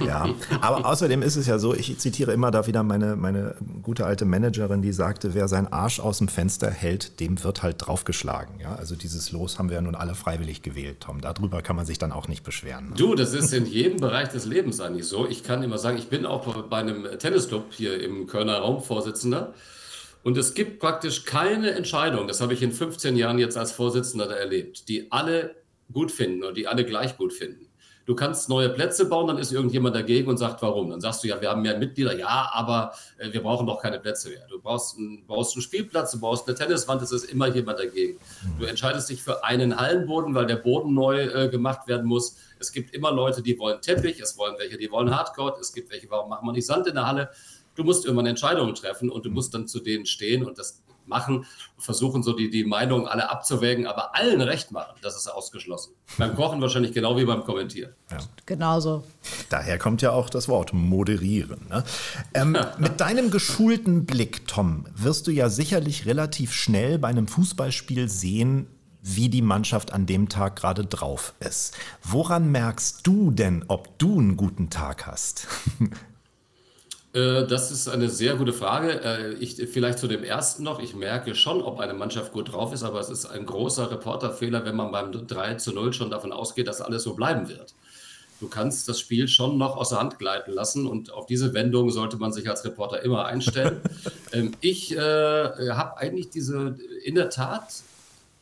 ja, 0.06 0.28
aber 0.60 0.86
außerdem 0.86 1.22
ist 1.22 1.36
es 1.36 1.46
ja 1.46 1.58
so, 1.58 1.74
ich 1.74 1.98
zitiere 1.98 2.32
immer 2.32 2.50
da 2.50 2.66
wieder 2.66 2.82
meine, 2.82 3.16
meine 3.16 3.56
gute 3.82 4.04
alte 4.04 4.24
Managerin, 4.24 4.82
die 4.82 4.92
sagte, 4.92 5.34
wer 5.34 5.48
seinen 5.48 5.68
Arsch 5.68 6.00
aus 6.00 6.18
dem 6.18 6.28
Fenster 6.28 6.70
hält, 6.70 7.20
dem 7.20 7.42
wird 7.42 7.62
halt 7.62 7.76
draufgeschlagen. 7.78 8.60
Ja, 8.60 8.74
also 8.74 8.94
dieses 8.94 9.32
Los 9.32 9.58
haben 9.58 9.70
wir 9.70 9.76
ja 9.76 9.82
nun 9.82 9.94
alle 9.94 10.14
freiwillig 10.14 10.62
gewählt, 10.62 11.00
Tom. 11.00 11.20
Darüber 11.20 11.62
kann 11.62 11.76
man 11.76 11.86
sich 11.86 11.98
dann 11.98 12.12
auch 12.12 12.28
nicht 12.28 12.44
beschweren. 12.44 12.90
Ne? 12.90 12.94
Du, 12.96 13.14
das 13.14 13.32
ist 13.32 13.52
in 13.52 13.66
jedem 13.66 14.00
Bereich 14.00 14.28
des 14.28 14.44
Lebens 14.44 14.80
eigentlich 14.80 15.06
so. 15.06 15.26
Ich 15.26 15.44
kann 15.44 15.62
immer 15.62 15.78
sagen, 15.78 15.96
ich 15.96 16.08
bin 16.08 16.26
auch 16.26 16.64
bei 16.64 16.78
einem 16.78 17.06
Tennisclub 17.18 17.72
hier 17.72 18.02
im 18.02 18.26
Kölner 18.26 18.58
Raum 18.58 18.82
Vorsitzender. 18.82 19.54
Und 20.22 20.38
es 20.38 20.54
gibt 20.54 20.80
praktisch 20.80 21.24
keine 21.24 21.72
Entscheidung, 21.72 22.26
das 22.28 22.40
habe 22.40 22.54
ich 22.54 22.62
in 22.62 22.72
15 22.72 23.14
Jahren 23.14 23.38
jetzt 23.38 23.58
als 23.58 23.72
Vorsitzender 23.72 24.34
erlebt, 24.34 24.88
die 24.88 25.12
alle 25.12 25.54
gut 25.92 26.10
finden 26.12 26.42
oder 26.42 26.52
die 26.52 26.66
alle 26.66 26.84
gleich 26.84 27.16
gut 27.16 27.32
finden. 27.32 27.68
Du 28.06 28.14
kannst 28.14 28.50
neue 28.50 28.68
Plätze 28.68 29.06
bauen, 29.06 29.28
dann 29.28 29.38
ist 29.38 29.50
irgendjemand 29.50 29.96
dagegen 29.96 30.28
und 30.28 30.36
sagt, 30.36 30.60
warum? 30.60 30.90
Dann 30.90 31.00
sagst 31.00 31.24
du, 31.24 31.28
ja, 31.28 31.40
wir 31.40 31.48
haben 31.48 31.62
mehr 31.62 31.78
Mitglieder. 31.78 32.14
Ja, 32.14 32.50
aber 32.52 32.92
äh, 33.16 33.32
wir 33.32 33.42
brauchen 33.42 33.66
doch 33.66 33.80
keine 33.80 33.98
Plätze 33.98 34.28
mehr. 34.28 34.46
Du 34.50 34.60
brauchst, 34.60 34.98
ein, 34.98 35.24
brauchst 35.26 35.56
einen 35.56 35.62
Spielplatz, 35.62 36.12
du 36.12 36.20
brauchst 36.20 36.46
eine 36.46 36.54
Tenniswand, 36.54 37.00
es 37.00 37.12
ist 37.12 37.24
immer 37.24 37.48
jemand 37.48 37.78
dagegen. 37.78 38.18
Du 38.58 38.66
entscheidest 38.66 39.08
dich 39.08 39.22
für 39.22 39.42
einen 39.42 39.74
Hallenboden, 39.78 40.34
weil 40.34 40.44
der 40.44 40.56
Boden 40.56 40.92
neu 40.92 41.22
äh, 41.22 41.48
gemacht 41.48 41.88
werden 41.88 42.04
muss. 42.04 42.36
Es 42.58 42.72
gibt 42.72 42.94
immer 42.94 43.10
Leute, 43.10 43.40
die 43.40 43.58
wollen 43.58 43.80
Teppich, 43.80 44.20
es 44.20 44.36
wollen 44.36 44.56
welche, 44.58 44.76
die 44.76 44.90
wollen 44.90 45.14
Hardcore, 45.14 45.56
es 45.58 45.72
gibt 45.72 45.90
welche, 45.90 46.10
warum 46.10 46.28
machen 46.28 46.46
wir 46.46 46.52
nicht 46.52 46.66
Sand 46.66 46.86
in 46.86 46.96
der 46.96 47.06
Halle? 47.06 47.30
Du 47.74 47.84
musst 47.84 48.04
irgendwann 48.04 48.26
Entscheidungen 48.26 48.74
treffen 48.74 49.10
und 49.10 49.24
du 49.24 49.30
musst 49.30 49.54
dann 49.54 49.66
zu 49.66 49.80
denen 49.80 50.04
stehen 50.04 50.44
und 50.44 50.58
das 50.58 50.83
machen, 51.06 51.46
versuchen 51.78 52.22
so 52.22 52.32
die, 52.32 52.50
die 52.50 52.64
Meinungen 52.64 53.06
alle 53.06 53.30
abzuwägen, 53.30 53.86
aber 53.86 54.14
allen 54.14 54.40
recht 54.40 54.72
machen, 54.72 54.94
das 55.02 55.16
ist 55.16 55.28
ausgeschlossen. 55.28 55.92
Beim 56.18 56.34
Kochen 56.34 56.60
wahrscheinlich 56.60 56.92
genau 56.92 57.16
wie 57.16 57.24
beim 57.24 57.44
Kommentieren. 57.44 57.92
Ja. 58.10 58.18
Genauso. 58.46 59.04
Daher 59.50 59.78
kommt 59.78 60.02
ja 60.02 60.12
auch 60.12 60.30
das 60.30 60.48
Wort 60.48 60.72
moderieren. 60.72 61.66
Ne? 61.68 61.84
Ähm, 62.34 62.56
mit 62.78 63.00
deinem 63.00 63.30
geschulten 63.30 64.06
Blick, 64.06 64.46
Tom, 64.46 64.86
wirst 64.94 65.26
du 65.26 65.30
ja 65.30 65.48
sicherlich 65.48 66.06
relativ 66.06 66.52
schnell 66.52 66.98
bei 66.98 67.08
einem 67.08 67.28
Fußballspiel 67.28 68.08
sehen, 68.08 68.66
wie 69.02 69.28
die 69.28 69.42
Mannschaft 69.42 69.92
an 69.92 70.06
dem 70.06 70.30
Tag 70.30 70.56
gerade 70.56 70.86
drauf 70.86 71.34
ist. 71.38 71.74
Woran 72.02 72.50
merkst 72.50 73.06
du 73.06 73.30
denn, 73.30 73.64
ob 73.68 73.98
du 73.98 74.18
einen 74.18 74.36
guten 74.36 74.70
Tag 74.70 75.06
hast? 75.06 75.46
Äh, 77.14 77.46
das 77.46 77.70
ist 77.70 77.88
eine 77.88 78.10
sehr 78.10 78.34
gute 78.34 78.52
Frage. 78.52 79.00
Äh, 79.02 79.34
ich, 79.34 79.56
vielleicht 79.70 79.98
zu 79.98 80.08
dem 80.08 80.24
ersten 80.24 80.64
noch. 80.64 80.80
Ich 80.80 80.94
merke 80.94 81.34
schon, 81.34 81.62
ob 81.62 81.80
eine 81.80 81.94
Mannschaft 81.94 82.32
gut 82.32 82.52
drauf 82.52 82.72
ist, 82.74 82.82
aber 82.82 83.00
es 83.00 83.08
ist 83.08 83.26
ein 83.26 83.46
großer 83.46 83.90
Reporterfehler, 83.90 84.64
wenn 84.64 84.76
man 84.76 84.90
beim 84.90 85.12
3 85.12 85.54
zu 85.54 85.72
0 85.72 85.92
schon 85.92 86.10
davon 86.10 86.32
ausgeht, 86.32 86.66
dass 86.66 86.80
alles 86.80 87.04
so 87.04 87.14
bleiben 87.14 87.48
wird. 87.48 87.74
Du 88.40 88.48
kannst 88.48 88.88
das 88.88 88.98
Spiel 88.98 89.28
schon 89.28 89.58
noch 89.58 89.76
aus 89.76 89.90
der 89.90 90.00
Hand 90.00 90.18
gleiten 90.18 90.52
lassen 90.52 90.86
und 90.88 91.12
auf 91.12 91.26
diese 91.26 91.54
Wendung 91.54 91.90
sollte 91.90 92.16
man 92.16 92.32
sich 92.32 92.50
als 92.50 92.64
Reporter 92.64 93.02
immer 93.02 93.24
einstellen. 93.26 93.80
ähm, 94.32 94.52
ich 94.60 94.94
äh, 94.94 94.98
habe 94.98 95.96
eigentlich 95.98 96.30
diese, 96.30 96.76
in 97.04 97.14
der 97.14 97.30
Tat, 97.30 97.82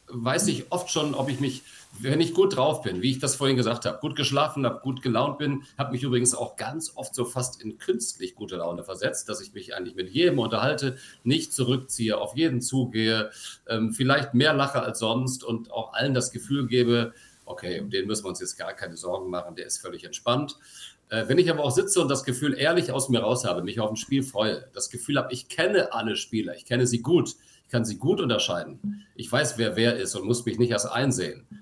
weiß 0.08 0.46
ich 0.48 0.72
oft 0.72 0.90
schon, 0.90 1.14
ob 1.14 1.28
ich 1.28 1.40
mich 1.40 1.62
wenn 2.00 2.20
ich 2.20 2.34
gut 2.34 2.56
drauf 2.56 2.82
bin, 2.82 3.02
wie 3.02 3.10
ich 3.10 3.18
das 3.18 3.34
vorhin 3.34 3.56
gesagt 3.56 3.84
habe, 3.84 3.98
gut 4.00 4.16
geschlafen 4.16 4.64
habe, 4.64 4.80
gut 4.80 5.02
gelaunt 5.02 5.38
bin, 5.38 5.64
habe 5.76 5.92
mich 5.92 6.02
übrigens 6.02 6.34
auch 6.34 6.56
ganz 6.56 6.92
oft 6.94 7.14
so 7.14 7.24
fast 7.24 7.62
in 7.62 7.78
künstlich 7.78 8.34
gute 8.34 8.56
Laune 8.56 8.82
versetzt, 8.82 9.28
dass 9.28 9.40
ich 9.40 9.52
mich 9.52 9.74
eigentlich 9.74 9.94
mit 9.94 10.08
jedem 10.10 10.38
unterhalte, 10.38 10.96
nicht 11.22 11.52
zurückziehe, 11.52 12.16
auf 12.18 12.34
jeden 12.36 12.60
zugehe, 12.60 13.30
ähm, 13.68 13.92
vielleicht 13.92 14.32
mehr 14.32 14.54
lache 14.54 14.82
als 14.82 15.00
sonst 15.00 15.44
und 15.44 15.70
auch 15.70 15.92
allen 15.92 16.14
das 16.14 16.30
Gefühl 16.30 16.66
gebe, 16.66 17.12
okay, 17.44 17.80
um 17.80 17.90
den 17.90 18.06
müssen 18.06 18.24
wir 18.24 18.30
uns 18.30 18.40
jetzt 18.40 18.56
gar 18.56 18.72
keine 18.72 18.96
Sorgen 18.96 19.28
machen, 19.28 19.54
der 19.54 19.66
ist 19.66 19.78
völlig 19.78 20.04
entspannt. 20.04 20.58
Äh, 21.10 21.28
wenn 21.28 21.38
ich 21.38 21.50
aber 21.50 21.62
auch 21.62 21.72
sitze 21.72 22.00
und 22.00 22.08
das 22.08 22.24
Gefühl 22.24 22.54
ehrlich 22.58 22.90
aus 22.90 23.10
mir 23.10 23.20
raus 23.20 23.44
habe, 23.44 23.62
mich 23.62 23.80
auf 23.80 23.90
ein 23.90 23.96
Spiel 23.96 24.22
freue, 24.22 24.64
das 24.72 24.88
Gefühl 24.88 25.18
habe, 25.18 25.32
ich 25.32 25.48
kenne 25.48 25.92
alle 25.92 26.16
Spieler, 26.16 26.56
ich 26.56 26.64
kenne 26.64 26.86
sie 26.86 27.02
gut, 27.02 27.34
ich 27.64 27.70
kann 27.70 27.84
sie 27.84 27.98
gut 27.98 28.20
unterscheiden, 28.20 29.04
ich 29.14 29.30
weiß, 29.30 29.58
wer 29.58 29.76
wer 29.76 29.96
ist 29.96 30.14
und 30.14 30.24
muss 30.24 30.46
mich 30.46 30.58
nicht 30.58 30.70
erst 30.70 30.90
einsehen 30.90 31.61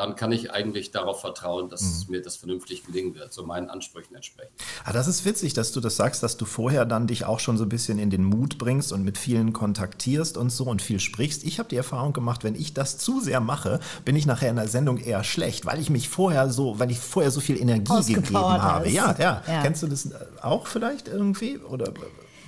dann 0.00 0.16
kann 0.16 0.32
ich 0.32 0.50
eigentlich 0.50 0.92
darauf 0.92 1.20
vertrauen, 1.20 1.68
dass 1.68 1.82
mhm. 1.82 2.12
mir 2.12 2.22
das 2.22 2.36
vernünftig 2.36 2.86
gelingen 2.86 3.14
wird, 3.14 3.34
so 3.34 3.44
meinen 3.44 3.68
Ansprüchen 3.68 4.14
entsprechend. 4.14 4.52
Ah, 4.84 4.94
das 4.94 5.08
ist 5.08 5.26
witzig, 5.26 5.52
dass 5.52 5.72
du 5.72 5.80
das 5.80 5.96
sagst, 5.96 6.22
dass 6.22 6.38
du 6.38 6.46
vorher 6.46 6.86
dann 6.86 7.06
dich 7.06 7.26
auch 7.26 7.38
schon 7.38 7.58
so 7.58 7.64
ein 7.64 7.68
bisschen 7.68 7.98
in 7.98 8.08
den 8.08 8.24
Mut 8.24 8.56
bringst 8.56 8.92
und 8.92 9.04
mit 9.04 9.18
vielen 9.18 9.52
kontaktierst 9.52 10.38
und 10.38 10.48
so 10.48 10.64
und 10.64 10.80
viel 10.80 11.00
sprichst. 11.00 11.44
Ich 11.44 11.58
habe 11.58 11.68
die 11.68 11.76
Erfahrung 11.76 12.14
gemacht, 12.14 12.44
wenn 12.44 12.54
ich 12.54 12.72
das 12.72 12.96
zu 12.96 13.20
sehr 13.20 13.40
mache, 13.40 13.78
bin 14.06 14.16
ich 14.16 14.24
nachher 14.24 14.48
in 14.48 14.56
der 14.56 14.68
Sendung 14.68 14.96
eher 14.96 15.22
schlecht, 15.22 15.66
weil 15.66 15.78
ich 15.78 15.90
mich 15.90 16.08
vorher 16.08 16.48
so, 16.48 16.78
weil 16.78 16.90
ich 16.90 16.98
vorher 16.98 17.30
so 17.30 17.40
viel 17.40 17.60
Energie 17.60 18.14
gegeben 18.14 18.38
habe. 18.38 18.88
Ja, 18.88 19.14
ja, 19.18 19.42
ja. 19.46 19.62
Kennst 19.62 19.82
du 19.82 19.86
das 19.86 20.08
auch 20.40 20.66
vielleicht 20.66 21.08
irgendwie 21.08 21.58
oder 21.58 21.92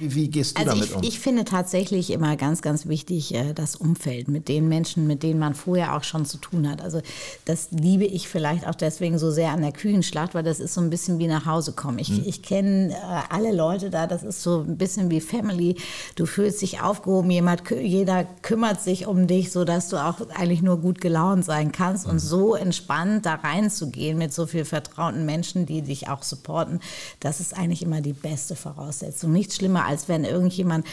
wie, 0.03 0.29
gehst 0.29 0.57
du 0.57 0.61
also 0.61 0.73
damit 0.73 0.89
ich, 0.89 0.97
um? 0.97 1.03
Ich 1.03 1.21
finde 1.21 1.45
tatsächlich 1.45 2.11
immer 2.11 2.37
ganz, 2.37 2.63
ganz 2.63 2.87
wichtig 2.87 3.35
äh, 3.35 3.53
das 3.53 3.77
Umfeld 3.77 4.29
mit 4.29 4.49
den 4.49 4.69
Menschen, 4.69 5.07
mit 5.07 5.23
denen 5.23 5.39
man 5.39 5.55
vorher 5.55 5.97
auch 5.97 6.05
schon 6.05 6.25
zu 6.25 6.39
tun 6.39 6.69
hat. 6.69 6.83
Also 6.83 7.01
das 7.45 7.69
liebe 7.71 8.05
ich 8.05 8.29
vielleicht 8.29 8.67
auch 8.67 8.75
deswegen 8.75 9.19
so 9.19 9.31
sehr 9.31 9.51
an 9.51 9.63
der 9.63 9.73
Küchenschlacht, 9.73 10.35
weil 10.35 10.43
das 10.43 10.61
ist 10.61 10.75
so 10.75 10.81
ein 10.81 10.91
bisschen 10.91 11.19
wie 11.19 11.27
nach 11.27 11.47
Hause 11.47 11.73
kommen. 11.73 11.99
Ich, 11.99 12.09
hm. 12.09 12.23
ich 12.25 12.43
kenne 12.43 12.93
äh, 12.93 12.97
alle 13.31 13.53
Leute 13.53 13.91
da, 13.91 14.07
das 14.07 14.23
ist 14.23 14.43
so 14.43 14.61
ein 14.61 14.77
bisschen 14.77 15.11
wie 15.11 15.21
Family. 15.21 15.77
Du 16.17 16.27
fühlst 16.27 16.63
dich 16.63 16.81
aufgehoben, 16.81 17.31
jemand, 17.31 17.63
jeder 17.71 18.25
kümmert 18.43 18.81
sich 18.81 19.07
um 19.07 19.27
dich, 19.27 19.53
sodass 19.53 19.89
du 19.89 19.97
auch 19.97 20.17
eigentlich 20.31 20.63
nur 20.63 20.79
gut 20.79 21.01
gelaunt 21.01 21.45
sein 21.45 21.71
kannst 21.71 22.07
hm. 22.07 22.13
und 22.13 22.19
so 22.19 22.55
entspannt 22.55 23.27
da 23.27 23.35
reinzugehen 23.35 24.19
mit 24.19 24.33
so 24.33 24.47
viel 24.47 24.65
vertrauten 24.65 25.25
Menschen, 25.25 25.67
die 25.67 25.83
dich 25.83 26.09
auch 26.09 26.23
supporten, 26.23 26.81
das 27.21 27.41
ist 27.41 27.57
eigentlich 27.57 27.83
immer 27.83 28.01
die 28.01 28.13
beste 28.13 28.57
Voraussetzung. 28.57 29.33
Nichts 29.33 29.57
schlimmer 29.57 29.85
als 29.85 29.92
als 29.93 30.09
wenn 30.09 30.25
irgendjemand 30.25 30.87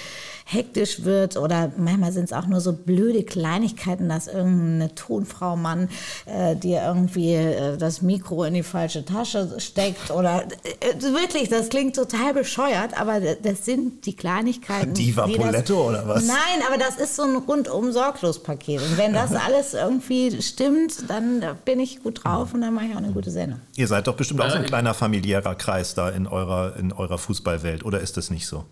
hektisch 0.51 1.03
wird 1.03 1.37
oder 1.37 1.71
manchmal 1.77 2.11
sind 2.11 2.25
es 2.25 2.33
auch 2.33 2.47
nur 2.47 2.59
so 2.59 2.73
blöde 2.73 3.23
Kleinigkeiten, 3.23 4.09
dass 4.09 4.27
irgendeine 4.27 4.93
Tonfrau 4.95 5.55
Mann 5.55 5.89
äh, 6.25 6.55
dir 6.55 6.81
irgendwie 6.83 7.35
äh, 7.35 7.77
das 7.77 8.01
Mikro 8.01 8.43
in 8.43 8.55
die 8.55 8.63
falsche 8.63 9.05
Tasche 9.05 9.59
steckt 9.59 10.09
oder 10.09 10.43
äh, 10.63 11.01
wirklich, 11.01 11.49
das 11.49 11.69
klingt 11.69 11.95
total 11.95 12.33
bescheuert, 12.33 12.99
aber 12.99 13.19
das 13.19 13.65
sind 13.65 14.05
die 14.05 14.15
Kleinigkeiten. 14.15 14.93
Diva 14.93 15.27
die 15.27 15.37
Poletto 15.37 15.89
oder 15.89 16.07
was? 16.07 16.25
Nein, 16.25 16.37
aber 16.67 16.77
das 16.77 16.97
ist 16.97 17.15
so 17.15 17.23
ein 17.23 17.35
rundum 17.35 17.91
sorglos 17.91 18.41
Paket 18.41 18.81
und 18.81 18.97
wenn 18.97 19.13
das 19.13 19.31
alles 19.45 19.75
irgendwie 19.75 20.41
stimmt, 20.41 21.09
dann 21.09 21.43
bin 21.63 21.79
ich 21.79 22.01
gut 22.01 22.23
drauf 22.23 22.53
und 22.53 22.61
dann 22.61 22.73
mache 22.73 22.85
ich 22.85 22.93
auch 22.93 22.97
eine 22.97 23.11
gute 23.11 23.29
Sendung. 23.29 23.61
Ihr 23.75 23.87
seid 23.87 24.07
doch 24.07 24.15
bestimmt 24.15 24.41
auch 24.41 24.49
so 24.49 24.57
ein 24.57 24.65
kleiner 24.65 24.95
familiärer 24.95 25.53
Kreis 25.55 25.93
da 25.93 26.09
in 26.09 26.25
eurer, 26.25 26.75
in 26.77 26.91
eurer 26.91 27.19
Fußballwelt 27.19 27.85
oder 27.85 27.99
ist 27.99 28.17
das 28.17 28.31
nicht 28.31 28.47
so? 28.47 28.65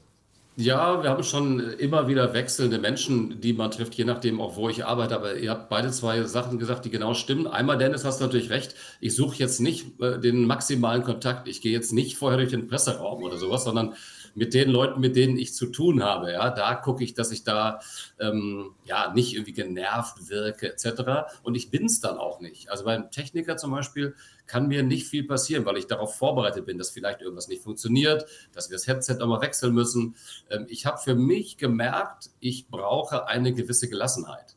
Ja, 0.60 1.04
wir 1.04 1.12
haben 1.12 1.22
schon 1.22 1.60
immer 1.60 2.08
wieder 2.08 2.34
wechselnde 2.34 2.80
Menschen, 2.80 3.40
die 3.42 3.54
man 3.54 3.70
trifft, 3.70 3.94
je 3.94 4.06
nachdem 4.06 4.42
auch, 4.42 4.56
wo 4.56 4.70
ich 4.70 4.84
arbeite. 4.84 5.14
Aber 5.14 5.36
ihr 5.36 5.52
habt 5.52 5.70
beide 5.70 5.92
zwei 5.92 6.24
Sachen 6.24 6.58
gesagt, 6.58 6.84
die 6.84 6.90
genau 6.90 7.14
stimmen. 7.14 7.46
Einmal, 7.46 7.78
Dennis, 7.78 8.04
hast 8.04 8.20
du 8.20 8.26
natürlich 8.26 8.50
recht. 8.50 8.74
Ich 9.00 9.16
suche 9.16 9.38
jetzt 9.38 9.60
nicht 9.60 10.02
äh, 10.02 10.20
den 10.20 10.48
maximalen 10.48 11.04
Kontakt. 11.04 11.48
Ich 11.48 11.62
gehe 11.62 11.72
jetzt 11.72 11.94
nicht 11.94 12.18
vorher 12.18 12.40
durch 12.40 12.50
den 12.50 12.68
Presseraum 12.68 13.22
oder 13.22 13.38
sowas, 13.38 13.66
sondern 13.66 13.94
mit 14.38 14.54
den 14.54 14.70
Leuten, 14.70 15.00
mit 15.00 15.16
denen 15.16 15.36
ich 15.36 15.56
zu 15.56 15.66
tun 15.66 16.04
habe. 16.04 16.32
Ja, 16.32 16.52
da 16.52 16.76
gucke 16.76 17.04
ich, 17.04 17.16
dass 17.16 17.32
ich 17.32 17.44
da 17.44 17.80
ähm, 18.20 18.76
ja 18.86 19.12
nicht 19.12 19.34
irgendwie 19.34 19.54
genervt 19.54 20.30
wirke 20.30 20.72
etc. 20.72 21.34
Und 21.42 21.56
ich 21.56 21.72
bin 21.72 21.86
es 21.86 22.02
dann 22.02 22.20
auch 22.20 22.40
nicht. 22.40 22.70
Also 22.70 22.86
beim 22.86 23.10
Techniker 23.10 23.58
zum 23.58 23.72
Beispiel 23.72 24.14
kann 24.46 24.68
mir 24.68 24.84
nicht 24.84 25.08
viel 25.08 25.24
passieren, 25.24 25.66
weil 25.66 25.78
ich 25.78 25.88
darauf 25.88 26.16
vorbereitet 26.16 26.68
bin, 26.68 26.78
dass 26.78 26.92
vielleicht 26.92 27.22
irgendwas 27.22 27.48
nicht 27.48 27.64
funktioniert, 27.64 28.28
dass 28.54 28.70
wir 28.70 28.76
das 28.76 28.86
Headset 28.86 29.16
nochmal 29.16 29.42
wechseln 29.42 29.74
müssen. 29.74 30.16
Ähm, 30.52 30.68
ich 30.70 30.86
habe 30.86 31.00
für 31.00 31.16
mich 31.16 31.58
gemerkt, 31.58 32.30
ich 32.40 32.68
brauche 32.68 33.28
eine 33.28 33.54
gewisse 33.54 33.90
Gelassenheit. 33.90 34.56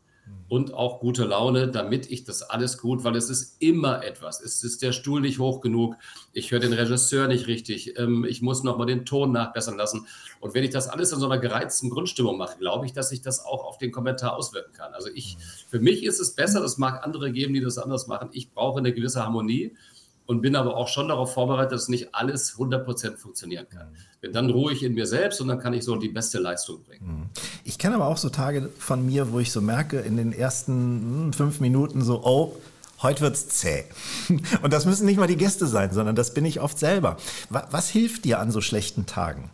und 0.48 0.74
auch 0.74 1.00
gute 1.00 1.24
Laune, 1.24 1.68
damit 1.68 2.10
ich 2.10 2.22
das 2.24 2.42
alles 2.42 2.78
gut, 2.78 3.02
weil 3.02 3.16
es 3.16 3.30
ist 3.30 3.56
immer 3.60 4.04
etwas. 4.04 4.40
Es 4.40 4.62
ist 4.62 4.82
der 4.82 4.92
Stuhl 4.92 5.20
nicht 5.20 5.38
hoch 5.38 5.60
genug, 5.60 5.96
ich 6.32 6.50
höre 6.50 6.60
den 6.60 6.72
Regisseur 6.72 7.26
nicht 7.26 7.46
richtig, 7.46 7.98
ähm, 7.98 8.24
ich 8.24 8.42
muss 8.42 8.62
nochmal 8.62 8.86
den 8.86 9.04
Ton 9.04 9.32
nachbessern 9.32 9.76
lassen. 9.76 10.06
Und 10.40 10.54
wenn 10.54 10.64
ich 10.64 10.70
das 10.70 10.88
alles 10.88 11.12
in 11.12 11.20
so 11.20 11.26
einer 11.26 11.38
gereizten 11.38 11.90
Grundstimmung 11.90 12.38
mache, 12.38 12.58
glaube 12.58 12.86
ich, 12.86 12.92
dass 12.92 13.08
sich 13.08 13.20
das 13.20 13.44
auch 13.44 13.64
auf 13.64 13.78
den 13.78 13.90
Kommentar 13.90 14.36
auswirken 14.36 14.72
kann. 14.72 14.94
Also 14.94 15.08
ich, 15.14 15.36
für 15.68 15.80
mich 15.80 16.04
ist 16.04 16.20
es 16.20 16.34
besser, 16.34 16.60
das 16.60 16.78
mag 16.78 17.04
andere 17.04 17.32
geben, 17.32 17.54
die 17.54 17.60
das 17.60 17.78
anders 17.78 18.06
machen. 18.06 18.28
Ich 18.32 18.52
brauche 18.52 18.78
eine 18.78 18.92
gewisse 18.92 19.24
Harmonie 19.24 19.74
und 20.30 20.42
bin 20.42 20.54
aber 20.54 20.76
auch 20.76 20.86
schon 20.86 21.08
darauf 21.08 21.34
vorbereitet, 21.34 21.72
dass 21.72 21.88
nicht 21.88 22.14
alles 22.14 22.56
100% 22.56 23.16
funktionieren 23.16 23.66
kann. 23.68 23.88
Denn 24.22 24.32
dann 24.32 24.48
ruhe 24.48 24.72
ich 24.72 24.84
in 24.84 24.94
mir 24.94 25.06
selbst 25.06 25.40
und 25.40 25.48
dann 25.48 25.58
kann 25.58 25.72
ich 25.72 25.82
so 25.82 25.96
die 25.96 26.08
beste 26.08 26.38
Leistung 26.38 26.84
bringen. 26.84 27.04
Mhm. 27.04 27.30
Ich 27.64 27.78
kenne 27.78 27.96
aber 27.96 28.06
auch 28.06 28.16
so 28.16 28.28
Tage 28.28 28.70
von 28.78 29.04
mir, 29.04 29.32
wo 29.32 29.40
ich 29.40 29.50
so 29.50 29.60
merke, 29.60 29.98
in 29.98 30.16
den 30.16 30.32
ersten 30.32 31.24
hm, 31.24 31.32
fünf 31.32 31.58
Minuten 31.58 32.02
so, 32.02 32.22
oh, 32.22 32.54
heute 33.02 33.22
wird's 33.22 33.48
zäh. 33.48 33.84
Und 34.62 34.72
das 34.72 34.86
müssen 34.86 35.06
nicht 35.06 35.18
mal 35.18 35.26
die 35.26 35.36
Gäste 35.36 35.66
sein, 35.66 35.92
sondern 35.92 36.16
das 36.16 36.34
bin 36.34 36.44
ich 36.44 36.60
oft 36.60 36.78
selber. 36.78 37.16
Was 37.48 37.88
hilft 37.88 38.24
dir 38.24 38.38
an 38.38 38.50
so 38.50 38.60
schlechten 38.60 39.06
Tagen? 39.06 39.50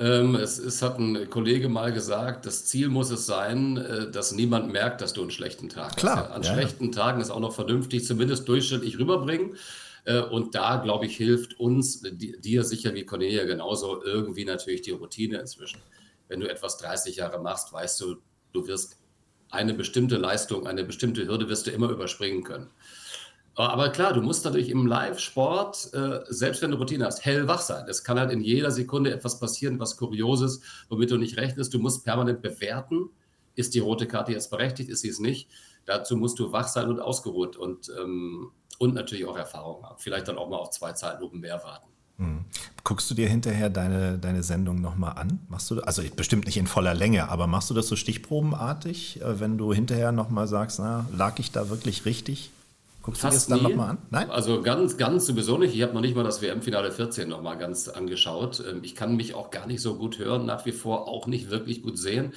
Ähm, 0.00 0.36
es, 0.36 0.58
es, 0.58 0.80
hat 0.80 0.98
ein 1.00 1.28
Kollege 1.28 1.68
mal 1.68 1.92
gesagt, 1.92 2.46
das 2.46 2.66
Ziel 2.66 2.88
muss 2.88 3.10
es 3.10 3.26
sein, 3.26 3.76
äh, 3.78 4.10
dass 4.10 4.30
niemand 4.30 4.72
merkt, 4.72 5.00
dass 5.00 5.12
du 5.12 5.22
einen 5.22 5.32
schlechten 5.32 5.68
Tag 5.68 5.96
Klar, 5.96 6.28
hast. 6.28 6.30
An 6.30 6.42
ja, 6.42 6.52
schlechten 6.52 6.86
ja. 6.86 6.90
Tagen 6.92 7.20
ist 7.20 7.30
auch 7.30 7.40
noch 7.40 7.52
vernünftig, 7.52 8.06
zumindest 8.06 8.48
durchschnittlich 8.48 8.98
rüberbringen. 9.00 9.56
Äh, 10.04 10.20
und 10.20 10.54
da, 10.54 10.76
glaube 10.76 11.06
ich, 11.06 11.16
hilft 11.16 11.58
uns, 11.58 12.02
dir 12.02 12.62
sicher 12.62 12.94
wie 12.94 13.04
Cornelia 13.04 13.44
genauso, 13.44 14.02
irgendwie 14.04 14.44
natürlich 14.44 14.82
die 14.82 14.92
Routine 14.92 15.38
inzwischen. 15.38 15.80
Wenn 16.28 16.38
du 16.38 16.48
etwas 16.48 16.78
30 16.78 17.16
Jahre 17.16 17.40
machst, 17.40 17.72
weißt 17.72 18.00
du, 18.00 18.16
du 18.52 18.68
wirst 18.68 18.97
eine 19.50 19.74
bestimmte 19.74 20.16
Leistung, 20.16 20.66
eine 20.66 20.84
bestimmte 20.84 21.26
Hürde 21.26 21.48
wirst 21.48 21.66
du 21.66 21.70
immer 21.70 21.88
überspringen 21.90 22.44
können. 22.44 22.70
Aber 23.54 23.88
klar, 23.88 24.12
du 24.12 24.22
musst 24.22 24.44
natürlich 24.44 24.70
im 24.70 24.86
Live-Sport, 24.86 25.92
äh, 25.92 26.20
selbst 26.28 26.62
wenn 26.62 26.70
du 26.70 26.76
Routine 26.76 27.04
hast, 27.04 27.24
hellwach 27.24 27.60
sein. 27.60 27.86
Es 27.88 28.04
kann 28.04 28.18
halt 28.18 28.30
in 28.30 28.40
jeder 28.40 28.70
Sekunde 28.70 29.12
etwas 29.12 29.40
passieren, 29.40 29.80
was 29.80 29.96
Kurioses, 29.96 30.60
womit 30.88 31.10
du 31.10 31.16
nicht 31.16 31.36
rechnest. 31.36 31.74
Du 31.74 31.80
musst 31.80 32.04
permanent 32.04 32.40
bewerten, 32.40 33.10
ist 33.56 33.74
die 33.74 33.80
rote 33.80 34.06
Karte 34.06 34.30
jetzt 34.30 34.50
berechtigt, 34.50 34.90
ist 34.90 35.00
sie 35.00 35.08
es 35.08 35.18
nicht. 35.18 35.48
Dazu 35.86 36.16
musst 36.16 36.38
du 36.38 36.52
wach 36.52 36.68
sein 36.68 36.88
und 36.88 37.00
ausgeruht 37.00 37.56
und, 37.56 37.90
ähm, 37.98 38.52
und 38.78 38.94
natürlich 38.94 39.26
auch 39.26 39.36
Erfahrung 39.36 39.84
haben. 39.84 39.98
Vielleicht 39.98 40.28
dann 40.28 40.38
auch 40.38 40.48
mal 40.48 40.58
auf 40.58 40.70
zwei 40.70 40.92
Zeitlupen 40.92 41.40
mehr 41.40 41.60
warten. 41.64 41.88
Hm. 42.18 42.44
Guckst 42.84 43.10
du 43.10 43.14
dir 43.14 43.28
hinterher 43.28 43.70
deine, 43.70 44.18
deine 44.18 44.42
Sendung 44.42 44.80
nochmal 44.80 45.12
an? 45.16 45.40
Machst 45.48 45.70
du, 45.70 45.80
also 45.80 46.02
bestimmt 46.16 46.46
nicht 46.46 46.56
in 46.56 46.66
voller 46.66 46.94
Länge, 46.94 47.28
aber 47.28 47.46
machst 47.46 47.70
du 47.70 47.74
das 47.74 47.86
so 47.86 47.96
stichprobenartig, 47.96 49.20
äh, 49.22 49.40
wenn 49.40 49.56
du 49.56 49.72
hinterher 49.72 50.10
nochmal 50.10 50.48
sagst, 50.48 50.80
na, 50.80 51.06
lag 51.16 51.38
ich 51.38 51.52
da 51.52 51.70
wirklich 51.70 52.04
richtig? 52.04 52.50
Guckst 53.08 53.22
Fast 53.22 53.48
du 53.48 53.54
dir 53.54 53.54
das 53.54 53.62
dann 53.62 53.70
nochmal 53.70 53.90
an? 53.90 53.98
Nein? 54.10 54.30
Also 54.30 54.60
ganz, 54.60 54.96
ganz 54.98 55.24
sowieso 55.24 55.56
nicht. 55.56 55.74
Ich 55.74 55.80
habe 55.80 55.94
noch 55.94 56.02
nicht 56.02 56.14
mal 56.14 56.24
das 56.24 56.42
WM-Finale 56.42 56.92
14 56.92 57.26
nochmal 57.28 57.56
ganz 57.56 57.88
angeschaut. 57.88 58.62
Ähm, 58.68 58.80
ich 58.82 58.94
kann 58.94 59.16
mich 59.16 59.34
auch 59.34 59.50
gar 59.50 59.66
nicht 59.66 59.80
so 59.80 59.94
gut 59.94 60.18
hören, 60.18 60.44
nach 60.44 60.66
wie 60.66 60.72
vor 60.72 61.08
auch 61.08 61.26
nicht 61.26 61.50
wirklich 61.50 61.82
gut 61.82 61.96
sehen. 61.96 62.34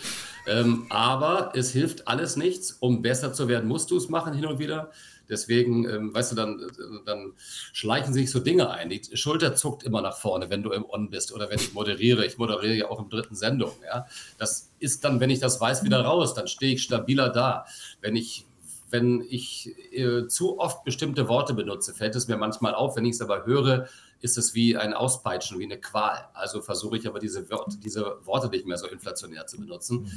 Ähm, 0.48 0.86
aber 0.90 1.52
es 1.56 1.72
hilft 1.72 2.08
alles 2.08 2.38
nichts. 2.38 2.78
Um 2.80 3.02
besser 3.02 3.34
zu 3.34 3.48
werden, 3.48 3.68
musst 3.68 3.92
du 3.92 3.98
es 3.98 4.08
machen 4.08 4.34
hin 4.34 4.46
und 4.46 4.60
wieder. 4.60 4.92
Deswegen, 5.32 5.90
ähm, 5.90 6.14
weißt 6.14 6.34
du, 6.34 6.36
dann, 6.36 6.62
dann 7.06 7.34
schleichen 7.74 8.14
sich 8.14 8.30
so 8.30 8.40
Dinge 8.40 8.70
ein. 8.70 8.90
Die 8.90 9.02
Schulter 9.14 9.56
zuckt 9.56 9.84
immer 9.84 10.02
nach 10.02 10.18
vorne, 10.18 10.50
wenn 10.50 10.62
du 10.62 10.72
im 10.72 10.86
On 10.88 11.10
bist 11.10 11.32
oder 11.34 11.50
wenn 11.50 11.58
ich 11.58 11.74
moderiere. 11.74 12.26
Ich 12.26 12.38
moderiere 12.38 12.76
ja 12.76 12.90
auch 12.90 13.00
im 13.00 13.10
dritten 13.10 13.36
Sendung. 13.36 13.72
Ja? 13.86 14.06
Das 14.38 14.70
ist 14.80 15.06
dann, 15.06 15.20
wenn 15.22 15.30
ich 15.30 15.40
das 15.40 15.60
weiß, 15.60 15.84
wieder 15.84 16.02
raus. 16.02 16.34
Dann 16.34 16.48
stehe 16.48 16.74
ich 16.74 16.84
stabiler 16.84 17.30
da. 17.30 17.66
Wenn 18.02 18.16
ich 18.16 18.46
wenn 18.92 19.26
ich 19.30 19.74
äh, 19.94 20.28
zu 20.28 20.60
oft 20.60 20.84
bestimmte 20.84 21.30
Worte 21.30 21.54
benutze, 21.54 21.94
fällt 21.94 22.14
es 22.16 22.28
mir 22.28 22.36
manchmal 22.36 22.76
auf. 22.76 22.98
Wenn 22.98 23.06
ich 23.06 23.16
es 23.16 23.22
aber 23.22 23.46
höre, 23.46 23.88
ist 24.20 24.38
es 24.38 24.54
wie 24.54 24.78
ein 24.78 24.94
Auspeitschen, 24.94 25.60
wie 25.60 25.64
eine 25.64 25.80
Qual. 25.80 26.28
Also 26.34 26.62
versuche 26.62 26.98
ich 26.98 27.08
aber 27.08 27.20
diese, 27.20 27.50
Wörter, 27.50 27.78
diese 27.84 28.18
Worte 28.26 28.50
nicht 28.50 28.66
mehr 28.68 28.78
so 28.78 28.88
inflationär 28.88 29.48
zu 29.48 29.58
benutzen. 29.58 30.12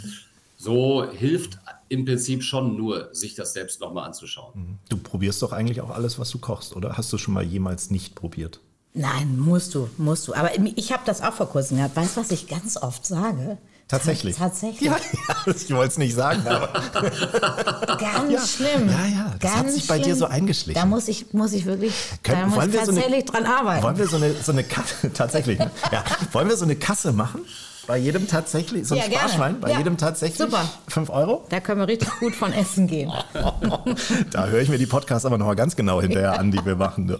So 0.64 1.04
hilft 1.10 1.58
im 1.90 2.06
Prinzip 2.06 2.42
schon 2.42 2.76
nur, 2.76 3.10
sich 3.12 3.34
das 3.34 3.52
selbst 3.52 3.80
nochmal 3.80 4.06
anzuschauen. 4.06 4.52
Mhm. 4.54 4.78
Du 4.88 4.96
probierst 4.96 5.42
doch 5.42 5.52
eigentlich 5.52 5.82
auch 5.82 5.90
alles, 5.90 6.18
was 6.18 6.30
du 6.30 6.38
kochst, 6.38 6.74
oder? 6.74 6.96
Hast 6.96 7.12
du 7.12 7.18
schon 7.18 7.34
mal 7.34 7.44
jemals 7.44 7.90
nicht 7.90 8.14
probiert? 8.14 8.60
Nein, 8.94 9.38
musst 9.38 9.74
du, 9.74 9.90
musst 9.98 10.26
du. 10.26 10.34
Aber 10.34 10.50
ich 10.76 10.92
habe 10.92 11.02
das 11.04 11.20
auch 11.20 11.34
vor 11.34 11.48
kurzem 11.50 11.76
gehabt. 11.76 11.96
Weißt 11.96 12.16
du, 12.16 12.20
was 12.22 12.30
ich 12.30 12.48
ganz 12.48 12.76
oft 12.78 13.04
sage? 13.04 13.58
Tatsächlich. 13.88 14.36
Tatsächlich. 14.36 14.88
Ja, 14.88 14.96
ja, 15.46 15.52
ich 15.52 15.70
wollte 15.74 15.88
es 15.92 15.98
nicht 15.98 16.14
sagen, 16.14 16.46
aber. 16.46 16.68
Ganz 18.00 18.32
ja. 18.32 18.46
schlimm. 18.46 18.88
Ja, 18.88 19.04
ja, 19.04 19.34
das 19.38 19.52
Ganz 19.52 19.66
hat 19.66 19.70
sich 19.72 19.86
bei 19.86 19.96
schlimm. 19.96 20.08
dir 20.08 20.16
so 20.16 20.24
eingeschlichen. 20.24 20.80
Da 20.80 20.86
muss 20.86 21.08
ich, 21.08 21.34
muss 21.34 21.52
ich 21.52 21.66
wirklich, 21.66 21.92
Können, 22.22 22.40
da 22.40 22.46
muss 22.46 22.64
ich 22.66 22.72
wir 22.72 22.86
so 22.86 22.92
eine- 22.92 23.00
tatsächlich 23.02 23.24
dran 23.26 23.44
arbeiten. 23.44 23.82
Wollen 23.82 23.98
wir 23.98 24.08
so 24.08 24.16
eine, 24.16 24.32
so 24.32 24.52
eine 24.52 24.64
Kasse, 24.64 25.12
tatsächlich, 25.14 25.58
ne? 25.58 25.70
ja, 25.92 26.02
wollen 26.32 26.48
wir 26.48 26.56
so 26.56 26.64
eine 26.64 26.76
Kasse 26.76 27.12
machen? 27.12 27.42
Bei 27.86 27.98
jedem 27.98 28.26
tatsächlich, 28.26 28.86
so 28.88 28.94
ein 28.94 29.00
Ja, 29.02 29.06
gerne. 29.08 29.28
Sparschwein, 29.28 29.60
bei 29.60 29.70
Ja. 29.70 29.78
jedem 29.78 29.96
tatsächlich 29.96 30.38
Super. 30.38 30.64
5 30.88 31.10
Euro? 31.10 31.44
Da 31.50 31.60
können 31.60 31.80
wir 31.80 31.88
richtig 31.88 32.08
gut 32.18 32.34
von 32.34 32.52
essen 32.52 32.86
gehen. 32.86 33.12
Da 34.30 34.46
höre 34.46 34.60
ich 34.60 34.68
mir 34.68 34.78
die 34.78 34.86
Podcasts 34.86 35.26
aber 35.26 35.38
nochmal 35.38 35.56
ganz 35.56 35.76
genau 35.76 36.00
hinterher 36.00 36.38
an, 36.38 36.50
die 36.50 36.64
wir 36.64 36.76
machen. 36.76 37.16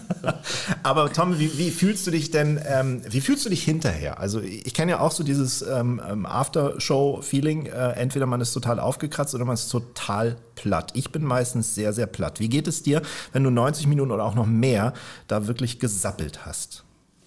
aber 0.82 1.12
Tom, 1.12 1.38
wie, 1.38 1.58
wie 1.58 1.70
fühlst 1.70 2.06
du 2.06 2.10
dich 2.10 2.30
denn, 2.30 2.60
ähm, 2.66 3.02
wie 3.08 3.20
fühlst 3.20 3.44
du 3.44 3.50
dich 3.50 3.62
hinterher? 3.64 4.18
Also 4.20 4.40
ich 4.40 4.72
kenne 4.74 4.92
ja 4.92 5.00
auch 5.00 5.12
so 5.12 5.24
dieses 5.24 5.62
ähm, 5.62 6.00
ähm, 6.08 6.26
Aftershow-Feeling, 6.26 7.66
äh, 7.66 7.92
entweder 7.92 8.26
man 8.26 8.40
ist 8.40 8.52
total 8.52 8.78
aufgekratzt 8.80 9.34
oder 9.34 9.44
man 9.44 9.54
ist 9.54 9.68
total 9.68 10.36
platt. 10.54 10.92
Ich 10.94 11.10
bin 11.12 11.24
meistens 11.24 11.74
sehr, 11.74 11.92
sehr 11.92 12.06
platt. 12.06 12.40
Wie 12.40 12.48
geht 12.48 12.68
es 12.68 12.82
dir, 12.82 13.02
wenn 13.32 13.44
du 13.44 13.50
90 13.50 13.86
Minuten 13.86 14.10
oder 14.12 14.24
auch 14.24 14.34
noch 14.34 14.46
mehr 14.46 14.92
da 15.26 15.46
wirklich 15.46 15.78
gesappelt 15.80 16.46
hast? 16.46 16.84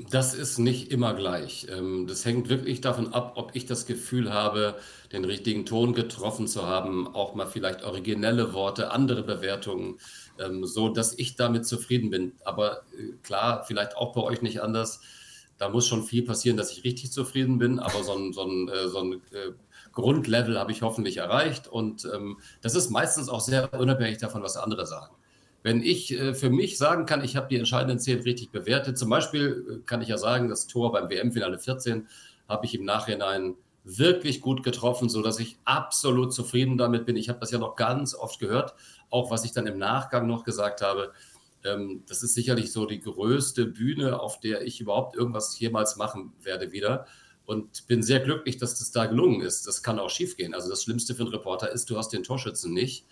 Das 0.09 0.33
ist 0.33 0.57
nicht 0.57 0.91
immer 0.91 1.13
gleich. 1.13 1.67
Ähm, 1.69 2.07
Das 2.07 2.25
hängt 2.25 2.49
wirklich 2.49 2.81
davon 2.81 3.13
ab, 3.13 3.33
ob 3.35 3.55
ich 3.55 3.65
das 3.65 3.85
Gefühl 3.85 4.33
habe, 4.33 4.75
den 5.11 5.23
richtigen 5.23 5.65
Ton 5.65 5.93
getroffen 5.93 6.47
zu 6.47 6.65
haben, 6.67 7.07
auch 7.13 7.35
mal 7.35 7.45
vielleicht 7.47 7.83
originelle 7.83 8.53
Worte, 8.53 8.91
andere 8.91 9.23
Bewertungen, 9.23 9.99
ähm, 10.39 10.65
so 10.65 10.89
dass 10.89 11.17
ich 11.17 11.35
damit 11.35 11.65
zufrieden 11.67 12.09
bin. 12.09 12.33
Aber 12.43 12.83
äh, 12.97 13.13
klar, 13.21 13.63
vielleicht 13.65 13.95
auch 13.95 14.13
bei 14.13 14.21
euch 14.21 14.41
nicht 14.41 14.61
anders. 14.61 14.99
Da 15.57 15.69
muss 15.69 15.87
schon 15.87 16.03
viel 16.03 16.23
passieren, 16.25 16.57
dass 16.57 16.71
ich 16.71 16.83
richtig 16.83 17.11
zufrieden 17.11 17.59
bin, 17.59 17.79
aber 17.79 18.03
so 18.03 18.13
ein, 18.17 18.33
so 18.33 18.43
ein, 18.43 18.67
äh, 18.69 18.87
so 18.89 18.99
ein 18.99 19.13
äh, 19.31 19.51
Grundlevel 19.93 20.59
habe 20.59 20.71
ich 20.71 20.81
hoffentlich 20.81 21.17
erreicht. 21.17 21.67
Und 21.67 22.05
ähm, 22.13 22.39
das 22.61 22.75
ist 22.75 22.89
meistens 22.89 23.29
auch 23.29 23.41
sehr 23.41 23.71
unabhängig 23.79 24.17
davon, 24.17 24.41
was 24.43 24.57
andere 24.57 24.85
sagen. 24.87 25.15
Wenn 25.63 25.81
ich 25.81 26.11
äh, 26.19 26.33
für 26.33 26.49
mich 26.49 26.77
sagen 26.77 27.05
kann, 27.05 27.23
ich 27.23 27.35
habe 27.35 27.47
die 27.47 27.57
entscheidenden 27.57 27.99
Szenen 27.99 28.21
richtig 28.23 28.51
bewertet, 28.51 28.97
zum 28.97 29.09
Beispiel 29.09 29.65
äh, 29.81 29.85
kann 29.85 30.01
ich 30.01 30.09
ja 30.09 30.17
sagen, 30.17 30.49
das 30.49 30.67
Tor 30.67 30.91
beim 30.91 31.09
WM-Finale 31.09 31.57
14 31.57 32.07
habe 32.47 32.65
ich 32.65 32.75
im 32.75 32.83
Nachhinein 32.83 33.55
wirklich 33.85 34.41
gut 34.41 34.63
getroffen, 34.63 35.09
so 35.09 35.21
dass 35.21 35.39
ich 35.39 35.57
absolut 35.65 36.33
zufrieden 36.33 36.77
damit 36.77 37.05
bin. 37.05 37.15
Ich 37.15 37.29
habe 37.29 37.39
das 37.39 37.51
ja 37.51 37.59
noch 37.59 37.75
ganz 37.75 38.13
oft 38.13 38.39
gehört, 38.39 38.75
auch 39.09 39.31
was 39.31 39.45
ich 39.45 39.51
dann 39.53 39.67
im 39.67 39.77
Nachgang 39.77 40.27
noch 40.27 40.43
gesagt 40.43 40.81
habe. 40.81 41.13
Ähm, 41.63 42.03
das 42.07 42.23
ist 42.23 42.33
sicherlich 42.33 42.71
so 42.71 42.85
die 42.85 42.99
größte 42.99 43.65
Bühne, 43.65 44.19
auf 44.19 44.39
der 44.41 44.63
ich 44.63 44.81
überhaupt 44.81 45.15
irgendwas 45.15 45.57
jemals 45.59 45.95
machen 45.95 46.33
werde 46.41 46.71
wieder. 46.71 47.07
Und 47.45 47.87
bin 47.87 48.01
sehr 48.01 48.21
glücklich, 48.21 48.55
dass 48.57 48.79
das 48.79 48.91
da 48.91 49.05
gelungen 49.05 49.41
ist. 49.41 49.67
Das 49.67 49.83
kann 49.83 49.99
auch 49.99 50.09
schiefgehen. 50.09 50.53
Also 50.53 50.69
das 50.69 50.83
Schlimmste 50.83 51.13
für 51.13 51.23
einen 51.23 51.33
Reporter 51.33 51.69
ist, 51.69 51.89
du 51.89 51.97
hast 51.97 52.09
den 52.09 52.23
Torschützen 52.23 52.73
nicht. 52.73 53.05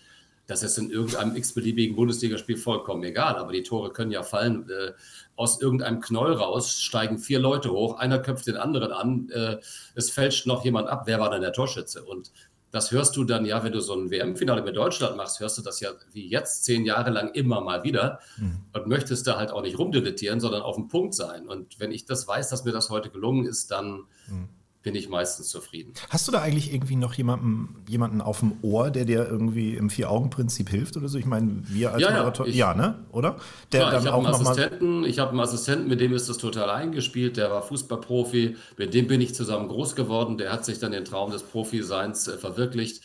Das 0.52 0.62
ist 0.62 0.78
in 0.78 0.90
irgendeinem 0.90 1.34
x-beliebigen 1.34 1.96
Bundesligaspiel 1.96 2.56
vollkommen 2.56 3.02
egal. 3.04 3.36
Aber 3.36 3.52
die 3.52 3.62
Tore 3.62 3.90
können 3.92 4.10
ja 4.10 4.22
fallen. 4.22 4.68
Äh, 4.68 4.92
aus 5.34 5.60
irgendeinem 5.60 6.00
Knoll 6.00 6.34
raus 6.34 6.80
steigen 6.80 7.18
vier 7.18 7.40
Leute 7.40 7.72
hoch, 7.72 7.98
einer 7.98 8.18
köpft 8.18 8.46
den 8.46 8.56
anderen 8.56 8.92
an, 8.92 9.30
äh, 9.30 9.56
es 9.94 10.10
fälscht 10.10 10.46
noch 10.46 10.64
jemand 10.64 10.88
ab. 10.88 11.04
Wer 11.06 11.20
war 11.20 11.30
denn 11.30 11.40
der 11.40 11.54
Torschütze? 11.54 12.04
Und 12.04 12.32
das 12.70 12.90
hörst 12.90 13.16
du 13.16 13.24
dann 13.24 13.44
ja, 13.44 13.64
wenn 13.64 13.72
du 13.72 13.80
so 13.80 13.94
ein 13.94 14.10
WM-Finale 14.10 14.62
mit 14.62 14.76
Deutschland 14.76 15.16
machst, 15.16 15.40
hörst 15.40 15.58
du 15.58 15.62
das 15.62 15.80
ja 15.80 15.90
wie 16.12 16.26
jetzt 16.28 16.64
zehn 16.64 16.84
Jahre 16.84 17.10
lang 17.10 17.30
immer 17.32 17.60
mal 17.60 17.82
wieder 17.82 18.20
und 18.72 18.86
möchtest 18.86 19.26
da 19.26 19.36
halt 19.36 19.50
auch 19.52 19.62
nicht 19.62 19.78
rumdilettieren, 19.78 20.40
sondern 20.40 20.62
auf 20.62 20.76
dem 20.76 20.88
Punkt 20.88 21.14
sein. 21.14 21.48
Und 21.48 21.80
wenn 21.80 21.92
ich 21.92 22.06
das 22.06 22.28
weiß, 22.28 22.48
dass 22.48 22.64
mir 22.64 22.72
das 22.72 22.88
heute 22.88 23.10
gelungen 23.10 23.46
ist, 23.46 23.70
dann 23.70 24.04
bin 24.82 24.94
ich 24.94 25.08
meistens 25.08 25.48
zufrieden. 25.48 25.92
Hast 26.10 26.26
du 26.26 26.32
da 26.32 26.40
eigentlich 26.42 26.74
irgendwie 26.74 26.96
noch 26.96 27.14
jemanden, 27.14 27.76
jemanden 27.88 28.20
auf 28.20 28.40
dem 28.40 28.54
Ohr, 28.62 28.90
der 28.90 29.04
dir 29.04 29.28
irgendwie 29.28 29.74
im 29.76 29.90
Vier-Augen-Prinzip 29.90 30.68
hilft 30.68 30.96
oder 30.96 31.08
so? 31.08 31.18
Ich 31.18 31.26
meine, 31.26 31.62
wir 31.68 31.92
als 31.92 32.02
Ja, 32.02 32.08
ja, 32.08 32.14
Moderator, 32.16 32.46
ich- 32.46 32.56
ja, 32.56 32.74
ne? 32.74 33.04
Oder? 33.12 33.36
Der 33.72 33.80
Klar, 33.88 34.00
ich 34.00 34.06
habe 34.06 34.16
einen 34.18 34.26
Assistenten, 34.34 35.04
ich 35.04 35.18
habe 35.18 35.30
einen 35.30 35.40
Assistenten, 35.40 35.88
mit 35.88 36.00
dem 36.00 36.12
ist 36.12 36.28
das 36.28 36.38
total 36.38 36.68
eingespielt, 36.70 37.36
der 37.36 37.50
war 37.50 37.62
Fußballprofi, 37.62 38.56
mit 38.76 38.92
dem 38.94 39.06
bin 39.06 39.20
ich 39.20 39.34
zusammen 39.34 39.68
groß 39.68 39.94
geworden, 39.94 40.36
der 40.38 40.52
hat 40.52 40.64
sich 40.64 40.78
dann 40.78 40.92
den 40.92 41.04
Traum 41.04 41.30
des 41.30 41.42
Profiseins 41.42 42.26
äh, 42.28 42.36
verwirklicht. 42.38 43.02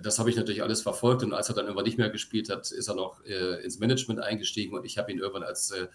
Das 0.00 0.18
habe 0.18 0.28
ich 0.28 0.36
natürlich 0.36 0.62
alles 0.62 0.82
verfolgt 0.82 1.22
und 1.22 1.32
als 1.32 1.48
er 1.48 1.54
dann 1.54 1.64
irgendwann 1.64 1.86
nicht 1.86 1.96
mehr 1.96 2.10
gespielt 2.10 2.50
hat, 2.50 2.70
ist 2.70 2.86
er 2.86 2.94
noch 2.94 3.24
äh, 3.24 3.64
ins 3.64 3.78
Management 3.78 4.20
eingestiegen 4.20 4.76
und 4.76 4.84
ich 4.84 4.98
habe 4.98 5.10
ihn 5.10 5.18
irgendwann 5.18 5.42
als 5.42 5.70
äh, 5.70 5.86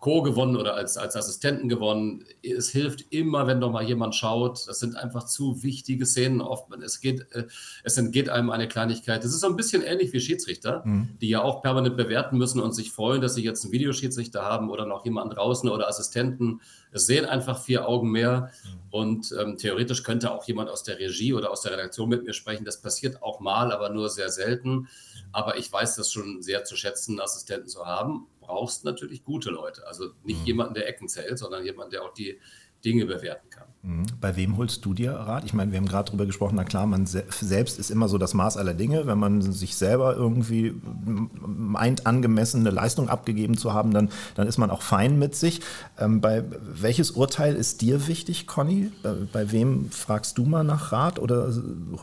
Co. 0.00 0.22
gewonnen 0.22 0.56
oder 0.56 0.74
als, 0.74 0.96
als 0.96 1.14
Assistenten 1.14 1.68
gewonnen. 1.68 2.24
Es 2.42 2.70
hilft 2.70 3.04
immer, 3.10 3.46
wenn 3.46 3.60
doch 3.60 3.70
mal 3.70 3.84
jemand 3.84 4.14
schaut. 4.14 4.66
Das 4.66 4.80
sind 4.80 4.96
einfach 4.96 5.24
zu 5.24 5.62
wichtige 5.62 6.06
Szenen 6.06 6.40
oft. 6.40 6.72
Es, 6.82 7.00
geht, 7.00 7.30
äh, 7.32 7.44
es 7.84 7.98
entgeht 7.98 8.30
einem 8.30 8.48
eine 8.48 8.66
Kleinigkeit. 8.66 9.22
Das 9.22 9.30
ist 9.30 9.40
so 9.40 9.46
ein 9.46 9.56
bisschen 9.56 9.82
ähnlich 9.82 10.12
wie 10.14 10.20
Schiedsrichter, 10.20 10.82
mhm. 10.86 11.10
die 11.20 11.28
ja 11.28 11.42
auch 11.42 11.60
permanent 11.60 11.98
bewerten 11.98 12.38
müssen 12.38 12.60
und 12.60 12.72
sich 12.72 12.92
freuen, 12.92 13.20
dass 13.20 13.34
sie 13.34 13.44
jetzt 13.44 13.62
einen 13.62 13.72
Videoschiedsrichter 13.72 14.42
haben 14.42 14.70
oder 14.70 14.86
noch 14.86 15.04
jemanden 15.04 15.34
draußen 15.34 15.68
oder 15.68 15.86
Assistenten. 15.86 16.62
Es 16.92 17.06
sehen 17.06 17.26
einfach 17.26 17.62
vier 17.62 17.86
Augen 17.86 18.10
mehr. 18.10 18.50
Mhm. 18.64 18.80
Und 18.90 19.34
ähm, 19.38 19.58
theoretisch 19.58 20.02
könnte 20.02 20.32
auch 20.32 20.44
jemand 20.44 20.70
aus 20.70 20.82
der 20.82 20.98
Regie 20.98 21.34
oder 21.34 21.50
aus 21.50 21.60
der 21.60 21.72
Redaktion 21.72 22.08
mit 22.08 22.24
mir 22.24 22.32
sprechen. 22.32 22.64
Das 22.64 22.80
passiert 22.80 23.22
auch 23.22 23.38
mal, 23.38 23.70
aber 23.70 23.90
nur 23.90 24.08
sehr 24.08 24.30
selten. 24.30 24.88
Aber 25.30 25.58
ich 25.58 25.70
weiß 25.70 25.96
das 25.96 26.10
schon 26.10 26.42
sehr 26.42 26.64
zu 26.64 26.74
schätzen, 26.74 27.20
Assistenten 27.20 27.68
zu 27.68 27.84
haben 27.84 28.26
brauchst 28.50 28.84
natürlich 28.84 29.24
gute 29.24 29.50
Leute. 29.50 29.86
Also 29.86 30.10
nicht 30.24 30.40
mhm. 30.40 30.46
jemanden, 30.46 30.74
der 30.74 30.88
Ecken 30.88 31.08
zählt, 31.08 31.38
sondern 31.38 31.64
jemanden, 31.64 31.92
der 31.92 32.02
auch 32.02 32.12
die 32.12 32.38
Dinge 32.84 33.04
bewerten 33.06 33.48
kann. 33.50 33.68
Mhm. 33.82 34.06
Bei 34.20 34.36
wem 34.36 34.56
holst 34.56 34.84
du 34.84 34.94
dir 34.94 35.12
Rat? 35.12 35.44
Ich 35.44 35.52
meine, 35.52 35.70
wir 35.70 35.78
haben 35.78 35.86
gerade 35.86 36.06
darüber 36.06 36.26
gesprochen, 36.26 36.54
na 36.56 36.64
klar, 36.64 36.86
man 36.86 37.06
selbst 37.06 37.78
ist 37.78 37.90
immer 37.90 38.08
so 38.08 38.18
das 38.18 38.34
Maß 38.34 38.56
aller 38.56 38.74
Dinge. 38.74 39.06
Wenn 39.06 39.18
man 39.18 39.42
sich 39.42 39.76
selber 39.76 40.16
irgendwie 40.16 40.74
meint, 41.40 42.06
angemessene 42.06 42.70
Leistung 42.70 43.08
abgegeben 43.08 43.56
zu 43.56 43.72
haben, 43.72 43.92
dann, 43.92 44.10
dann 44.34 44.46
ist 44.46 44.58
man 44.58 44.70
auch 44.70 44.82
fein 44.82 45.18
mit 45.18 45.34
sich. 45.34 45.60
Ähm, 45.98 46.20
bei 46.20 46.44
welches 46.60 47.12
Urteil 47.12 47.54
ist 47.54 47.82
dir 47.82 48.06
wichtig, 48.08 48.46
Conny? 48.46 48.90
Bei, 49.02 49.14
bei 49.32 49.52
wem 49.52 49.90
fragst 49.90 50.38
du 50.38 50.44
mal 50.44 50.64
nach 50.64 50.92
Rat 50.92 51.18
oder 51.18 51.52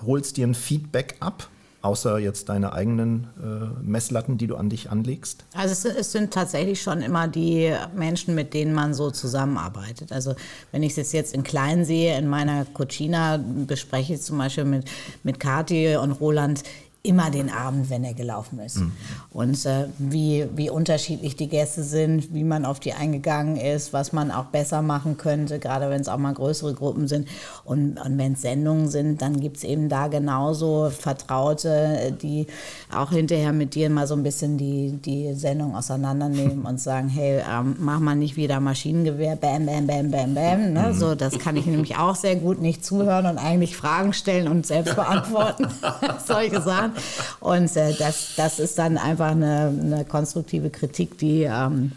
holst 0.05 0.37
dir 0.37 0.47
ein 0.47 0.55
Feedback 0.55 1.17
ab? 1.19 1.49
Außer 1.81 2.17
jetzt 2.17 2.49
deine 2.49 2.73
eigenen 2.73 3.27
äh, 3.41 3.83
Messlatten, 3.83 4.37
die 4.37 4.47
du 4.47 4.55
an 4.55 4.69
dich 4.69 4.89
anlegst? 4.89 5.45
Also 5.53 5.71
es, 5.71 5.95
es, 5.95 6.11
sind 6.11 6.33
tatsächlich 6.33 6.81
schon 6.81 7.01
immer 7.01 7.27
die 7.27 7.73
Menschen, 7.95 8.35
mit 8.35 8.53
denen 8.53 8.73
man 8.73 8.93
so 8.93 9.11
zusammenarbeitet. 9.11 10.11
Also 10.11 10.35
wenn 10.71 10.83
ich 10.83 10.97
es 10.97 11.11
jetzt 11.11 11.33
in 11.33 11.43
klein 11.43 11.85
sehe, 11.85 12.17
in 12.17 12.27
meiner 12.27 12.65
Cucina 12.65 13.37
bespreche 13.37 14.15
ich 14.15 14.21
zum 14.21 14.37
Beispiel 14.37 14.65
mit, 14.65 14.89
mit 15.23 15.39
Kathi 15.39 15.95
und 15.97 16.13
Roland 16.13 16.63
immer 17.07 17.31
den 17.31 17.49
Abend, 17.49 17.89
wenn 17.89 18.03
er 18.03 18.13
gelaufen 18.13 18.59
ist. 18.59 18.77
Mhm. 18.77 18.91
Und 19.31 19.65
äh, 19.65 19.85
wie, 19.97 20.45
wie 20.55 20.69
unterschiedlich 20.69 21.35
die 21.35 21.47
Gäste 21.47 21.83
sind, 21.83 22.33
wie 22.33 22.43
man 22.43 22.65
auf 22.65 22.79
die 22.79 22.93
eingegangen 22.93 23.55
ist, 23.55 23.93
was 23.93 24.11
man 24.11 24.29
auch 24.29 24.45
besser 24.45 24.81
machen 24.81 25.17
könnte, 25.17 25.57
gerade 25.59 25.89
wenn 25.89 26.01
es 26.01 26.09
auch 26.09 26.17
mal 26.17 26.33
größere 26.33 26.73
Gruppen 26.73 27.07
sind. 27.07 27.27
Und, 27.63 27.97
und 27.97 28.17
wenn 28.17 28.33
es 28.33 28.41
Sendungen 28.41 28.89
sind, 28.89 29.21
dann 29.21 29.39
gibt 29.39 29.57
es 29.57 29.63
eben 29.63 29.87
da 29.87 30.07
genauso 30.07 30.89
Vertraute, 30.89 32.15
die 32.21 32.47
auch 32.93 33.11
hinterher 33.11 33.53
mit 33.53 33.73
dir 33.73 33.89
mal 33.89 34.05
so 34.05 34.15
ein 34.15 34.23
bisschen 34.23 34.57
die, 34.57 34.91
die 35.03 35.33
Sendung 35.33 35.75
auseinandernehmen 35.75 36.61
und 36.65 36.79
sagen, 36.79 37.07
hey, 37.07 37.41
ähm, 37.49 37.75
mach 37.79 37.99
mal 37.99 38.15
nicht 38.15 38.35
wieder 38.35 38.59
Maschinengewehr, 38.59 39.37
bam, 39.37 39.65
bam, 39.65 39.87
bam, 39.87 40.11
bam, 40.11 40.35
bam. 40.35 40.73
Ne? 40.73 40.87
Mhm. 40.89 40.93
So, 40.93 41.15
das 41.15 41.39
kann 41.39 41.55
ich 41.55 41.65
nämlich 41.65 41.97
auch 41.97 42.15
sehr 42.15 42.35
gut 42.35 42.61
nicht 42.61 42.83
zuhören 42.83 43.27
und 43.27 43.37
eigentlich 43.37 43.77
Fragen 43.77 44.11
stellen 44.11 44.47
und 44.47 44.65
selbst 44.65 44.95
beantworten. 44.95 45.67
Solche 46.25 46.61
Sachen. 46.61 46.91
Und 47.39 47.75
äh, 47.75 47.93
das, 47.93 48.35
das 48.35 48.59
ist 48.59 48.77
dann 48.77 48.97
einfach 48.97 49.31
eine, 49.31 49.73
eine 49.79 50.05
konstruktive 50.05 50.69
Kritik, 50.69 51.17
die 51.17 51.43
ähm, 51.43 51.91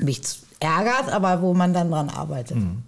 mich 0.00 0.20
ärgert, 0.60 1.10
aber 1.12 1.42
wo 1.42 1.54
man 1.54 1.72
dann 1.72 1.90
dran 1.90 2.10
arbeitet. 2.10 2.56
Mhm. 2.56 2.82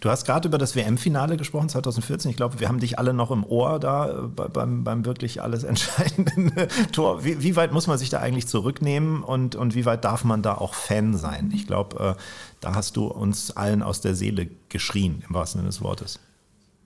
Du 0.00 0.10
hast 0.10 0.26
gerade 0.26 0.48
über 0.48 0.58
das 0.58 0.76
WM-Finale 0.76 1.36
gesprochen, 1.36 1.68
2014. 1.68 2.30
Ich 2.30 2.36
glaube, 2.36 2.60
wir 2.60 2.68
haben 2.68 2.80
dich 2.80 2.98
alle 2.98 3.14
noch 3.14 3.30
im 3.30 3.44
Ohr 3.44 3.78
da 3.78 4.10
äh, 4.10 4.22
beim, 4.28 4.84
beim 4.84 5.04
wirklich 5.04 5.42
alles 5.42 5.64
entscheidenden 5.64 6.52
Tor. 6.92 7.24
Wie, 7.24 7.42
wie, 7.42 7.56
weit 7.56 7.72
muss 7.72 7.86
man 7.86 7.98
sich 7.98 8.10
da 8.10 8.18
eigentlich 8.18 8.46
zurücknehmen 8.46 9.22
und, 9.22 9.54
und 9.54 9.74
wie 9.74 9.86
weit 9.86 10.04
darf 10.04 10.24
man 10.24 10.42
da 10.42 10.54
auch 10.54 10.74
Fan 10.74 11.16
sein? 11.16 11.52
Ich 11.54 11.66
glaube, 11.66 12.16
äh, 12.16 12.22
da 12.60 12.74
hast 12.74 12.96
du 12.96 13.06
uns 13.06 13.56
allen 13.56 13.82
aus 13.82 14.00
der 14.00 14.14
Seele 14.14 14.48
geschrien, 14.68 15.24
im 15.28 15.34
wahrsten 15.34 15.60
Sinne 15.60 15.70
des 15.70 15.80
Wortes. 15.80 16.18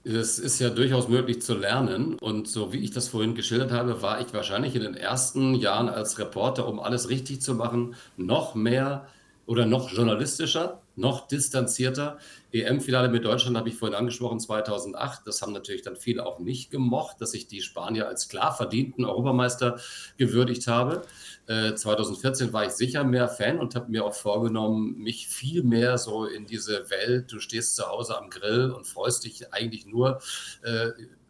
Es 0.09 0.39
ist 0.39 0.61
ja 0.61 0.71
durchaus 0.71 1.09
möglich 1.09 1.43
zu 1.43 1.55
lernen. 1.55 2.17
Und 2.21 2.47
so 2.47 2.73
wie 2.73 2.79
ich 2.79 2.93
das 2.93 3.09
vorhin 3.09 3.35
geschildert 3.35 3.73
habe, 3.73 4.03
war 4.03 4.21
ich 4.21 4.33
wahrscheinlich 4.33 4.77
in 4.77 4.83
den 4.83 4.95
ersten 4.95 5.55
Jahren 5.55 5.89
als 5.89 6.21
Reporter, 6.21 6.69
um 6.69 6.79
alles 6.79 7.09
richtig 7.09 7.43
zu 7.43 7.57
machen, 7.57 7.97
noch 8.17 8.55
mehr 8.55 9.09
oder 9.47 9.67
noch 9.67 9.91
journalistischer, 9.91 10.81
noch 10.95 11.27
distanzierter. 11.27 12.19
EM-Finale 12.53 13.09
mit 13.09 13.25
Deutschland 13.25 13.57
habe 13.57 13.69
ich 13.69 13.75
vorhin 13.75 13.97
angesprochen, 13.97 14.39
2008. 14.39 15.27
Das 15.27 15.43
haben 15.43 15.53
natürlich 15.53 15.83
dann 15.83 15.97
viele 15.97 16.25
auch 16.25 16.39
nicht 16.39 16.71
gemocht, 16.71 17.21
dass 17.21 17.35
ich 17.35 17.49
die 17.49 17.61
Spanier 17.61 18.07
als 18.07 18.29
klar 18.29 18.57
verdienten 18.57 19.05
Europameister 19.05 19.81
gewürdigt 20.19 20.69
habe. 20.69 21.03
2014 21.47 22.49
äh, 22.49 22.53
war 22.53 22.67
ich 22.67 22.73
sicher 22.73 23.05
mehr 23.05 23.29
Fan 23.29 23.59
und 23.59 23.75
habe 23.75 23.91
mir 23.91 24.05
auch 24.05 24.15
vorgenommen, 24.15 24.99
mich 24.99 25.29
viel 25.29 25.63
mehr 25.63 25.97
so 25.97 26.25
in 26.25 26.47
diese 26.47 26.91
Welt, 26.91 27.31
du 27.33 27.39
stehst 27.39 27.77
zu 27.77 27.87
Hause 27.87 28.19
am 28.19 28.31
Grill 28.31 28.71
und 28.71 28.87
freust 28.87 29.25
dich 29.25 29.53
eigentlich 29.53 29.87
nur 29.87 30.21
äh, 30.63 30.89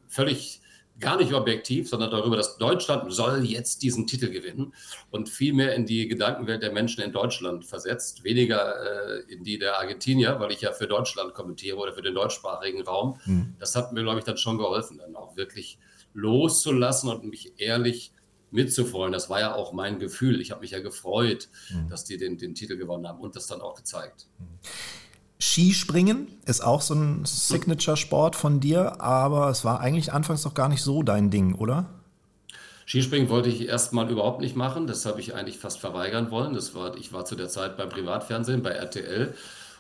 völlig 0.09 0.63
gar 0.99 1.19
nicht 1.19 1.35
objektiv, 1.35 1.89
sondern 1.89 2.11
darüber, 2.11 2.37
dass 2.37 2.57
Deutschland 2.57 3.13
soll 3.13 3.45
jetzt 3.45 3.83
diesen 3.83 4.07
Titel 4.07 4.31
gewinnen 4.31 4.73
und 5.11 5.29
viel 5.29 5.53
mehr 5.53 5.75
in 5.75 5.85
die 5.85 6.09
Gedankenwelt 6.09 6.63
der 6.63 6.73
Menschen 6.73 7.03
in 7.03 7.13
Deutschland 7.13 7.67
versetzt, 7.67 8.25
weniger 8.25 9.19
äh, 9.19 9.33
in 9.33 9.45
die 9.45 9.59
der 9.59 9.79
Argentinier, 9.79 10.41
weil 10.41 10.53
ich 10.53 10.63
ja 10.63 10.73
für 10.73 10.87
Deutschland 10.87 11.35
kommentiere 11.35 11.77
oder 11.77 11.93
für 11.93 12.03
den 12.03 12.15
deutschsprachigen 12.15 12.83
Raum. 12.83 13.21
Mhm. 13.27 13.57
Das 13.59 13.77
hat 13.77 13.93
mir, 13.93 14.03
glaube 14.03 14.21
ich, 14.21 14.25
dann 14.25 14.39
schon 14.39 14.57
geholfen, 14.57 14.99
dann 14.99 15.17
auch 15.17 15.37
wirklich 15.37 15.79
loszulassen 16.15 17.11
und 17.11 17.25
mich 17.25 17.53
ehrlich 17.59 18.13
mitzufreuen. 18.51 19.13
Das 19.13 19.29
war 19.29 19.41
ja 19.41 19.55
auch 19.55 19.73
mein 19.73 19.99
Gefühl. 19.99 20.41
Ich 20.41 20.51
habe 20.51 20.61
mich 20.61 20.71
ja 20.71 20.81
gefreut, 20.81 21.49
mhm. 21.71 21.89
dass 21.89 22.05
die 22.05 22.17
den, 22.17 22.39
den 22.39 22.55
Titel 22.55 22.77
gewonnen 22.77 23.07
haben 23.07 23.21
und 23.21 23.37
das 23.37 23.47
dann 23.47 23.61
auch 23.61 23.75
gezeigt. 23.75 24.27
Mhm. 24.39 24.45
Skispringen 25.39 26.29
ist 26.47 26.63
auch 26.63 26.81
so 26.81 26.95
ein 26.95 27.25
Signature-Sport 27.25 28.37
von 28.37 28.61
dir, 28.61 29.03
aber 29.03 29.51
es 29.51 29.65
war 29.65 29.81
eigentlich 29.81 30.13
anfangs 30.13 30.43
doch 30.43 30.55
gar 30.55 30.69
nicht 30.69 30.83
so 30.83 31.03
dein 31.03 31.31
Ding, 31.31 31.55
oder? 31.55 31.91
Skispringen 32.87 33.29
wollte 33.29 33.51
ich 33.51 33.69
erstmal 33.69 34.11
überhaupt 34.11 34.41
nicht 34.41 34.57
machen. 34.57 34.87
Das 34.87 35.05
habe 35.05 35.21
ich 35.21 35.35
eigentlich 35.35 35.59
fast 35.59 35.79
verweigern 35.79 36.31
wollen. 36.31 36.55
Das 36.55 36.75
war, 36.75 36.97
ich 36.97 37.13
war 37.13 37.25
zu 37.25 37.35
der 37.35 37.49
Zeit 37.49 37.77
beim 37.77 37.91
Privatfernsehen, 37.91 38.63
bei 38.63 38.71
RTL 38.71 39.35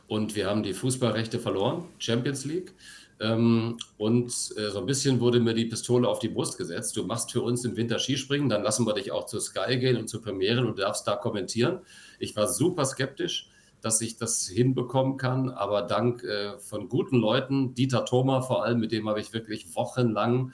und 0.08 0.34
wir 0.36 0.46
haben 0.46 0.62
die 0.62 0.74
Fußballrechte 0.74 1.38
verloren, 1.38 1.84
Champions 1.98 2.44
League. 2.44 2.72
Ähm, 3.18 3.78
und 3.96 4.26
äh, 4.56 4.70
so 4.70 4.78
ein 4.78 4.86
bisschen 4.86 5.20
wurde 5.20 5.40
mir 5.40 5.54
die 5.54 5.64
Pistole 5.64 6.06
auf 6.06 6.18
die 6.18 6.28
Brust 6.28 6.58
gesetzt. 6.58 6.96
Du 6.96 7.04
machst 7.04 7.32
für 7.32 7.40
uns 7.40 7.64
im 7.64 7.76
Winter 7.76 7.98
Skispringen, 7.98 8.48
dann 8.48 8.62
lassen 8.62 8.86
wir 8.86 8.92
dich 8.92 9.10
auch 9.10 9.26
zu 9.26 9.40
Sky 9.40 9.78
gehen 9.78 9.96
und 9.96 10.08
zu 10.08 10.20
Premieren 10.20 10.66
und 10.66 10.76
du 10.76 10.82
darfst 10.82 11.06
da 11.06 11.16
kommentieren. 11.16 11.80
Ich 12.18 12.36
war 12.36 12.46
super 12.46 12.84
skeptisch, 12.84 13.48
dass 13.80 14.00
ich 14.02 14.16
das 14.16 14.46
hinbekommen 14.46 15.16
kann, 15.16 15.48
aber 15.48 15.82
dank 15.82 16.24
äh, 16.24 16.58
von 16.58 16.88
guten 16.88 17.16
Leuten, 17.16 17.74
Dieter 17.74 18.04
Thoma 18.04 18.42
vor 18.42 18.64
allem, 18.64 18.80
mit 18.80 18.92
dem 18.92 19.08
habe 19.08 19.20
ich 19.20 19.32
wirklich 19.32 19.74
wochenlang 19.74 20.52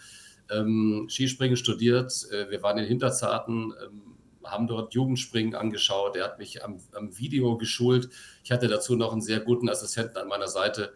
ähm, 0.51 1.09
Skispringen 1.09 1.57
studiert. 1.57 2.13
Äh, 2.31 2.51
wir 2.51 2.63
waren 2.63 2.79
in 2.79 2.85
Hinterzarten, 2.85 3.75
ähm, 3.85 4.03
haben 4.45 4.67
dort 4.67 4.95
Jugendspringen 4.95 5.55
angeschaut. 5.55 6.17
Er 6.17 6.25
hat 6.25 6.39
mich 6.39 6.65
am, 6.65 6.79
am 6.95 7.17
Video 7.19 7.57
geschult. 7.57 8.09
Ich 8.45 8.53
hatte 8.53 8.69
dazu 8.69 8.97
noch 8.97 9.13
einen 9.13 9.21
sehr 9.21 9.41
guten 9.41 9.69
Assistenten 9.69 10.19
an 10.19 10.29
meiner 10.29 10.49
Seite 10.49 10.93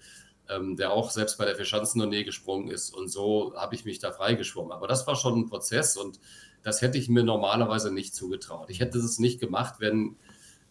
ähm, 0.49 0.76
der 0.76 0.92
auch 0.92 1.11
selbst 1.11 1.38
bei 1.38 1.44
der 1.44 1.57
Vierschanzentournee 1.57 2.24
gesprungen 2.24 2.68
ist. 2.68 2.94
Und 2.94 3.09
so 3.09 3.55
habe 3.57 3.74
ich 3.74 3.84
mich 3.84 3.99
da 3.99 4.12
freigeschwommen. 4.12 4.72
Aber 4.72 4.86
das 4.86 5.07
war 5.07 5.16
schon 5.16 5.38
ein 5.38 5.47
Prozess 5.47 5.97
und 5.97 6.20
das 6.62 6.82
hätte 6.82 6.99
ich 6.99 7.09
mir 7.09 7.22
normalerweise 7.22 7.92
nicht 7.92 8.14
zugetraut. 8.14 8.70
Ich 8.70 8.80
hätte 8.80 8.99
es 8.99 9.18
nicht 9.18 9.40
gemacht, 9.40 9.76
wenn 9.78 10.16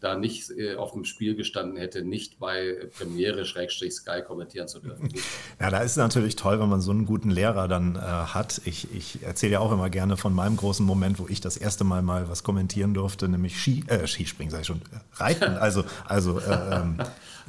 da 0.02 0.16
nicht 0.16 0.52
äh, 0.52 0.76
auf 0.76 0.92
dem 0.92 1.06
Spiel 1.06 1.36
gestanden 1.36 1.78
hätte, 1.78 2.04
nicht 2.04 2.38
bei 2.38 2.90
Premiere 2.98 3.46
Schrägstrich 3.46 3.94
Sky 3.94 4.22
kommentieren 4.26 4.68
zu 4.68 4.80
dürfen. 4.80 5.10
Ja, 5.58 5.70
da 5.70 5.80
ist 5.80 5.92
es 5.92 5.98
natürlich 5.98 6.36
toll, 6.36 6.60
wenn 6.60 6.68
man 6.68 6.82
so 6.82 6.92
einen 6.92 7.06
guten 7.06 7.30
Lehrer 7.30 7.70
dann 7.70 7.96
äh, 7.96 8.00
hat. 8.00 8.62
Ich, 8.66 8.94
ich 8.94 9.24
erzähle 9.24 9.54
ja 9.54 9.60
auch 9.60 9.72
immer 9.72 9.90
gerne 9.90 10.18
von 10.18 10.34
meinem 10.34 10.58
großen 10.58 10.86
Moment, 10.86 11.18
wo 11.18 11.28
ich 11.30 11.40
das 11.40 11.56
erste 11.56 11.86
Mal 11.86 12.02
mal 12.02 12.28
was 12.28 12.44
kommentieren 12.44 12.94
durfte, 12.94 13.30
nämlich 13.30 13.58
Ski, 13.58 13.86
äh, 13.88 14.06
Skispringen, 14.06 14.52
sage 14.52 14.62
ich 14.62 14.68
schon, 14.68 14.82
Reiten, 15.14 15.44
also, 15.58 15.86
also 16.06 16.40
äh, 16.40 16.76
ähm, 16.76 16.98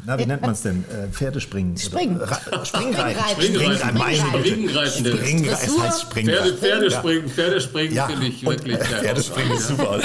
na, 0.04 0.18
wie 0.18 0.26
nennt 0.26 0.42
man 0.42 0.50
es 0.50 0.62
denn? 0.62 0.84
Äh, 0.90 1.08
Pferdespringen. 1.08 1.76
Springen. 1.78 2.20
Springreiten. 2.64 2.64
Springreiten. 2.66 3.94
Springreiten. 3.94 5.06
Springreiten. 5.06 5.44
Es 5.46 5.80
heißt 5.80 6.02
Springreiten. 6.02 6.58
Pferdespringen, 6.58 7.28
Pferdespringen 7.30 7.94
ja. 7.94 8.06
finde 8.06 8.26
ich 8.26 8.44
wirklich. 8.44 8.78
Pferdespringen 8.78 9.52
ist 9.52 9.68
super. 9.68 10.00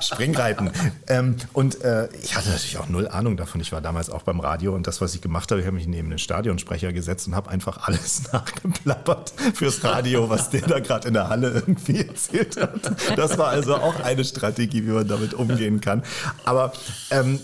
Springreiten. 0.00 0.70
Ähm, 1.08 1.36
und 1.52 1.82
äh, 1.82 2.08
ich 2.22 2.36
hatte 2.36 2.50
natürlich 2.50 2.78
auch 2.78 2.88
null 2.88 3.08
Ahnung 3.08 3.36
davon. 3.36 3.60
Ich 3.60 3.72
war 3.72 3.80
damals 3.80 4.10
auch 4.10 4.22
beim 4.22 4.38
Radio 4.40 4.74
und 4.74 4.86
das, 4.86 5.00
was 5.00 5.14
ich 5.14 5.20
gemacht 5.20 5.50
habe, 5.50 5.60
ich 5.60 5.66
habe 5.66 5.76
mich 5.76 5.88
neben 5.88 6.10
den 6.10 6.18
Stadionsprecher 6.18 6.92
gesetzt 6.92 7.26
und 7.26 7.34
habe 7.34 7.50
einfach 7.50 7.88
alles 7.88 8.22
nachgeplappert 8.32 9.32
fürs 9.54 9.82
Radio, 9.82 10.30
was 10.30 10.50
der 10.50 10.62
da 10.62 10.78
gerade 10.78 11.08
in 11.08 11.14
der 11.14 11.28
Halle 11.28 11.50
irgendwie 11.50 12.06
erzählt 12.06 12.56
hat. 12.60 12.70
Das 13.16 13.38
war 13.38 13.48
also 13.48 13.76
auch 13.76 13.98
eine 14.00 14.24
Strategie, 14.24 14.86
wie 14.86 14.90
man 14.90 15.08
damit 15.08 15.34
umgehen 15.34 15.80
kann. 15.80 16.04
Aber 16.44 16.72
ähm, 17.10 17.40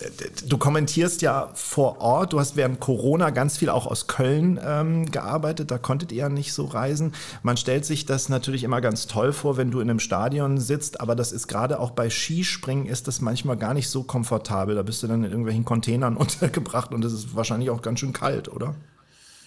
du 0.47 0.59
kommst 0.59 0.76
kommentierst 0.77 1.23
ja 1.23 1.49
vor 1.55 2.03
Ort. 2.03 2.35
Du 2.35 2.39
hast 2.39 2.55
während 2.55 2.81
Corona 2.81 3.31
ganz 3.31 3.57
viel 3.57 3.71
auch 3.71 3.87
aus 3.87 4.09
Köln 4.09 4.61
ähm, 4.63 5.11
gearbeitet. 5.11 5.71
Da 5.71 5.79
konntet 5.79 6.13
ihr 6.13 6.19
ja 6.19 6.29
nicht 6.29 6.53
so 6.53 6.67
reisen. 6.67 7.15
Man 7.43 7.57
stellt 7.57 7.87
sich 7.87 8.05
das 8.05 8.29
natürlich 8.29 8.63
immer 8.63 8.83
ganz 8.83 9.07
toll 9.07 9.33
vor, 9.33 9.57
wenn 9.57 9.71
du 9.71 9.81
in 9.81 9.89
einem 9.89 10.01
Stadion 10.01 10.59
sitzt. 10.59 11.01
Aber 11.01 11.17
das 11.17 11.33
ist 11.33 11.49
gerade 11.49 11.81
auch 11.81 11.93
bei 11.93 12.11
Skispringen 12.11 12.85
ist 12.85 13.09
das 13.09 13.23
manchmal 13.23 13.57
gar 13.57 13.73
nicht 13.73 13.89
so 13.89 14.03
komfortabel. 14.03 14.75
Da 14.75 14.83
bist 14.83 15.03
du 15.03 15.07
dann 15.07 15.25
in 15.25 15.31
irgendwelchen 15.31 15.65
Containern 15.65 16.15
untergebracht 16.19 16.93
und 16.93 17.03
es 17.07 17.15
ist 17.15 17.35
wahrscheinlich 17.35 17.71
auch 17.71 17.81
ganz 17.81 18.01
schön 18.01 18.13
kalt, 18.13 18.53
oder? 18.53 18.75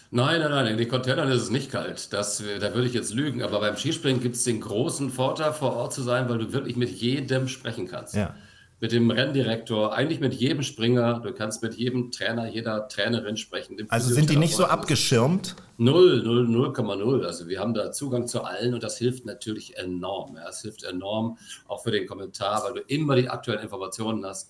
Nein, 0.10 0.40
nein, 0.42 0.50
nein, 0.50 0.66
in 0.66 0.78
den 0.78 0.90
Containern 0.90 1.30
ist 1.30 1.44
es 1.44 1.52
nicht 1.52 1.72
kalt. 1.72 2.12
Das, 2.12 2.42
da 2.60 2.74
würde 2.74 2.88
ich 2.88 2.96
jetzt 2.96 3.14
lügen. 3.14 3.44
Aber 3.44 3.60
beim 3.60 3.78
Skispringen 3.78 4.20
gibt 4.20 4.36
es 4.36 4.46
den 4.46 4.62
großen 4.62 5.12
Vorteil, 5.12 5.54
vor 5.54 5.76
Ort 5.76 5.94
zu 5.94 6.02
sein, 6.02 6.28
weil 6.28 6.40
du 6.40 6.54
wirklich 6.54 6.76
mit 6.76 6.90
jedem 6.90 7.48
sprechen 7.48 7.88
kannst. 7.88 8.16
Ja. 8.16 8.34
Mit 8.82 8.94
dem 8.94 9.12
Renndirektor, 9.12 9.94
eigentlich 9.94 10.22
mit 10.22 10.34
jedem 10.34 10.64
Springer. 10.64 11.20
Du 11.20 11.34
kannst 11.34 11.62
mit 11.62 11.74
jedem 11.76 12.12
Trainer, 12.12 12.48
jeder 12.48 12.88
Trainerin 12.88 13.36
sprechen. 13.36 13.78
Also 13.90 14.14
sind 14.14 14.30
die 14.30 14.38
nicht 14.38 14.56
so 14.56 14.66
abgeschirmt? 14.66 15.56
Null, 15.78 16.24
null, 16.24 16.48
0,0. 16.48 17.26
Also 17.26 17.48
wir 17.48 17.60
haben 17.60 17.74
da 17.74 17.92
Zugang 17.92 18.28
zu 18.28 18.44
allen 18.44 18.74
und 18.74 18.82
das 18.82 18.98
hilft 18.98 19.26
natürlich 19.26 19.78
enorm. 19.78 20.38
Ja. 20.38 20.48
Es 20.48 20.62
hilft 20.62 20.84
enorm 20.84 21.38
auch 21.68 21.84
für 21.84 21.92
den 21.92 22.08
Kommentar, 22.08 22.64
weil 22.64 22.74
du 22.74 22.80
immer 22.88 23.16
die 23.16 23.30
aktuellen 23.30 23.62
Informationen 23.62 24.26
hast. 24.26 24.50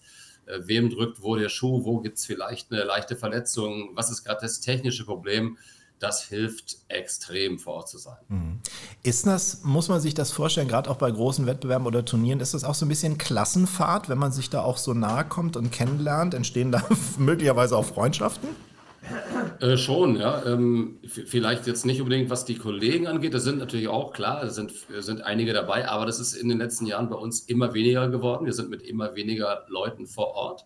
Äh, 0.50 0.68
wem 0.68 0.90
drückt 0.90 1.22
wo 1.22 1.36
der 1.36 1.50
Schuh, 1.50 1.84
wo 1.84 2.00
gibt 2.00 2.18
es 2.18 2.26
vielleicht 2.26 2.72
eine 2.72 2.84
leichte 2.84 3.16
Verletzung, 3.16 3.92
was 3.94 4.10
ist 4.10 4.24
gerade 4.24 4.42
das 4.42 4.60
technische 4.60 5.06
Problem. 5.06 5.58
Das 6.00 6.24
hilft 6.24 6.78
extrem 6.88 7.60
vor 7.60 7.76
Ort 7.76 7.90
zu 7.90 7.98
sein. 7.98 8.18
Ist 9.04 9.28
das, 9.28 9.64
muss 9.64 9.90
man 9.90 10.00
sich 10.00 10.14
das 10.14 10.32
vorstellen, 10.32 10.68
gerade 10.68 10.90
auch 10.90 10.98
bei 10.98 11.12
großen 11.12 11.46
Wettbewerben 11.46 11.86
oder 11.86 12.06
Turnieren, 12.06 12.40
ist 12.40 12.54
das 12.54 12.64
auch 12.64 12.76
so 12.76 12.86
ein 12.86 12.90
bisschen 12.90 13.18
Klassenfahrt, 13.18 14.10
wenn 14.10 14.18
man 14.18 14.32
sich 14.32 14.50
da 14.50 14.62
auch 14.62 14.78
so 14.78 14.94
nahe 14.94 15.26
kommt 15.26 15.58
und 15.58 15.72
kennenlernt? 15.72 16.34
Entstehen 16.34 16.72
da 16.72 16.84
möglicherweise 17.18 17.76
auch 17.76 17.86
Freundschaften? 17.86 18.50
Äh, 19.60 19.78
schon, 19.78 20.16
ja. 20.18 20.46
Ähm, 20.46 21.00
vielleicht 21.04 21.68
jetzt 21.68 21.86
nicht 21.86 22.02
unbedingt, 22.02 22.30
was 22.30 22.46
die 22.46 22.56
Kollegen 22.56 23.08
angeht. 23.08 23.34
Das 23.34 23.44
sind 23.44 23.58
natürlich 23.58 23.88
auch 23.88 24.14
klar, 24.14 24.44
es 24.44 24.56
sind, 24.56 24.72
sind 25.00 25.22
einige 25.22 25.54
dabei, 25.54 25.88
aber 25.88 26.06
das 26.06 26.20
ist 26.20 26.34
in 26.34 26.50
den 26.50 26.60
letzten 26.60 26.86
Jahren 26.86 27.10
bei 27.10 27.16
uns 27.16 27.42
immer 27.42 27.74
weniger 27.74 28.08
geworden. 28.10 28.46
Wir 28.46 28.54
sind 28.54 28.70
mit 28.70 28.82
immer 28.82 29.16
weniger 29.16 29.66
Leuten 29.68 30.08
vor 30.08 30.36
Ort. 30.36 30.66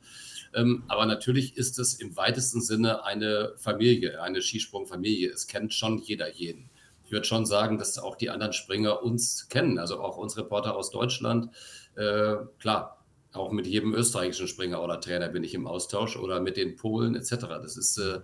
Ähm, 0.55 0.83
aber 0.87 1.05
natürlich 1.05 1.57
ist 1.57 1.79
es 1.79 1.95
im 1.95 2.15
weitesten 2.15 2.61
Sinne 2.61 3.03
eine 3.05 3.53
Familie, 3.57 4.21
eine 4.21 4.41
Skisprungfamilie. 4.41 5.31
Es 5.31 5.47
kennt 5.47 5.73
schon 5.73 5.97
jeder 5.97 6.31
jeden. 6.31 6.69
Ich 7.05 7.11
würde 7.11 7.25
schon 7.25 7.45
sagen, 7.45 7.77
dass 7.77 7.97
auch 7.99 8.15
die 8.15 8.29
anderen 8.29 8.53
Springer 8.53 9.03
uns 9.03 9.47
kennen, 9.49 9.77
also 9.77 9.99
auch 9.99 10.17
uns 10.17 10.37
Reporter 10.37 10.75
aus 10.75 10.89
Deutschland. 10.89 11.49
Äh, 11.95 12.35
klar, 12.59 13.03
auch 13.33 13.51
mit 13.51 13.67
jedem 13.67 13.93
österreichischen 13.93 14.47
Springer 14.47 14.81
oder 14.83 14.99
Trainer 15.01 15.29
bin 15.29 15.43
ich 15.43 15.53
im 15.53 15.67
Austausch 15.67 16.17
oder 16.17 16.39
mit 16.39 16.57
den 16.57 16.75
Polen 16.75 17.15
etc. 17.15 17.31
Das 17.61 17.77
ist, 17.77 17.97
äh, 17.97 18.19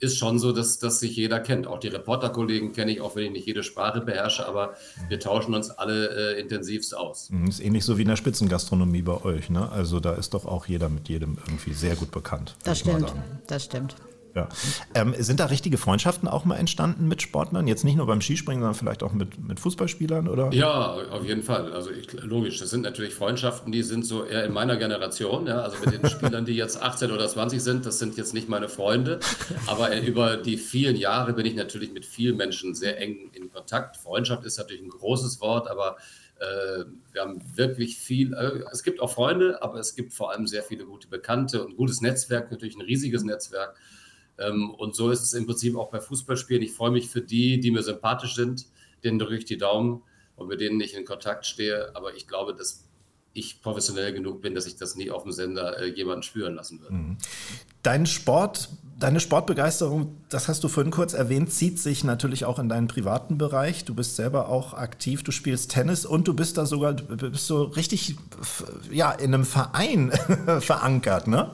ist 0.00 0.18
schon 0.18 0.38
so, 0.38 0.52
dass, 0.52 0.78
dass 0.78 1.00
sich 1.00 1.14
jeder 1.14 1.40
kennt. 1.40 1.66
Auch 1.66 1.78
die 1.78 1.88
Reporterkollegen 1.88 2.72
kenne 2.72 2.90
ich, 2.92 3.00
auch 3.00 3.16
wenn 3.16 3.24
ich 3.26 3.30
nicht 3.32 3.46
jede 3.46 3.62
Sprache 3.62 4.00
beherrsche, 4.00 4.46
aber 4.46 4.74
wir 5.08 5.20
tauschen 5.20 5.54
uns 5.54 5.70
alle 5.70 6.34
äh, 6.36 6.40
intensivst 6.40 6.96
aus. 6.96 7.30
Mhm, 7.30 7.48
Ist 7.48 7.60
ähnlich 7.60 7.84
so 7.84 7.98
wie 7.98 8.02
in 8.02 8.08
der 8.08 8.16
Spitzengastronomie 8.16 9.02
bei 9.02 9.22
euch, 9.24 9.50
ne? 9.50 9.70
Also 9.70 10.00
da 10.00 10.14
ist 10.14 10.34
doch 10.34 10.46
auch 10.46 10.66
jeder 10.66 10.88
mit 10.88 11.08
jedem 11.08 11.38
irgendwie 11.46 11.74
sehr 11.74 11.96
gut 11.96 12.10
bekannt. 12.10 12.56
Das 12.64 12.80
stimmt, 12.80 13.12
das 13.46 13.64
stimmt. 13.64 13.94
Ja. 14.34 14.48
Ähm, 14.94 15.14
sind 15.18 15.40
da 15.40 15.46
richtige 15.46 15.78
Freundschaften 15.78 16.28
auch 16.28 16.44
mal 16.44 16.56
entstanden 16.56 17.08
mit 17.08 17.22
Sportlern? 17.22 17.66
Jetzt 17.66 17.84
nicht 17.84 17.96
nur 17.96 18.06
beim 18.06 18.20
Skispringen, 18.20 18.62
sondern 18.62 18.78
vielleicht 18.78 19.02
auch 19.02 19.12
mit, 19.12 19.38
mit 19.38 19.60
Fußballspielern, 19.60 20.28
oder? 20.28 20.50
Ja, 20.52 20.94
auf 21.10 21.24
jeden 21.24 21.42
Fall. 21.42 21.72
Also 21.72 21.90
ich, 21.90 22.12
logisch, 22.12 22.58
das 22.58 22.70
sind 22.70 22.82
natürlich 22.82 23.14
Freundschaften, 23.14 23.72
die 23.72 23.82
sind 23.82 24.06
so 24.06 24.24
eher 24.24 24.44
in 24.44 24.52
meiner 24.52 24.76
Generation. 24.76 25.46
Ja? 25.46 25.60
Also 25.62 25.76
mit 25.84 25.92
den 25.92 26.08
Spielern, 26.10 26.44
die 26.44 26.54
jetzt 26.54 26.80
18 26.80 27.10
oder 27.10 27.28
20 27.28 27.60
sind, 27.60 27.86
das 27.86 27.98
sind 27.98 28.16
jetzt 28.16 28.34
nicht 28.34 28.48
meine 28.48 28.68
Freunde. 28.68 29.20
Aber 29.66 29.92
äh, 29.92 30.00
über 30.00 30.36
die 30.36 30.56
vielen 30.56 30.96
Jahre 30.96 31.32
bin 31.32 31.46
ich 31.46 31.54
natürlich 31.54 31.92
mit 31.92 32.04
vielen 32.04 32.36
Menschen 32.36 32.74
sehr 32.74 33.00
eng 33.00 33.30
in 33.32 33.50
Kontakt. 33.52 33.96
Freundschaft 33.96 34.44
ist 34.44 34.58
natürlich 34.58 34.82
ein 34.82 34.90
großes 34.90 35.40
Wort, 35.40 35.68
aber 35.68 35.96
äh, 36.40 36.84
wir 37.12 37.22
haben 37.22 37.42
wirklich 37.54 37.98
viel. 37.98 38.32
Äh, 38.32 38.62
es 38.72 38.82
gibt 38.82 39.00
auch 39.00 39.10
Freunde, 39.10 39.62
aber 39.62 39.78
es 39.78 39.94
gibt 39.94 40.14
vor 40.14 40.32
allem 40.32 40.46
sehr 40.46 40.62
viele 40.62 40.84
gute 40.86 41.06
Bekannte 41.08 41.64
und 41.64 41.76
gutes 41.76 42.00
Netzwerk, 42.00 42.50
natürlich 42.50 42.76
ein 42.76 42.82
riesiges 42.82 43.22
Netzwerk. 43.24 43.76
Ähm, 44.40 44.70
und 44.70 44.94
so 44.94 45.10
ist 45.10 45.22
es 45.22 45.32
im 45.34 45.46
Prinzip 45.46 45.76
auch 45.76 45.90
bei 45.90 46.00
Fußballspielen. 46.00 46.62
Ich 46.62 46.72
freue 46.72 46.90
mich 46.90 47.08
für 47.08 47.20
die, 47.20 47.60
die 47.60 47.70
mir 47.70 47.82
sympathisch 47.82 48.34
sind, 48.34 48.66
denen 49.04 49.18
drücke 49.18 49.36
ich 49.36 49.44
die 49.44 49.58
Daumen 49.58 50.02
und 50.36 50.48
mit 50.48 50.60
denen 50.60 50.80
ich 50.80 50.94
in 50.94 51.04
Kontakt 51.04 51.46
stehe. 51.46 51.94
Aber 51.94 52.14
ich 52.14 52.26
glaube, 52.26 52.54
dass 52.54 52.88
ich 53.32 53.62
professionell 53.62 54.12
genug 54.12 54.42
bin, 54.42 54.54
dass 54.54 54.66
ich 54.66 54.76
das 54.76 54.96
nie 54.96 55.10
auf 55.10 55.22
dem 55.22 55.32
Sender 55.32 55.78
äh, 55.78 55.86
jemanden 55.86 56.22
spüren 56.22 56.54
lassen 56.54 56.80
würde. 56.80 57.16
Dein 57.82 58.06
Sport, 58.06 58.68
deine 58.98 59.20
Sportbegeisterung, 59.20 60.16
das 60.28 60.48
hast 60.48 60.64
du 60.64 60.68
vorhin 60.68 60.90
kurz 60.90 61.14
erwähnt, 61.14 61.52
zieht 61.52 61.78
sich 61.78 62.02
natürlich 62.02 62.44
auch 62.44 62.58
in 62.58 62.68
deinen 62.68 62.88
privaten 62.88 63.38
Bereich. 63.38 63.84
Du 63.84 63.94
bist 63.94 64.16
selber 64.16 64.48
auch 64.48 64.74
aktiv, 64.74 65.22
du 65.22 65.30
spielst 65.30 65.70
Tennis 65.70 66.04
und 66.04 66.26
du 66.26 66.34
bist 66.34 66.58
da 66.58 66.66
sogar, 66.66 66.94
bist 66.94 67.46
so 67.46 67.62
richtig, 67.62 68.16
ja, 68.90 69.12
in 69.12 69.32
einem 69.32 69.44
Verein 69.44 70.10
verankert, 70.60 71.28
ne? 71.28 71.50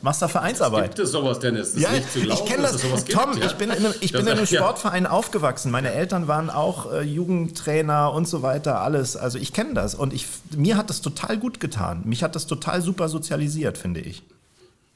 Machst 0.00 0.22
da 0.22 0.28
Vereinsarbeit. 0.28 0.94
Gibt 0.94 0.98
es 1.00 1.10
sowas, 1.10 1.38
Dennis? 1.40 1.72
Das 1.72 1.82
Ja, 1.82 1.88
ist 1.90 1.94
nicht 1.96 2.12
zu 2.12 2.20
glauben, 2.20 2.40
ich 2.42 2.48
kenne 2.48 2.62
das. 2.62 2.74
es 2.74 2.82
sowas 2.82 3.04
gibt. 3.04 3.18
Tom, 3.18 3.36
ja? 3.38 3.46
ich 3.46 3.54
bin 3.54 3.70
in 3.70 3.76
einem, 3.76 3.94
ich 4.00 4.12
bin 4.12 4.20
in 4.22 4.28
einem 4.28 4.40
ja. 4.40 4.46
Sportverein 4.46 5.06
aufgewachsen. 5.06 5.70
Meine 5.72 5.92
Eltern 5.92 6.28
waren 6.28 6.50
auch 6.50 6.92
äh, 6.92 7.02
Jugendtrainer 7.02 8.12
und 8.12 8.28
so 8.28 8.42
weiter, 8.42 8.80
alles. 8.80 9.16
Also 9.16 9.38
ich 9.38 9.52
kenne 9.52 9.74
das 9.74 9.94
und 9.94 10.12
ich, 10.12 10.26
mir 10.56 10.76
hat 10.76 10.90
das 10.90 11.00
total 11.00 11.36
gut 11.38 11.58
getan. 11.60 12.02
Mich 12.04 12.22
hat 12.22 12.34
das 12.36 12.46
total 12.46 12.80
super 12.82 13.08
sozialisiert, 13.08 13.76
finde 13.78 14.00
ich. 14.00 14.22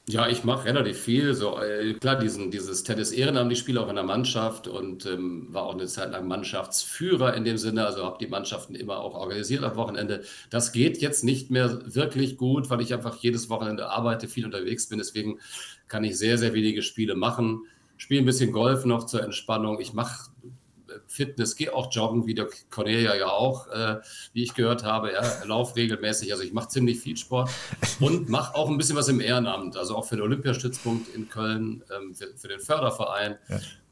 Ja, 0.08 0.26
ich 0.28 0.42
mache 0.42 0.64
relativ 0.64 0.98
viel. 0.98 1.32
So, 1.32 1.60
äh, 1.60 1.94
klar, 1.94 2.18
diesen, 2.18 2.50
dieses 2.50 2.82
Tennis 2.82 3.12
Ehrenamt, 3.12 3.52
ich 3.52 3.60
spiele 3.60 3.80
auch 3.80 3.88
in 3.88 3.94
der 3.94 4.04
Mannschaft 4.04 4.66
und 4.66 5.06
ähm, 5.06 5.46
war 5.50 5.62
auch 5.62 5.74
eine 5.74 5.86
Zeit 5.86 6.10
lang 6.10 6.26
Mannschaftsführer 6.26 7.34
in 7.34 7.44
dem 7.44 7.56
Sinne, 7.56 7.86
also 7.86 8.04
habe 8.04 8.16
die 8.18 8.26
Mannschaften 8.26 8.74
immer 8.74 8.98
auch 8.98 9.14
organisiert 9.14 9.62
am 9.62 9.76
Wochenende. 9.76 10.24
Das 10.50 10.72
geht 10.72 10.98
jetzt 10.98 11.22
nicht 11.22 11.52
mehr 11.52 11.94
wirklich 11.94 12.36
gut, 12.36 12.68
weil 12.68 12.80
ich 12.80 12.92
einfach 12.92 13.16
jedes 13.18 13.48
Wochenende 13.48 13.90
arbeite, 13.90 14.26
viel 14.26 14.44
unterwegs 14.44 14.88
bin. 14.88 14.98
Deswegen 14.98 15.38
kann 15.86 16.02
ich 16.02 16.18
sehr, 16.18 16.36
sehr 16.36 16.52
wenige 16.52 16.82
Spiele 16.82 17.14
machen. 17.14 17.62
Spiele 17.96 18.22
ein 18.22 18.26
bisschen 18.26 18.50
Golf 18.50 18.84
noch 18.84 19.06
zur 19.06 19.22
Entspannung. 19.22 19.78
Ich 19.80 19.92
mache 19.92 20.31
Fitness, 21.06 21.56
gehe 21.56 21.74
auch 21.74 21.92
joggen, 21.92 22.26
wie 22.26 22.34
der 22.34 22.48
Cornelia 22.70 23.14
ja 23.14 23.28
auch, 23.28 23.68
äh, 23.68 24.00
wie 24.32 24.42
ich 24.42 24.54
gehört 24.54 24.84
habe, 24.84 25.12
ja, 25.12 25.22
lauf 25.44 25.76
regelmäßig. 25.76 26.32
Also 26.32 26.44
ich 26.44 26.52
mache 26.52 26.68
ziemlich 26.68 27.00
viel 27.00 27.16
Sport 27.16 27.50
und 28.00 28.28
mache 28.28 28.54
auch 28.54 28.68
ein 28.68 28.78
bisschen 28.78 28.96
was 28.96 29.08
im 29.08 29.20
Ehrenamt, 29.20 29.76
also 29.76 29.96
auch 29.96 30.04
für 30.04 30.16
den 30.16 30.22
Olympiastützpunkt 30.22 31.14
in 31.14 31.28
Köln, 31.28 31.84
ähm, 31.94 32.14
für, 32.14 32.28
für 32.36 32.48
den 32.48 32.60
Förderverein, 32.60 33.38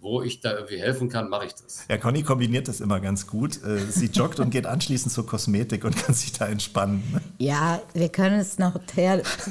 wo 0.03 0.23
ich 0.23 0.41
da 0.41 0.53
irgendwie 0.55 0.79
helfen 0.79 1.09
kann, 1.11 1.29
mache 1.29 1.47
ich 1.47 1.53
das. 1.55 1.85
Ja, 1.89 1.99
Conny 1.99 2.23
kombiniert 2.23 2.69
das 2.69 2.81
immer 2.81 3.01
ganz 3.01 3.27
gut. 3.27 3.63
Äh, 3.63 3.79
Sie 3.91 4.07
joggt 4.07 4.41
und 4.41 4.51
geht 4.51 4.67
anschließend 4.67 5.13
zur 5.13 5.27
Kosmetik 5.27 5.85
und 5.85 5.95
kann 5.97 6.15
sich 6.15 6.33
da 6.33 6.47
entspannen. 6.47 7.03
ne? 7.13 7.21
Ja, 7.39 7.81
wir 7.93 8.09
können 8.09 8.41
es 8.41 8.59
noch 8.59 8.79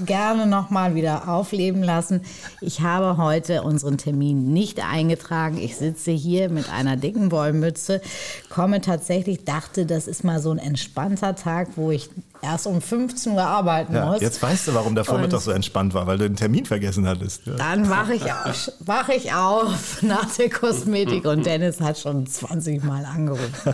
gerne 0.06 0.46
noch 0.48 0.70
mal 0.72 0.96
wieder 0.96 1.28
aufleben 1.30 1.84
lassen. 1.84 2.22
Ich 2.62 2.82
habe 2.82 3.18
heute 3.18 3.62
unseren 3.64 3.98
Termin 3.98 4.52
nicht 4.54 4.80
eingetragen. 4.84 5.58
Ich 5.58 5.76
sitze 5.78 6.12
hier 6.12 6.50
mit 6.50 6.70
einer 6.72 6.98
dicken 6.98 7.32
Wollmütze, 7.32 8.02
komme 8.50 8.82
tatsächlich, 8.82 9.44
dachte, 9.46 9.86
das 9.86 10.08
ist 10.08 10.24
mal 10.24 10.42
so 10.42 10.52
ein 10.52 10.58
entspannter 10.58 11.36
Tag, 11.36 11.70
wo 11.76 11.92
ich 11.92 12.10
erst 12.42 12.68
um 12.68 12.82
15 12.82 13.34
Uhr 13.34 13.42
arbeiten 13.44 13.94
Ja, 13.94 14.06
muss. 14.12 14.22
jetzt 14.22 14.42
weißt 14.42 14.70
du, 14.70 14.74
warum 14.74 14.96
der 14.96 15.04
Vormittag 15.04 15.40
Und- 15.40 15.44
so 15.44 15.52
entspannt 15.52 15.94
war, 15.94 16.08
weil 16.08 16.18
du 16.18 16.28
den 16.30 16.38
Termin 16.38 16.66
vergessen 16.66 17.06
hattest. 17.06 17.46
Ja. 17.46 17.56
Dann 17.56 17.90
wache 17.90 18.14
ich 18.14 18.24
auf, 18.32 18.72
wach 18.80 19.10
ich 19.10 19.34
auf 19.34 20.02
nach 20.02 20.30
der 20.40 20.50
Kosmetik 20.50 21.26
und 21.26 21.46
Dennis 21.46 21.80
hat 21.82 21.98
schon 21.98 22.26
20 22.26 22.84
Mal 22.84 23.06
angerufen. 23.06 23.74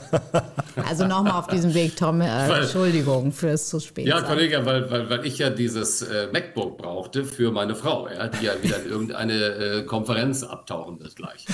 Also 0.87 1.05
nochmal 1.07 1.33
auf 1.39 1.47
diesem 1.47 1.73
Weg, 1.73 1.95
Tom, 1.95 2.19
äh, 2.21 2.25
Weil- 2.25 2.63
Entschuldigung 2.63 3.31
fürs 3.31 3.69
zu 3.69 3.79
spät. 3.79 4.05
Ja, 4.07 4.19
sein. 4.19 4.27
Kollege, 4.29 4.65
weil, 4.65 4.89
weil, 4.91 5.09
weil 5.09 5.25
ich 5.25 5.37
ja 5.37 5.49
dieses 5.49 6.01
äh, 6.01 6.27
MacBook 6.33 6.77
brauchte 6.77 7.23
für 7.23 7.51
meine 7.51 7.75
Frau, 7.75 8.07
ja, 8.09 8.27
die 8.27 8.45
ja 8.45 8.53
wieder 8.61 8.83
in 8.83 8.89
irgendeine 8.91 9.33
äh, 9.33 9.83
Konferenz 9.83 10.43
abtauchen 10.43 10.99
wird 10.99 11.15
gleich. 11.15 11.45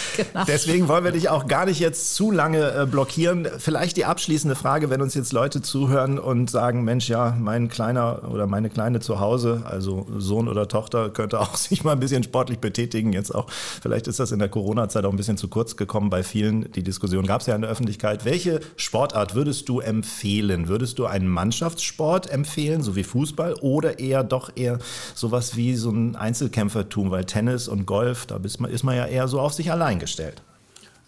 Deswegen 0.48 0.88
wollen 0.88 1.04
wir 1.04 1.12
dich 1.12 1.30
auch 1.30 1.48
gar 1.48 1.66
nicht 1.66 1.80
jetzt 1.80 2.16
zu 2.16 2.32
lange 2.32 2.72
äh, 2.74 2.86
blockieren. 2.86 3.48
Vielleicht 3.58 3.98
die 3.98 4.06
abschließende 4.06 4.56
Frage, 4.56 4.90
wenn 4.90 5.02
uns 5.02 5.14
jetzt 5.14 5.34
Leute 5.34 5.62
zuhören 5.62 6.18
und 6.18 6.50
sagen, 6.50 6.84
Mensch, 6.84 7.10
ja, 7.10 7.36
mein 7.40 7.70
Kleiner 7.70 8.22
oder 8.32 8.48
meine 8.48 8.70
Kleine 8.70 9.00
zu 9.02 9.20
Hause, 9.20 9.64
also 9.66 10.08
Sohn 10.18 10.48
oder 10.48 10.68
Tochter, 10.68 11.10
könnte 11.10 11.40
auch 11.40 11.56
sich 11.58 11.84
mal 11.84 11.92
ein 11.94 12.00
bisschen 12.00 12.24
sportlich 12.24 12.60
betätigen. 12.60 13.14
Jetzt 13.14 13.34
auch, 13.36 13.48
vielleicht 13.82 14.08
ist 14.08 14.20
das 14.20 14.32
in 14.32 14.40
der 14.40 14.50
Corona-Zeit 14.50 15.01
auch 15.06 15.12
ein 15.12 15.18
bisschen 15.18 15.38
zu 15.38 15.48
kurz 15.48 15.76
gekommen 15.76 16.10
bei 16.10 16.24
vielen. 16.24 16.72
Die 16.72 16.84
Diskussion 16.84 17.26
gab 17.26 17.42
es 17.42 17.48
ja 17.48 17.56
in 17.56 17.62
der 17.62 17.72
Öffentlichkeit. 17.72 18.26
Welche 18.26 18.60
Sportart 18.76 19.36
würdest 19.36 19.70
du 19.70 19.80
empfehlen? 19.80 20.68
Würdest 20.68 21.00
du 21.00 21.06
einen 21.06 21.28
Mannschaftssport 21.28 22.30
empfehlen, 22.30 22.82
so 22.82 22.96
wie 22.96 23.04
Fußball, 23.04 23.56
oder 23.62 24.00
eher 24.00 24.24
doch 24.24 24.52
eher 24.56 24.80
sowas 25.16 25.56
wie 25.56 25.76
so 25.76 25.92
ein 25.92 26.16
Einzelkämpfertum, 26.16 27.12
weil 27.12 27.26
Tennis 27.26 27.68
und 27.68 27.86
Golf, 27.86 28.26
da 28.26 28.38
ist 28.38 28.60
man, 28.60 28.72
ist 28.72 28.84
man 28.84 28.96
ja 28.96 29.06
eher 29.06 29.28
so 29.28 29.40
auf 29.40 29.54
sich 29.54 29.72
allein 29.72 30.00
gestellt. 30.00 30.42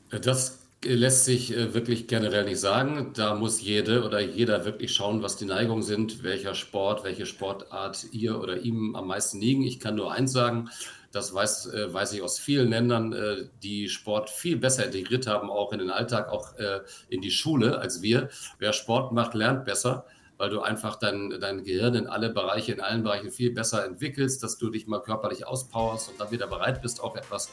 Das 0.09 0.59
lässt 0.85 1.25
sich 1.25 1.55
äh, 1.55 1.73
wirklich 1.73 2.07
generell 2.07 2.45
nicht 2.45 2.59
sagen. 2.59 3.11
Da 3.15 3.35
muss 3.35 3.61
jede 3.61 4.03
oder 4.03 4.19
jeder 4.19 4.65
wirklich 4.65 4.93
schauen, 4.93 5.21
was 5.21 5.37
die 5.37 5.45
Neigungen 5.45 5.83
sind, 5.83 6.23
welcher 6.23 6.55
Sport, 6.55 7.03
welche 7.03 7.25
Sportart 7.25 8.05
ihr 8.11 8.39
oder 8.39 8.59
ihm 8.59 8.95
am 8.95 9.07
meisten 9.07 9.39
liegen. 9.39 9.63
Ich 9.63 9.79
kann 9.79 9.95
nur 9.95 10.11
eins 10.11 10.31
sagen, 10.31 10.69
das 11.13 11.33
weiß, 11.33 11.67
äh, 11.67 11.93
weiß 11.93 12.13
ich 12.13 12.21
aus 12.21 12.39
vielen 12.39 12.69
Ländern, 12.69 13.13
äh, 13.13 13.45
die 13.61 13.87
Sport 13.87 14.29
viel 14.29 14.57
besser 14.57 14.85
integriert 14.85 15.27
haben, 15.27 15.49
auch 15.49 15.71
in 15.71 15.79
den 15.79 15.91
Alltag, 15.91 16.29
auch 16.29 16.57
äh, 16.57 16.81
in 17.07 17.21
die 17.21 17.31
Schule 17.31 17.77
als 17.77 18.01
wir. 18.01 18.29
Wer 18.57 18.73
Sport 18.73 19.13
macht, 19.13 19.33
lernt 19.35 19.63
besser. 19.63 20.05
weil 20.37 20.49
du 20.49 20.61
einfach 20.61 20.95
dein, 20.95 21.39
dein 21.39 21.63
Gehirn 21.63 21.93
in 21.93 22.07
alle 22.07 22.31
Bereiche, 22.31 22.73
in 22.73 22.81
allen 22.81 23.03
Bereichen 23.03 23.29
viel 23.29 23.51
besser 23.51 23.85
entwickelst, 23.85 24.41
dass 24.41 24.57
du 24.57 24.71
dich 24.71 24.87
mal 24.87 24.99
körperlich 24.99 25.45
auspowerst 25.45 26.09
und 26.09 26.19
dann 26.19 26.31
wieder 26.31 26.47
bereit 26.47 26.81
bist, 26.81 27.01
auch 27.01 27.15
etwas 27.15 27.51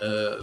äh, 0.00 0.36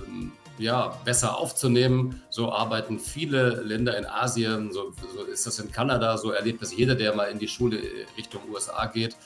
ja, 0.60 0.96
besser 1.04 1.38
aufzunehmen. 1.38 2.22
So 2.30 2.52
arbeiten 2.52 3.00
viele 3.00 3.62
Länder 3.64 3.98
in 3.98 4.06
Asien, 4.06 4.72
so, 4.72 4.94
so 5.14 5.24
ist 5.24 5.48
das 5.48 5.58
in 5.58 5.72
Kanada, 5.72 6.18
so 6.18 6.32
erlebt 6.32 6.62
das 6.62 6.78
jeder, 6.78 6.94
der 6.94 7.16
mal 7.16 7.26
in 7.26 7.40
die 7.40 7.48
Schule 7.48 7.82
Richtung 8.16 8.42
USA 8.50 8.86
geht. 8.86 9.18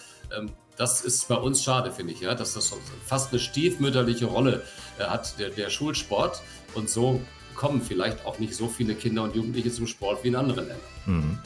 Das 0.78 1.02
ist 1.02 1.28
bei 1.28 1.36
uns 1.36 1.64
schade, 1.64 1.92
finde 1.92 2.14
ich, 2.14 2.22
ja, 2.22 2.34
dass 2.34 2.54
das 2.54 2.74
fast 3.06 3.32
eine 3.32 3.40
stiefmütterliche 3.40 4.26
Rolle 4.26 4.64
äh, 4.98 5.04
hat, 5.04 5.40
der, 5.40 5.50
der 5.50 5.70
Schulsport. 5.70 6.42
Und 6.74 6.90
so 6.90 7.22
kommen 7.56 7.82
vielleicht 7.82 8.26
auch 8.26 8.40
nicht 8.40 8.56
so 8.56 8.68
viele 8.68 8.96
Kinder 8.96 9.24
und 9.24 9.36
Jugendliche 9.36 9.72
zum 9.72 9.88
Sport 9.88 10.24
wie 10.24 10.30
in 10.30 10.36
anderen 10.36 10.68
Ländern. 10.68 10.88
Mhm. 11.06 11.38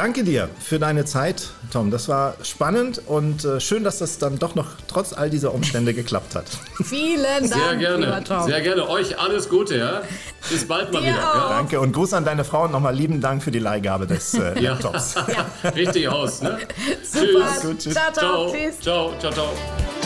Danke 0.00 0.24
dir 0.24 0.48
für 0.58 0.78
deine 0.78 1.04
Zeit, 1.04 1.50
Tom. 1.70 1.90
Das 1.90 2.08
war 2.08 2.34
spannend 2.42 3.02
und 3.06 3.44
äh, 3.44 3.60
schön, 3.60 3.84
dass 3.84 3.98
das 3.98 4.16
dann 4.16 4.38
doch 4.38 4.54
noch 4.54 4.68
trotz 4.88 5.12
all 5.12 5.28
dieser 5.28 5.52
Umstände 5.52 5.92
geklappt 5.92 6.34
hat. 6.34 6.46
Vielen 6.82 7.22
Dank. 7.50 7.52
Sehr 7.52 7.76
gerne. 7.76 8.24
Sehr 8.46 8.62
gerne. 8.62 8.88
Euch 8.88 9.18
alles 9.18 9.50
Gute, 9.50 9.76
ja. 9.76 10.00
Bis 10.48 10.66
bald 10.66 10.90
mal 10.90 11.02
Dir 11.02 11.08
wieder. 11.08 11.18
Ja. 11.18 11.48
Danke 11.50 11.80
und 11.80 11.92
Gruß 11.92 12.14
an 12.14 12.24
deine 12.24 12.44
Frau 12.44 12.64
und 12.64 12.72
nochmal 12.72 12.94
lieben 12.94 13.20
Dank 13.20 13.42
für 13.42 13.50
die 13.50 13.58
Leihgabe 13.58 14.06
des 14.06 14.32
äh, 14.32 14.58
Laptops. 14.58 15.16
ja. 15.16 15.70
Richtig 15.76 16.08
aus. 16.08 16.40
Ne? 16.40 16.56
Super. 17.02 17.26
Tschüss. 17.26 17.60
Gut, 17.60 17.78
tschüss. 17.80 17.92
Ciao, 17.92 18.12
ciao. 18.14 18.48
Ciao, 18.80 19.12
ciao, 19.18 19.18
ciao. 19.18 19.32
ciao. 19.32 19.99